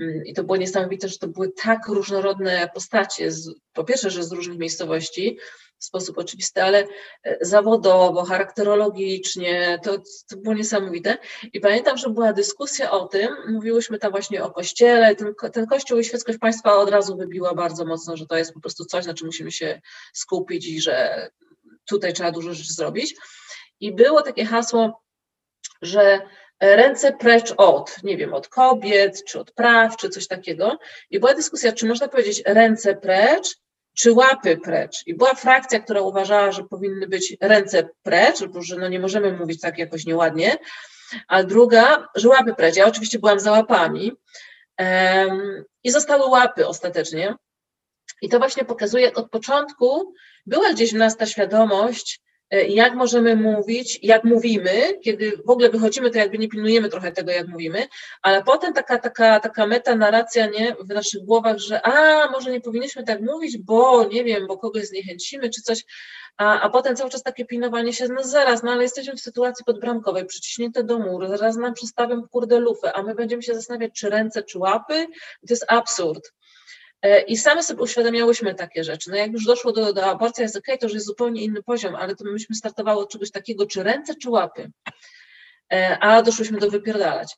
[0.00, 3.30] mm, i to było niesamowite, że to były tak różnorodne postacie,
[3.72, 5.38] po pierwsze, że z różnych miejscowości,
[5.80, 6.86] w sposób oczywisty, ale
[7.24, 9.98] e, zawodowo, charakterologicznie, to,
[10.28, 11.18] to było niesamowite.
[11.52, 15.98] I pamiętam, że była dyskusja o tym, mówiłyśmy tam właśnie o kościele, ten, ten kościół
[15.98, 19.14] i świeckość państwa od razu wybiła bardzo mocno, że to jest po prostu coś, na
[19.14, 19.80] czym musimy się
[20.12, 21.28] skupić i że
[21.84, 23.16] tutaj trzeba dużo rzeczy zrobić.
[23.80, 25.02] I było takie hasło,
[25.82, 26.20] że
[26.60, 30.78] ręce precz od, nie wiem, od kobiet, czy od praw, czy coś takiego.
[31.10, 33.56] I była dyskusja, czy można powiedzieć ręce precz,
[33.94, 35.06] czy łapy precz.
[35.06, 39.60] I była frakcja, która uważała, że powinny być ręce precz, że no nie możemy mówić
[39.60, 40.56] tak jakoś nieładnie,
[41.28, 42.76] a druga, że łapy precz.
[42.76, 44.12] Ja oczywiście byłam za łapami
[44.78, 47.34] um, i zostały łapy ostatecznie.
[48.22, 50.14] I to właśnie pokazuje, jak od początku
[50.46, 52.20] była gdzieś w nas ta świadomość,
[52.50, 57.30] jak możemy mówić, jak mówimy, kiedy w ogóle wychodzimy, to jakby nie pilnujemy trochę tego,
[57.30, 57.86] jak mówimy,
[58.22, 63.04] ale potem taka, taka, taka metanarracja nie, w naszych głowach, że a, może nie powinniśmy
[63.04, 65.84] tak mówić, bo nie wiem, bo kogoś zniechęcimy, czy coś,
[66.36, 69.64] a, a potem cały czas takie pilnowanie się, no zaraz, no ale jesteśmy w sytuacji
[69.64, 74.10] podbramkowej, przyciśnięte do muru, zaraz nam przystawią kurde lufę, a my będziemy się zastanawiać, czy
[74.10, 75.06] ręce, czy łapy,
[75.48, 76.32] to jest absurd.
[77.02, 79.10] E, I same sobie uświadamiałyśmy takie rzeczy.
[79.10, 81.62] No jak już doszło do, do aborcji, jest okej, okay, to już jest zupełnie inny
[81.62, 84.70] poziom, ale to myśmy startowały od czegoś takiego, czy ręce, czy łapy.
[85.72, 87.36] E, a doszłyśmy do wypierdalać.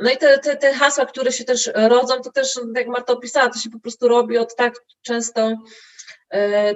[0.00, 3.48] No i te, te, te hasła, które się też rodzą, to też, jak Marta opisała,
[3.48, 5.56] to się po prostu robi od tak często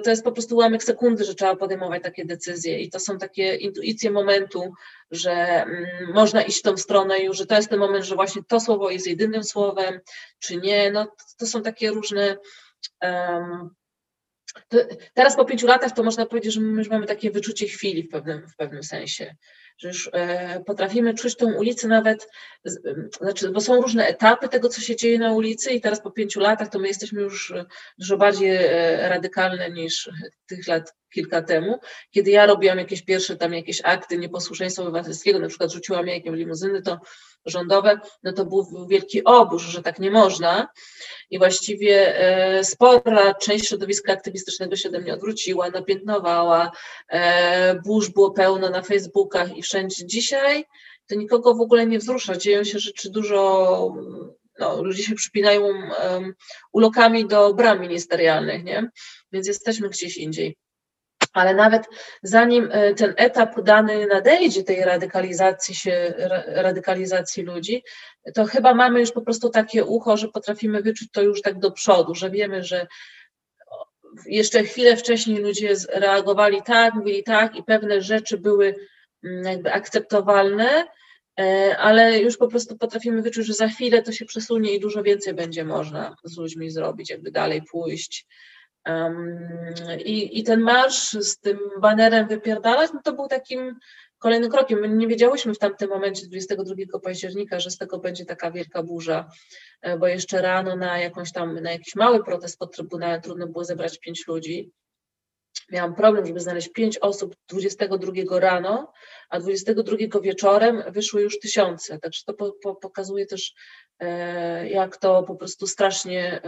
[0.03, 2.79] to jest po prostu ułamek sekundy, że trzeba podejmować takie decyzje.
[2.79, 4.73] I to są takie intuicje momentu,
[5.11, 8.41] że mm, można iść w tą stronę już, że to jest ten moment, że właśnie
[8.47, 9.99] to słowo jest jedynym słowem,
[10.39, 12.37] czy nie, no to są takie różne
[13.01, 13.69] um,
[15.13, 18.09] teraz po pięciu latach to można powiedzieć, że my już mamy takie wyczucie chwili w
[18.09, 19.35] pewnym, w pewnym sensie,
[19.83, 22.29] już e, potrafimy czuć tą ulicę nawet,
[23.21, 26.39] znaczy, bo są różne etapy tego, co się dzieje na ulicy i teraz po pięciu
[26.39, 27.53] latach to my jesteśmy już
[27.97, 30.09] dużo bardziej e, radykalne niż
[30.47, 31.79] tych lat kilka temu,
[32.11, 36.81] kiedy ja robiłam jakieś pierwsze tam jakieś akty nieposłuszeństwa obywatelskiego, na przykład rzuciłam jakiem limuzyny,
[36.81, 36.99] to
[37.45, 40.67] rządowe, no to był wielki obóz, że tak nie można
[41.29, 46.71] i właściwie e, spora część środowiska aktywistycznego się do mnie odwróciła, napiętnowała,
[47.09, 50.05] e, burz było pełno na Facebookach i wszędzie.
[50.05, 50.65] Dzisiaj
[51.07, 53.93] to nikogo w ogóle nie wzrusza, dzieją się rzeczy dużo
[54.59, 56.33] no, ludzie się przypinają um,
[56.71, 58.89] ulokami do bram ministerialnych, nie?
[59.31, 60.57] Więc jesteśmy gdzieś indziej
[61.33, 61.83] ale nawet
[62.23, 66.13] zanim e, ten etap dany nadejdzie tej radykalizacji się,
[66.47, 67.83] radykalizacji ludzi,
[68.33, 71.71] to chyba mamy już po prostu takie ucho, że potrafimy wyczuć to już tak do
[71.71, 72.87] przodu, że wiemy, że
[74.25, 78.75] jeszcze chwilę wcześniej ludzie reagowali tak, mówili tak i pewne rzeczy były
[79.23, 80.85] mm, jakby akceptowalne,
[81.39, 85.03] e, ale już po prostu potrafimy wyczuć, że za chwilę to się przesunie i dużo
[85.03, 88.27] więcej będzie można z ludźmi zrobić, jakby dalej pójść,
[90.05, 93.79] i, I ten marsz z tym banerem wypierdalać, no to był takim
[94.17, 94.79] kolejnym krokiem.
[94.79, 99.29] My nie wiedziałyśmy w tamtym momencie, 22 października, że z tego będzie taka wielka burza,
[99.81, 103.65] e, bo jeszcze rano na jakąś tam, na jakiś mały protest pod Trybunałem trudno było
[103.65, 104.71] zebrać pięć ludzi.
[105.71, 108.91] Miałam problem, żeby znaleźć pięć osób 22 rano,
[109.29, 111.99] a 22 wieczorem wyszły już tysiące.
[111.99, 113.53] Także to po, po, pokazuje też,
[113.99, 116.41] e, jak to po prostu strasznie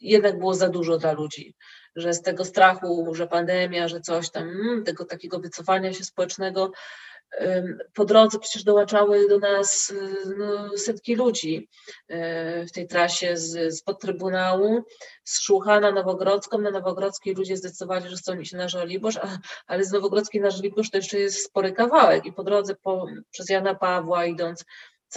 [0.00, 1.54] jednak było za dużo dla ludzi,
[1.96, 6.72] że z tego strachu, że pandemia, że coś tam, mm, tego takiego wycofania się społecznego,
[7.94, 9.94] po drodze przecież dołączały do nas
[10.38, 11.68] no, setki ludzi
[12.08, 14.84] e, w tej trasie z, z Trybunału,
[15.24, 16.58] z Szłucha na Nowogrodzką.
[16.58, 20.90] Na Nowogrodzkiej ludzie zdecydowali, że chcą iść na Żoliborz, a, ale z Nowogrodzkiej na Żoliborz
[20.90, 24.64] to jeszcze jest spory kawałek i po drodze po, przez Jana Pawła idąc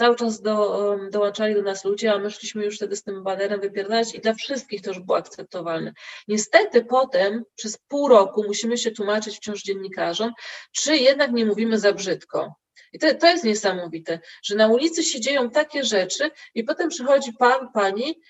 [0.00, 3.60] cały czas do, dołączali do nas ludzie, a my szliśmy już wtedy z tym banerem
[3.60, 5.92] wypierdalać i dla wszystkich to już było akceptowalne.
[6.28, 10.32] Niestety potem przez pół roku musimy się tłumaczyć wciąż dziennikarzom,
[10.72, 12.54] czy jednak nie mówimy za brzydko.
[12.92, 17.32] I to, to jest niesamowite, że na ulicy się dzieją takie rzeczy i potem przychodzi
[17.32, 18.20] pan, pani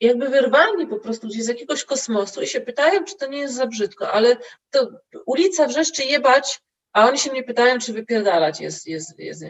[0.00, 3.54] jakby wyrwani po prostu gdzieś z jakiegoś kosmosu i się pytają, czy to nie jest
[3.54, 4.36] za brzydko, ale
[4.70, 4.90] to
[5.26, 6.60] ulica wrzeszczy jebać
[6.94, 9.44] a oni się mnie pytają, czy wypierdalać jest, jest, jest.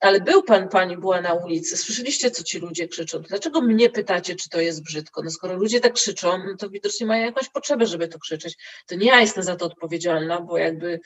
[0.00, 3.22] Ale był pan, pani była na ulicy, słyszeliście, co ci ludzie krzyczą.
[3.22, 5.22] Dlaczego mnie pytacie, czy to jest brzydko?
[5.22, 8.56] No skoro ludzie tak krzyczą, no to widocznie mają jakąś potrzebę, żeby to krzyczeć.
[8.86, 11.00] To nie ja jestem za to odpowiedzialna, bo jakby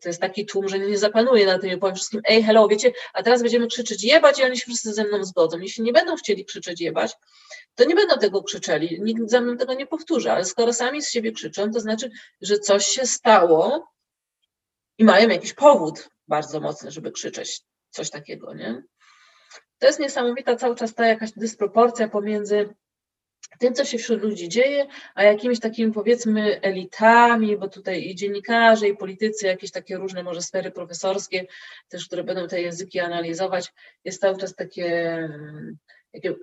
[0.00, 2.92] to jest taki tłum, że nie zapanuje na tym i powiem wszystkim, ej, hello, wiecie,
[3.12, 5.58] a teraz będziemy krzyczeć jebać i oni się wszyscy ze mną zgodzą.
[5.58, 7.12] Jeśli nie będą chcieli krzyczeć jebać,
[7.74, 11.10] to nie będą tego krzyczeli, nikt za mną tego nie powtórzy, ale skoro sami z
[11.10, 12.10] siebie krzyczą, to znaczy,
[12.40, 13.93] że coś się stało,
[14.98, 18.82] i mają jakiś powód bardzo mocny, żeby krzyczeć coś takiego, nie?
[19.78, 22.74] To jest niesamowita cały czas ta jakaś dysproporcja pomiędzy
[23.58, 28.88] tym, co się wśród ludzi dzieje, a jakimiś takimi powiedzmy elitami, bo tutaj i dziennikarze,
[28.88, 31.46] i politycy, jakieś takie różne może sfery profesorskie,
[31.88, 33.72] też które będą te języki analizować,
[34.04, 35.93] jest cały czas takie jakie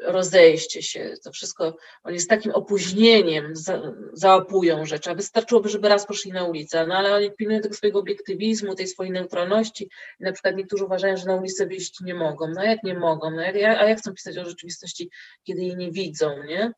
[0.02, 3.82] rozejście się, to wszystko, oni z takim opóźnieniem za,
[4.14, 8.00] załapują rzeczy, a wystarczyłoby, żeby raz poszli na ulicę, no ale oni pilnują tego swojego
[8.00, 9.90] obiektywizmu, tej swojej neutralności
[10.20, 13.32] i na przykład niektórzy uważają, że na ulicę wyjść nie mogą, no jak nie mogą,
[13.32, 15.10] no jak, a jak chcą pisać o rzeczywistości,
[15.44, 16.72] kiedy jej nie widzą, nie?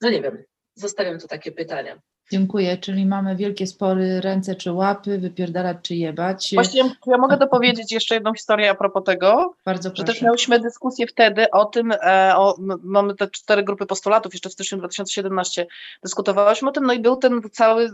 [0.00, 0.44] No nie wiem,
[0.74, 2.00] zostawiam tu takie pytania.
[2.32, 6.50] Dziękuję, czyli mamy wielkie spory ręce czy łapy, wypierdalać czy jebać.
[6.54, 10.12] Właśnie ja mogę dopowiedzieć jeszcze jedną historię a propos tego, Bardzo że proszę.
[10.12, 14.52] też miałyśmy dyskusję wtedy o tym, e, o, mamy te cztery grupy postulatów, jeszcze w
[14.52, 15.66] styczniu 2017
[16.02, 17.88] dyskutowałyśmy o tym, no i był ten cały e,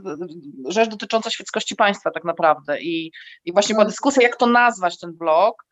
[0.69, 3.13] rzecz dotycząca świeckości państwa tak naprawdę i,
[3.45, 5.65] i właśnie była dyskusja, jak to nazwać ten blok,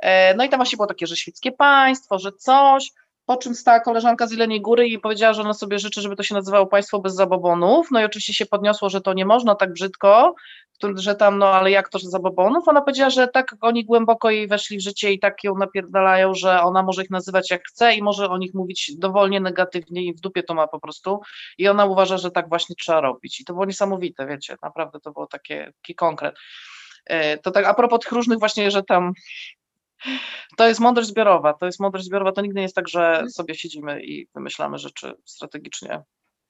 [0.00, 2.90] E, no i tam właśnie było takie, że świeckie państwo, że coś,
[3.30, 6.22] po czym stała koleżanka z Jeleniej Góry i powiedziała, że ona sobie życzy, żeby to
[6.22, 9.72] się nazywało państwo bez zabobonów, no i oczywiście się podniosło, że to nie można tak
[9.72, 10.34] brzydko,
[10.94, 12.68] że tam, no ale jak to, że zabobonów?
[12.68, 16.62] Ona powiedziała, że tak oni głęboko jej weszli w życie i tak ją napierdalają, że
[16.62, 20.20] ona może ich nazywać jak chce i może o nich mówić dowolnie negatywnie i w
[20.20, 21.20] dupie to ma po prostu
[21.58, 25.12] i ona uważa, że tak właśnie trzeba robić i to było niesamowite, wiecie, naprawdę to
[25.12, 26.34] było takie, taki konkret.
[27.06, 29.12] E, To tak a propos tych różnych właśnie, że tam
[30.56, 33.54] to jest mądrość zbiorowa, to jest mądrość zbiorowa, to nigdy nie jest tak, że sobie
[33.54, 36.02] siedzimy i wymyślamy rzeczy strategicznie.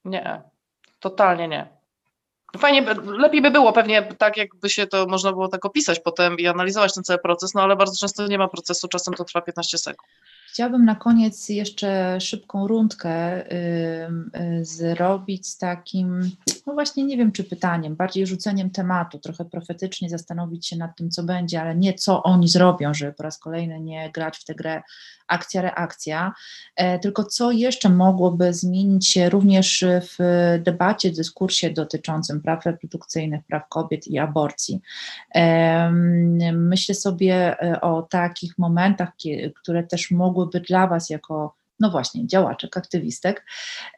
[0.05, 0.43] Nie,
[1.01, 1.81] totalnie nie.
[2.59, 6.39] Fajnie, by- lepiej by było pewnie tak, jakby się to można było tak opisać potem
[6.39, 9.40] i analizować ten cały proces, no ale bardzo często nie ma procesu, czasem to trwa
[9.40, 10.09] 15 sekund.
[10.52, 13.44] Chciałabym na koniec jeszcze szybką rundkę
[14.06, 16.31] ym, y, zrobić z takim,
[16.66, 21.10] no właśnie nie wiem czy pytaniem, bardziej rzuceniem tematu, trochę profetycznie zastanowić się nad tym,
[21.10, 24.55] co będzie, ale nie co oni zrobią, żeby po raz kolejny nie grać w tę
[24.55, 24.82] grę
[25.31, 26.32] akcja, reakcja,
[26.77, 30.18] e, tylko co jeszcze mogłoby zmienić się również w
[30.59, 34.81] debacie, dyskursie dotyczącym praw reprodukcyjnych, praw kobiet i aborcji.
[35.35, 39.09] Em, Myślę sobie e, o takich momentach,
[39.55, 40.10] które też
[40.41, 43.47] mogłyby dla Was jako no właśnie, działaczek, aktywistek,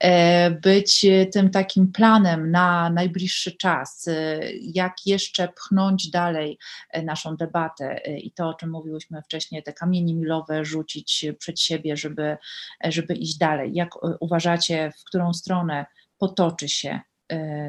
[0.01, 6.59] e, być e, tym takim planem na najbliższy czas, e, jak jeszcze pchnąć dalej
[7.05, 12.37] naszą debatę i to, o czym mówiłyśmy wcześniej, te kamienie milowe rzucić przed siebie, żeby,
[12.85, 13.71] żeby iść dalej.
[13.75, 13.89] Jak
[14.21, 15.87] uważacie, w którą stronę
[16.19, 17.01] potoczy się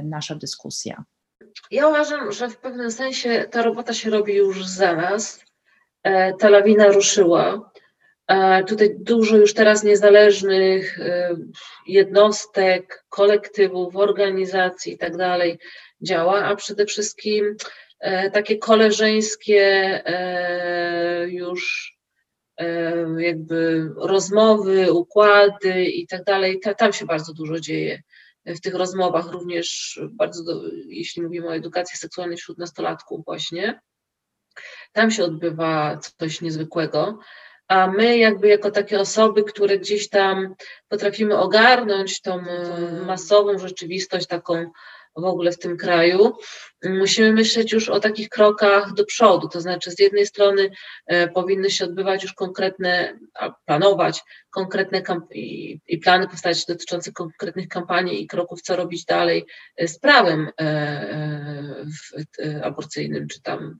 [0.03, 1.03] nasza dyskusja?
[1.71, 5.45] Ja uważam, że w pewnym sensie ta robota się robi już za nas.
[6.39, 7.72] Ta lawina ruszyła.
[8.27, 11.35] E, Tutaj dużo już teraz niezależnych e,
[11.87, 15.17] jednostek, kolektywów, organizacji i tak
[16.01, 17.55] działa, a przede wszystkim
[17.99, 19.83] e, takie koleżeńskie
[21.27, 21.93] już
[23.17, 26.23] jakby rozmowy, układy i tak
[26.77, 28.01] Tam się bardzo dużo dzieje
[28.45, 33.79] w tych rozmowach również bardzo, do, jeśli mówimy o edukacji seksualnej wśród nastolatków właśnie,
[34.91, 37.19] tam się odbywa coś niezwykłego,
[37.67, 40.55] a my jakby jako takie osoby, które gdzieś tam
[40.87, 44.71] potrafimy ogarnąć tą e, masową rzeczywistość taką
[45.15, 46.33] w ogóle w tym kraju,
[46.83, 50.69] musimy myśleć już o takich krokach do przodu, to znaczy z jednej strony
[51.07, 57.11] e, powinny się odbywać już konkretne, a planować konkretne kamp- i, i plany powstać dotyczące
[57.11, 59.45] konkretnych kampanii i kroków, co robić dalej
[59.77, 63.77] e, z prawem e, e, w, e, aborcyjnym, czy tam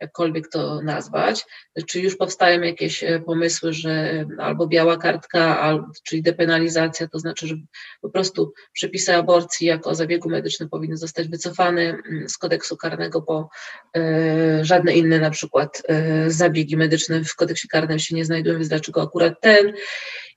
[0.00, 1.46] jakkolwiek to nazwać,
[1.86, 7.54] czy już powstają jakieś e, pomysły, że albo biała kartka, czyli depenalizacja, to znaczy, że
[8.00, 13.48] po prostu przepisy aborcji jako zabiegu medycznym powinny zostać wycofane mm, z kodeksu karnego, bo
[13.96, 18.68] e, żadne inne na przykład e, zabiegi medyczne w kodeksie karnym się nie znajdują, więc
[18.68, 19.72] dlaczego akurat ten?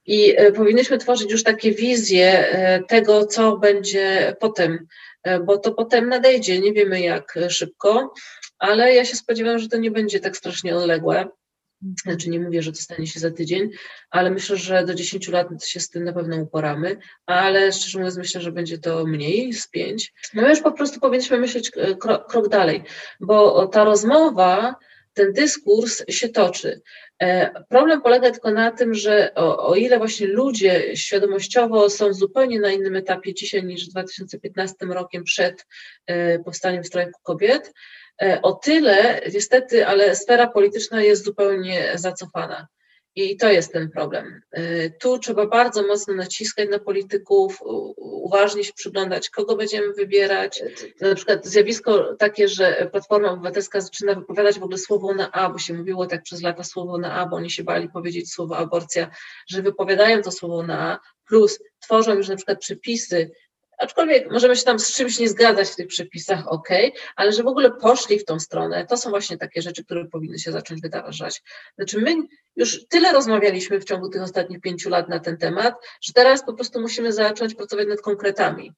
[0.06, 4.88] I e, powinniśmy tworzyć już takie wizje e, tego, co będzie potem,
[5.24, 8.14] e, bo to potem nadejdzie, nie wiemy jak e, szybko,
[8.60, 11.28] ale ja się spodziewam, że to nie będzie tak strasznie odległe.
[12.04, 13.70] Znaczy nie mówię, że to stanie się za tydzień,
[14.10, 18.18] ale myślę, że do 10 lat się z tym na pewno uporamy, ale szczerze mówiąc
[18.18, 20.14] myślę, że będzie to mniej, z 5.
[20.34, 22.84] No już po prostu powinniśmy myśleć e, krok, krok dalej,
[23.20, 24.76] bo ta rozmowa,
[25.14, 26.82] ten dyskurs się toczy.
[27.22, 32.60] E, Problem polega tylko na tym, że o, o ile właśnie ludzie świadomościowo są zupełnie
[32.60, 35.66] na innym etapie dzisiaj niż w 2015 rokiem przed
[36.06, 37.74] e, powstaniem strajku kobiet,
[38.42, 42.68] O tyle niestety, ale sfera polityczna jest zupełnie zacofana.
[43.16, 44.42] I to jest ten problem.
[44.52, 47.60] E, Tu trzeba bardzo mocno naciskać na polityków,
[47.98, 50.64] uważnie się przyglądać, kogo będziemy wybierać.
[51.02, 55.58] Na przykład zjawisko takie, że Platforma Obywatelska zaczyna wypowiadać w ogóle słowo na A, bo
[55.58, 59.12] się mówiło tak przez lata słowo na A, bo oni się bali powiedzieć słowo aborcja,
[59.50, 63.32] że wypowiadają to słowo na A, plus tworzą już na przykład przepisy
[63.78, 66.70] aczkolwiek możemy się tam z czymś nie zgadzać w tych przepisach, ok,
[67.16, 70.40] ale że w ogóle poszli w tą stronę, to są właśnie takie rzeczy, które powinny
[70.40, 71.44] się zacząć wydarzać.
[71.76, 72.16] Znaczy my
[72.56, 76.54] już tyle rozmawialiśmy w ciągu tych ostatnich pięciu lat na ten temat, że teraz po
[76.54, 78.74] prostu musimy zacząć pracować nad konkretami,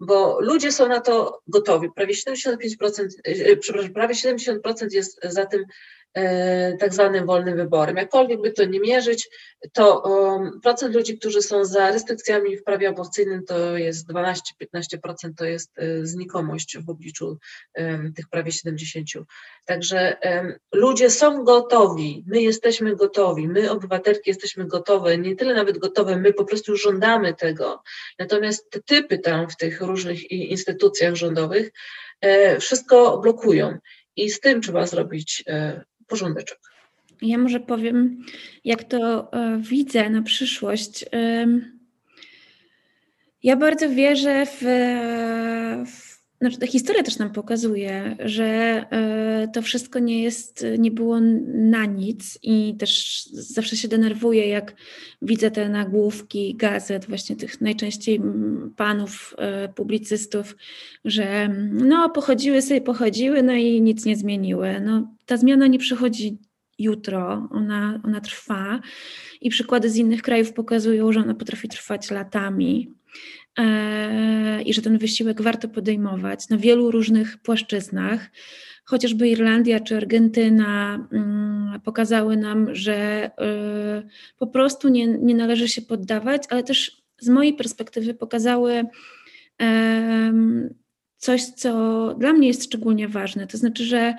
[0.00, 1.88] bo ludzie są na to gotowi.
[1.96, 6.01] Prawie 75%, e, przepraszam, prawie 70% jest za tym, E,
[6.80, 7.96] tak zwanym wolnym wyborem.
[7.96, 9.28] Jakkolwiek by to nie mierzyć,
[9.72, 10.02] to
[10.62, 14.38] procent ludzi, którzy są za restrykcjami w prawie aborcyjnym to jest 12-15%,
[15.36, 17.38] to jest e, znikomość w obliczu
[18.16, 19.08] tych prawie 70.
[19.66, 20.16] Także
[20.74, 26.32] ludzie są gotowi, my jesteśmy gotowi, my obywatelki jesteśmy gotowe, nie tyle nawet gotowe, my
[26.32, 27.82] po prostu żądamy tego.
[28.18, 31.72] Natomiast te typy tam w tych różnych instytucjach rządowych
[32.20, 33.78] e, wszystko blokują.
[34.16, 35.44] I z tym trzeba zrobić
[36.12, 36.46] porządek.
[37.22, 38.24] Ja może powiem,
[38.64, 41.04] jak to e, widzę na przyszłość.
[43.42, 44.60] Ja bardzo wierzę w,
[45.86, 46.11] w
[46.42, 48.44] znaczy ta historia też nam pokazuje, że
[48.90, 51.20] e, to wszystko nie jest, nie było
[51.54, 54.74] na nic i też zawsze się denerwuję, jak
[55.22, 58.20] widzę te nagłówki gazet, właśnie tych najczęściej
[58.76, 60.56] panów e, publicystów,
[61.04, 64.80] że no pochodziły sobie, pochodziły, no i nic nie zmieniły.
[64.80, 66.38] No, ta zmiana nie przychodzi
[66.78, 68.80] jutro, ona, ona trwa
[69.40, 73.01] i przykłady z innych krajów pokazują, że ona potrafi trwać latami.
[73.58, 78.30] E, i że ten wysiłek warto podejmować na wielu różnych płaszczyznach.
[78.84, 84.02] Chociażby Irlandia czy Argentyna mm, pokazały nam, że e,
[84.38, 88.84] po prostu nie, nie należy się poddawać, ale też z mojej perspektywy pokazały
[91.16, 93.46] coś, co dla mnie jest szczególnie ważne.
[93.46, 94.14] To znaczy, że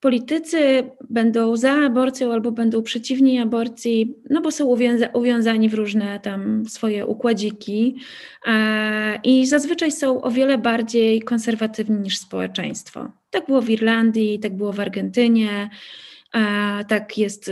[0.00, 6.20] politycy będą za aborcją albo będą przeciwni aborcji, no bo są uwiąza uwiązani w różne
[6.20, 7.96] tam swoje układziki
[8.46, 13.12] e, i zazwyczaj są o wiele bardziej konserwatywni niż społeczeństwo.
[13.30, 15.70] Tak było w Irlandii, tak było w Argentynie.
[16.88, 17.50] Tak jest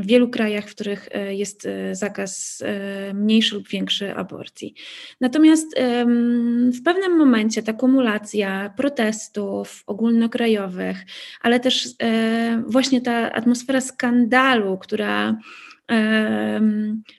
[0.00, 4.74] w wielu krajach, w których e, jest e, zakaz e, mniejszy lub większy aborcji.
[5.20, 5.66] Natomiast
[6.78, 10.96] w pewnym momencie ta kumulacja protestów ogólnokrajowych,
[11.40, 11.88] ale też
[12.66, 15.36] właśnie ta atmosfera skandalu, która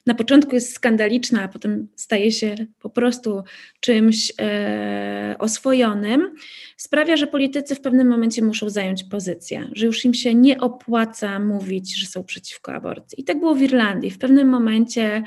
[0.05, 3.43] na początku jest skandaliczna, a potem staje się po prostu
[3.79, 6.35] czymś e, oswojonym,
[6.77, 11.39] sprawia, że politycy w pewnym momencie muszą zająć pozycję, że już im się nie opłaca
[11.39, 13.21] mówić, że są przeciwko aborcji.
[13.21, 14.11] I tak było w Irlandii.
[14.11, 15.23] W pewnym momencie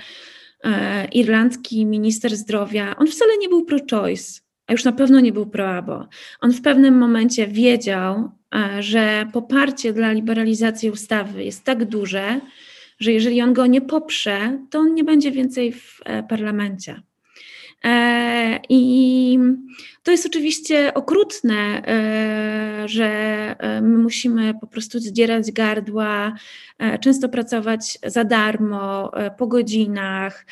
[0.64, 5.46] e, irlandzki minister zdrowia, on wcale nie był pro-choice, a już na pewno nie był
[5.46, 6.08] pro-abo.
[6.40, 12.40] On w pewnym momencie wiedział, e, że poparcie dla liberalizacji ustawy jest tak duże,
[12.98, 17.02] że jeżeli on go nie poprze, to on nie będzie więcej w e, parlamencie.
[17.84, 19.38] E, I
[20.02, 26.34] to jest oczywiście okrutne, e, że my musimy po prostu zdzierać gardła,
[27.00, 30.46] często pracować za darmo, po godzinach,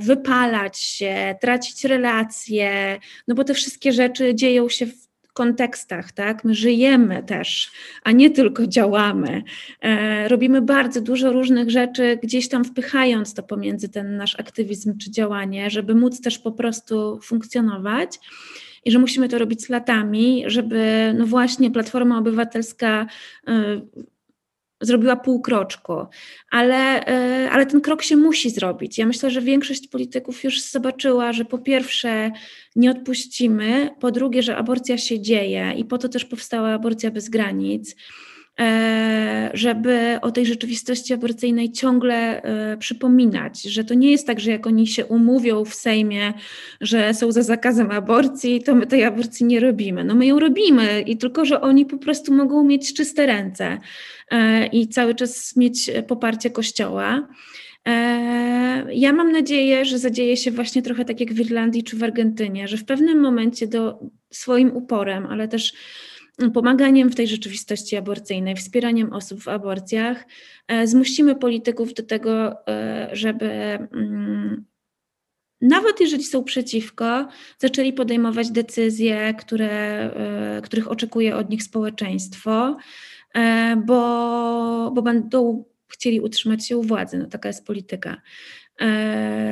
[0.00, 2.98] wypalać się, tracić relacje,
[3.28, 6.44] no bo te wszystkie rzeczy dzieją się w kontekstach, tak?
[6.44, 7.70] My żyjemy też,
[8.02, 9.42] a nie tylko działamy.
[9.80, 15.10] E, robimy bardzo dużo różnych rzeczy, gdzieś tam wpychając to pomiędzy ten nasz aktywizm czy
[15.10, 18.18] działanie, żeby móc też po prostu funkcjonować
[18.84, 23.06] i że musimy to robić latami, żeby no właśnie Platforma Obywatelska
[23.48, 23.80] e,
[24.80, 25.92] zrobiła pół kroczku,
[26.50, 28.98] ale, e, ale ten krok się musi zrobić.
[28.98, 32.30] Ja myślę, że większość polityków już zobaczyła, że po pierwsze
[32.76, 37.28] nie odpuścimy, po drugie, że aborcja się dzieje i po to też powstała aborcja bez
[37.28, 37.96] granic.
[38.60, 44.50] E, żeby o tej rzeczywistości aborcyjnej ciągle e, przypominać, że to nie jest tak, że
[44.50, 46.32] jak oni się umówią w Sejmie,
[46.80, 50.04] że są za zakazem aborcji, to my tej aborcji nie robimy.
[50.04, 53.78] No my ją robimy i tylko, że oni po prostu mogą mieć czyste ręce
[54.30, 57.28] e, i cały czas mieć poparcie Kościoła.
[58.92, 62.68] Ja mam nadzieję, że zadzieje się właśnie trochę tak jak w Irlandii czy w Argentynie,
[62.68, 64.00] że w pewnym momencie do
[64.30, 65.72] swoim uporem, ale też
[66.48, 70.26] pomaganiem w tej rzeczywistości aborcyjnej, wspieraniem osób w aborcjach,
[70.68, 74.64] e, zmusimy polityków do tego, e, żeby mm,
[75.60, 82.76] nawet jeżeli są przeciwko, zaczęli podejmować decyzje, które, e, których oczekuje od nich społeczeństwo,
[83.86, 87.18] bo, bo będą chcieli utrzymać się u władzy.
[87.18, 88.20] No, taka jest polityka.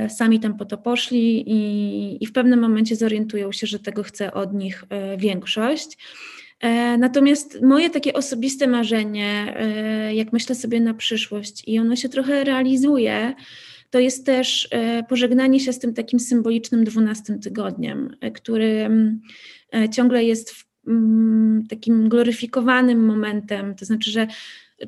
[0.09, 4.35] Sami tam po to poszli i, i w pewnym momencie zorientują się, że tego chce
[4.35, 4.85] od nich
[5.19, 5.99] większość.
[6.61, 12.09] E, natomiast moje takie osobiste marzenie, e, jak myślę sobie na przyszłość i ono się
[12.09, 13.35] trochę realizuje,
[13.91, 14.69] to jest też
[15.09, 18.91] pożegnanie się z tym takim symbolicznym dwunastym tygodniem, który
[19.93, 20.55] ciągle jest
[20.87, 24.27] mm, takim gloryfikowanym momentem, to znaczy, że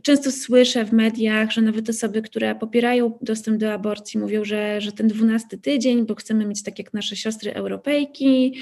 [0.02, 4.92] Często słyszę w mediach, że nawet osoby, które popierają dostęp do aborcji, mówią, że, że
[4.92, 8.54] ten dwunasty tydzień, bo chcemy mieć tak jak nasze siostry Europejki.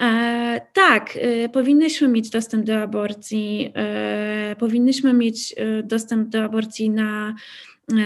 [0.00, 5.54] E, tak, e, powinnyśmy mieć dostęp do aborcji, e, powinnyśmy mieć
[5.84, 7.34] dostęp do aborcji na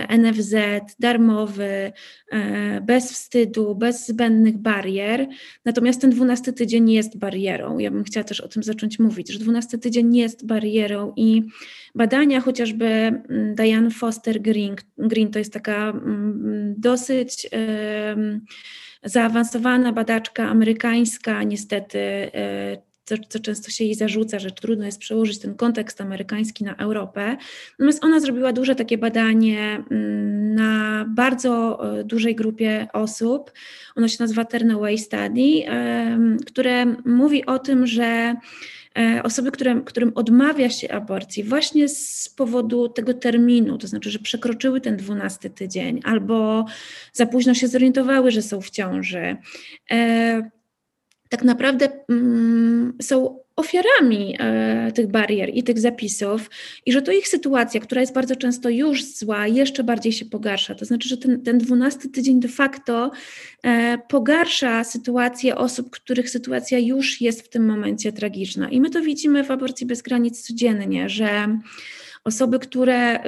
[0.09, 0.55] NFZ,
[1.01, 1.93] darmowy,
[2.83, 5.27] bez wstydu, bez zbędnych barier.
[5.65, 7.79] Natomiast ten 12 tydzień jest barierą.
[7.79, 11.43] Ja bym chciała też o tym zacząć mówić, że 12 tydzień jest barierą i
[11.95, 17.49] badania chociażby mm, Diane Foster Green, Green to jest taka mm, dosyć
[19.05, 25.39] zaawansowana badaczka amerykańska, niestety e, co, co często się jej zarzuca, że trudno jest przełożyć
[25.39, 27.36] ten kontekst amerykański na Europę.
[27.78, 33.52] Natomiast ona zrobiła duże takie badanie mm, na bardzo e, dużej grupie osób.
[33.97, 35.62] Ono się nazywa Turnaway Study,
[36.47, 38.36] które mówi o tym, że e,
[39.23, 44.81] osoby, które, którym odmawia się aborcji właśnie z powodu tego terminu, to znaczy, że przekroczyły
[44.81, 46.65] ten dwunasty tydzień albo
[47.12, 49.37] za późno się zorientowały, że są w ciąży.
[49.91, 50.51] E,
[51.29, 56.51] tak naprawdę mm, są ofiarami e, tych barier i tych zapisów,
[56.86, 60.74] i że to ich sytuacja, która jest bardzo często już zła, jeszcze bardziej się pogarsza.
[60.74, 63.10] To znaczy, że ten, 12 tydzień de facto
[63.62, 68.70] e, pogarsza sytuację osób, których sytuacja już jest w tym momencie tragiczna.
[68.70, 71.59] I my to widzimy w aborcji bez granic codziennie, że
[72.24, 73.24] Osoby, które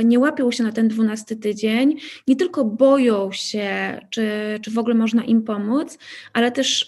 [0.00, 1.96] y, nie łapią się na ten dwunasty tydzień,
[2.28, 4.30] nie tylko boją się, czy,
[4.62, 5.98] czy w ogóle można im pomóc,
[6.32, 6.86] ale też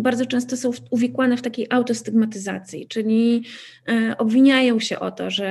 [0.00, 3.44] bardzo często są uwikłane w takiej autostygmatyzacji, czyli
[3.90, 5.50] y, obwiniają się o to, że,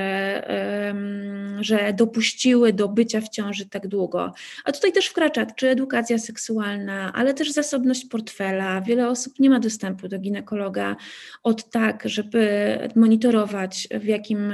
[1.60, 4.32] że dopuściły do bycia w ciąży tak długo.
[4.64, 8.80] A tutaj też wkracza czy edukacja seksualna, ale też zasobność portfela.
[8.80, 10.96] Wiele osób nie ma dostępu do ginekologa
[11.42, 12.48] od tak, żeby
[12.96, 14.52] monitorować, w jakim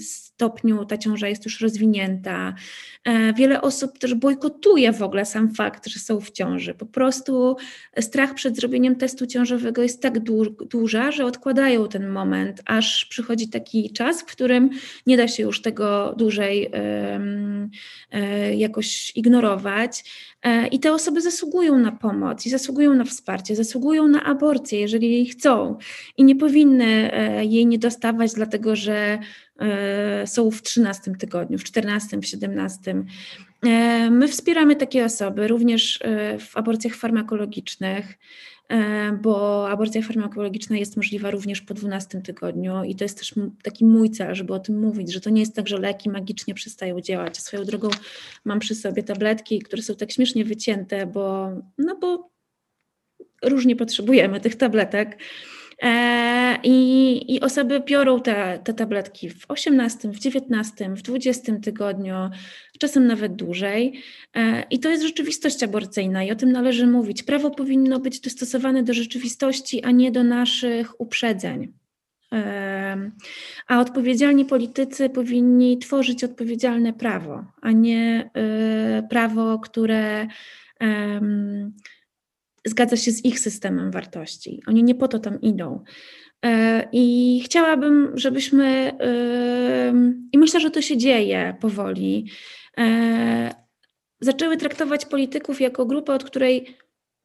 [0.00, 2.54] stopniu ta ciąża jest już rozwinięta.
[3.04, 6.74] E, wiele osób też bojkotuje w ogóle sam fakt, że są w ciąży.
[6.74, 7.56] Po prostu
[8.00, 10.18] strach przed zrobieniem testu ciążowego jest tak
[10.70, 14.70] duża, że odkładają ten moment, aż przychodzi taki czas, w którym
[15.06, 20.04] nie da się już tego dłużej e, jakoś ignorować.
[20.42, 25.12] E, I te osoby zasługują na pomoc i zasługują na wsparcie, zasługują na aborcję, jeżeli
[25.12, 25.78] jej chcą.
[26.16, 27.10] I nie powinny
[27.42, 29.18] jej nie dostawać, dlatego że
[30.26, 32.93] są w 13 tygodniu, w 14, w 17.
[33.66, 38.18] E, my wspieramy takie osoby również e, w aborcjach farmakologicznych,
[39.22, 44.10] bo aborcja farmakologiczna jest możliwa również po 12 tygodniu i to jest też taki mój
[44.10, 47.36] cel, żeby o tym mówić, że to nie jest tak, że leki magicznie przestają działać.
[47.36, 47.88] Swoją drogą
[48.44, 52.30] mam przy sobie tabletki, które są tak śmiesznie wycięte, bo, no bo
[53.42, 55.18] różnie potrzebujemy tych tabletek.
[55.82, 62.14] E, I, I, osoby biorą te, te tabletki w 18, w 19, w 20 tygodniu,
[62.78, 64.00] czasem nawet dłużej.
[64.34, 67.22] E, I to jest rzeczywistość aborcyjna i o tym należy mówić.
[67.22, 71.72] Prawo powinno być dostosowane do rzeczywistości, a nie do naszych uprzedzeń.
[72.32, 73.10] E,
[73.68, 78.30] a odpowiedzialni politycy powinni tworzyć odpowiedzialne prawo, a nie
[79.10, 80.26] prawo, które
[82.64, 84.62] zgadza się z ich systemem wartości.
[84.66, 85.84] Oni nie po to tam idą.
[86.44, 88.92] E, I chciałabym, żebyśmy,
[90.32, 92.30] i myślę, że to się dzieje powoli,
[92.78, 93.54] e,
[94.20, 96.76] zaczęły traktować polityków jako grupę, od której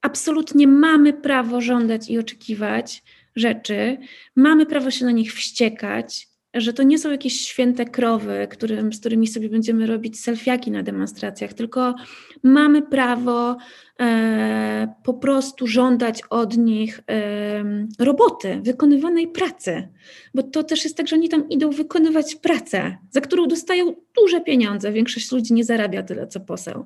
[0.02, 3.03] absolutnie mamy prawo żądać i oczekiwać
[3.36, 3.98] rzeczy,
[4.36, 9.00] mamy prawo się na nich wściekać, że to nie są jakieś święte krowy, którym, z
[9.00, 11.96] którymi sobie będziemy robić selfiaki na demonstracjach, tylko
[12.44, 13.58] mamy prawo
[14.00, 17.64] e, po prostu żądać od nich e,
[18.00, 19.88] roboty, wykonywanej pracy.
[20.34, 24.42] Bo to też jest tak, że oni tam idą wykonywać pracę, za którą dostają duże
[24.42, 24.92] pieniądze.
[24.92, 26.86] Większość ludzi nie zarabia tyle, co poseł.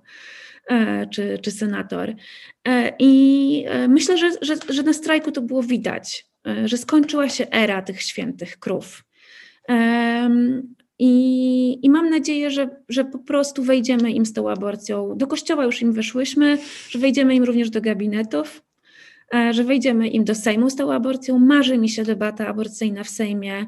[0.68, 2.16] E, czy, czy senator.
[2.68, 6.26] E, I e, myślę, że, że, że na strajku to było widać,
[6.66, 9.04] że skończyła się era tych świętych krów
[11.00, 15.18] i, I, mam nadzieję, że, że po prostu wejdziemy im z tą aborcją.
[15.18, 16.58] Do kościoła już im weszłyśmy,
[16.90, 18.64] że wejdziemy im również do gabinetów,
[19.36, 21.40] e, że wejdziemy im do Sejmu z tą aborcją.
[21.40, 23.66] Marzy mi się debata aborcyjna w Sejmie,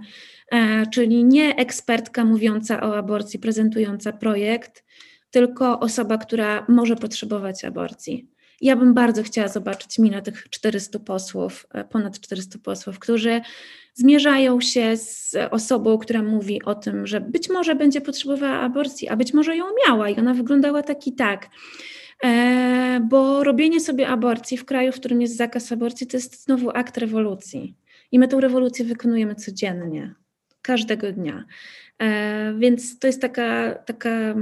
[0.51, 4.85] e, czyli nie ekspertka mówiąca o aborcji, prezentująca projekt,
[5.31, 8.34] tylko osoba, która może potrzebować aborcji.
[8.61, 13.41] Ja bym bardzo chciała zobaczyć minę tych 400 posłów, e, ponad 400 posłów, którzy
[13.93, 19.15] zmierzają się z osobą, która mówi o tym, że być może będzie potrzebowała aborcji, a
[19.15, 21.49] być może ją miała i ona wyglądała tak i tak.
[22.23, 26.69] E, bo robienie sobie aborcji w kraju, w którym jest zakaz aborcji, to jest znowu
[26.69, 27.75] akt rewolucji.
[28.11, 30.15] I my tę rewolucję wykonujemy codziennie,
[30.61, 31.45] każdego dnia.
[32.01, 34.35] E, więc to jest taka, taka,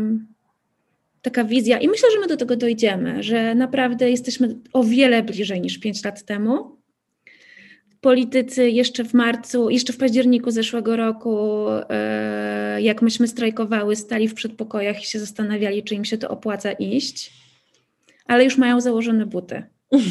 [1.24, 5.62] taka wizja, i myślę, że my do tego dojdziemy, że naprawdę jesteśmy o wiele bliżej
[5.62, 6.78] niż pięć lat temu.
[8.02, 14.34] Politycy jeszcze w marcu, jeszcze w październiku zeszłego roku, e, jak myśmy strajkowały, stali w
[14.34, 17.34] przedpokojach i się zastanawiali, czy im się to opłaca iść,
[18.26, 19.64] ale już mają założone buty.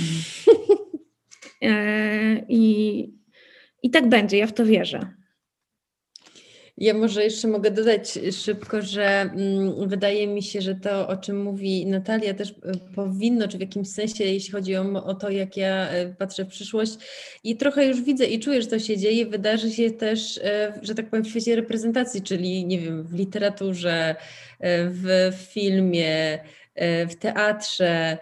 [1.65, 3.09] E, I,
[3.83, 5.22] I tak będzie, ja w to wierzę.
[6.77, 11.43] Ja może jeszcze mogę dodać szybko, że mm, wydaje mi się, że to, o czym
[11.43, 12.55] mówi Natalia, też e,
[12.95, 16.49] powinno, czy w jakimś sensie, jeśli chodzi o, o to, jak ja e, patrzę w
[16.49, 16.93] przyszłość.
[17.45, 20.95] I trochę już widzę i czuję, że to się dzieje, wydarzy się też, e, że
[20.95, 24.17] tak powiem, w świecie reprezentacji, czyli nie wiem, w literaturze,
[24.91, 26.39] w filmie,
[27.11, 28.19] w teatrze,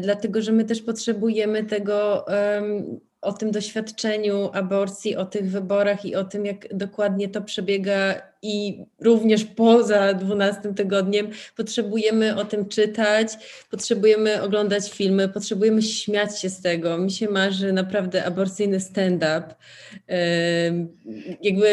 [0.00, 2.24] dlatego że my też potrzebujemy tego
[3.20, 8.84] o tym doświadczeniu aborcji, o tych wyborach i o tym, jak dokładnie to przebiega i
[9.00, 13.28] również poza 12 tygodniem potrzebujemy o tym czytać,
[13.70, 16.98] potrzebujemy oglądać filmy, potrzebujemy śmiać się z tego.
[16.98, 19.54] Mi się marzy naprawdę aborcyjny stand-up.
[21.42, 21.68] Jakby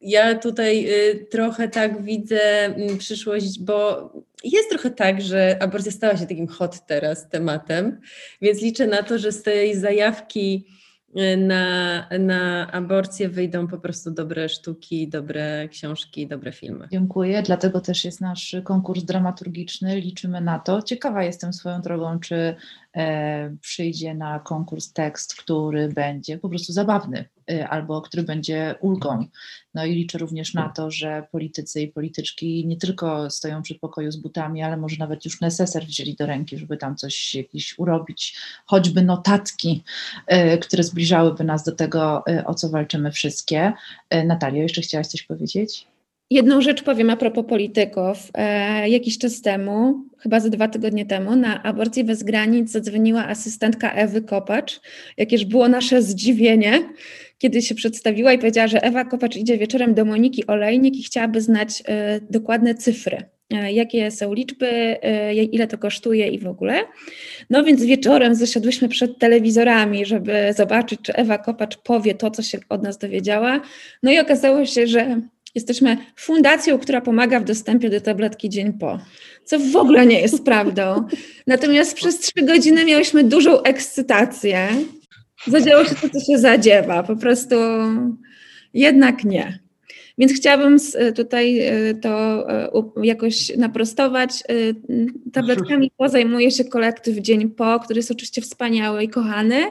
[0.00, 4.10] ja tutaj y, trochę tak widzę mm, przyszłość, bo
[4.44, 8.00] jest trochę tak, że aborcja stała się takim hot teraz tematem,
[8.42, 10.66] więc liczę na to, że z tej zajawki
[11.36, 16.88] na, na aborcję wyjdą po prostu dobre sztuki, dobre książki, dobre filmy.
[16.92, 20.00] Dziękuję, dlatego też jest nasz konkurs dramaturgiczny.
[20.00, 20.82] Liczymy na to.
[20.82, 22.56] Ciekawa jestem swoją drogą, czy e,
[23.60, 29.26] przyjdzie na konkurs tekst, który będzie po prostu zabawny Y, albo który będzie ulgą.
[29.74, 34.12] No i liczę również na to, że politycy i polityczki nie tylko stoją przy pokoju
[34.12, 38.36] z butami, ale może nawet już neseser wzięli do ręki, żeby tam coś jakiś urobić,
[38.66, 39.84] choćby notatki,
[40.32, 43.72] y, które zbliżałyby nas do tego, o co walczymy wszystkie.
[44.24, 45.86] Natalia, jeszcze chciałaś coś powiedzieć?
[46.30, 48.30] Jedną rzecz powiem a propos polityków.
[48.34, 53.92] E, jakiś czas temu, chyba ze dwa tygodnie temu, na aborcję bez granic zadzwoniła asystentka
[53.92, 54.80] Ewy Kopacz.
[55.16, 56.88] Jakież było nasze zdziwienie,
[57.38, 61.40] kiedy się przedstawiła i powiedziała, że Ewa Kopacz idzie wieczorem do Moniki Olejnik i chciałaby
[61.40, 63.22] znać e, dokładne cyfry.
[63.50, 64.66] E, jakie są liczby,
[65.02, 66.74] e, ile to kosztuje i w ogóle.
[67.50, 72.58] No więc wieczorem zasiadłyśmy przed telewizorami, żeby zobaczyć, czy Ewa Kopacz powie to, co się
[72.68, 73.60] od nas dowiedziała.
[74.02, 75.20] No i okazało się, że
[75.54, 78.98] jesteśmy fundacją, która pomaga w dostępie do tabletki dzień po,
[79.44, 81.08] co w ogóle nie jest prawdą.
[81.46, 84.68] Natomiast przez trzy godziny miałyśmy dużą ekscytację.
[85.46, 87.02] Zadziało się to, co się zadziewa.
[87.02, 87.56] Po prostu
[88.74, 89.64] jednak nie.
[90.18, 90.76] Więc chciałabym
[91.16, 92.70] tutaj e, to e,
[93.02, 94.30] jakoś naprostować.
[94.48, 94.54] E,
[95.32, 99.62] tabletkami po zajmuje się kolektyw Dzień Po, który jest oczywiście wspaniały i kochany,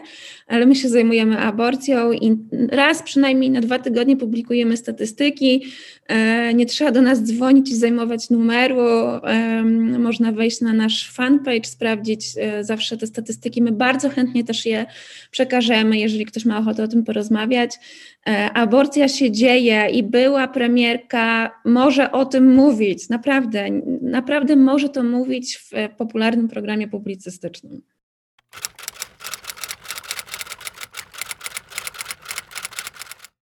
[0.54, 2.38] ale my się zajmujemy aborcją i
[2.70, 5.64] raz przynajmniej na dwa tygodnie publikujemy statystyki.
[6.54, 8.86] Nie trzeba do nas dzwonić i zajmować numeru.
[10.00, 12.26] Można wejść na nasz fanpage, sprawdzić
[12.62, 13.62] zawsze te statystyki.
[13.62, 14.86] My bardzo chętnie też je
[15.32, 17.72] przekażemy, jeżeli ktoś ma ochotę o tym porozmawiać.
[18.54, 23.66] Aborcja się dzieje i była premierka, może o tym mówić, naprawdę,
[24.02, 27.82] naprawdę może to mówić w popularnym programie publicystycznym.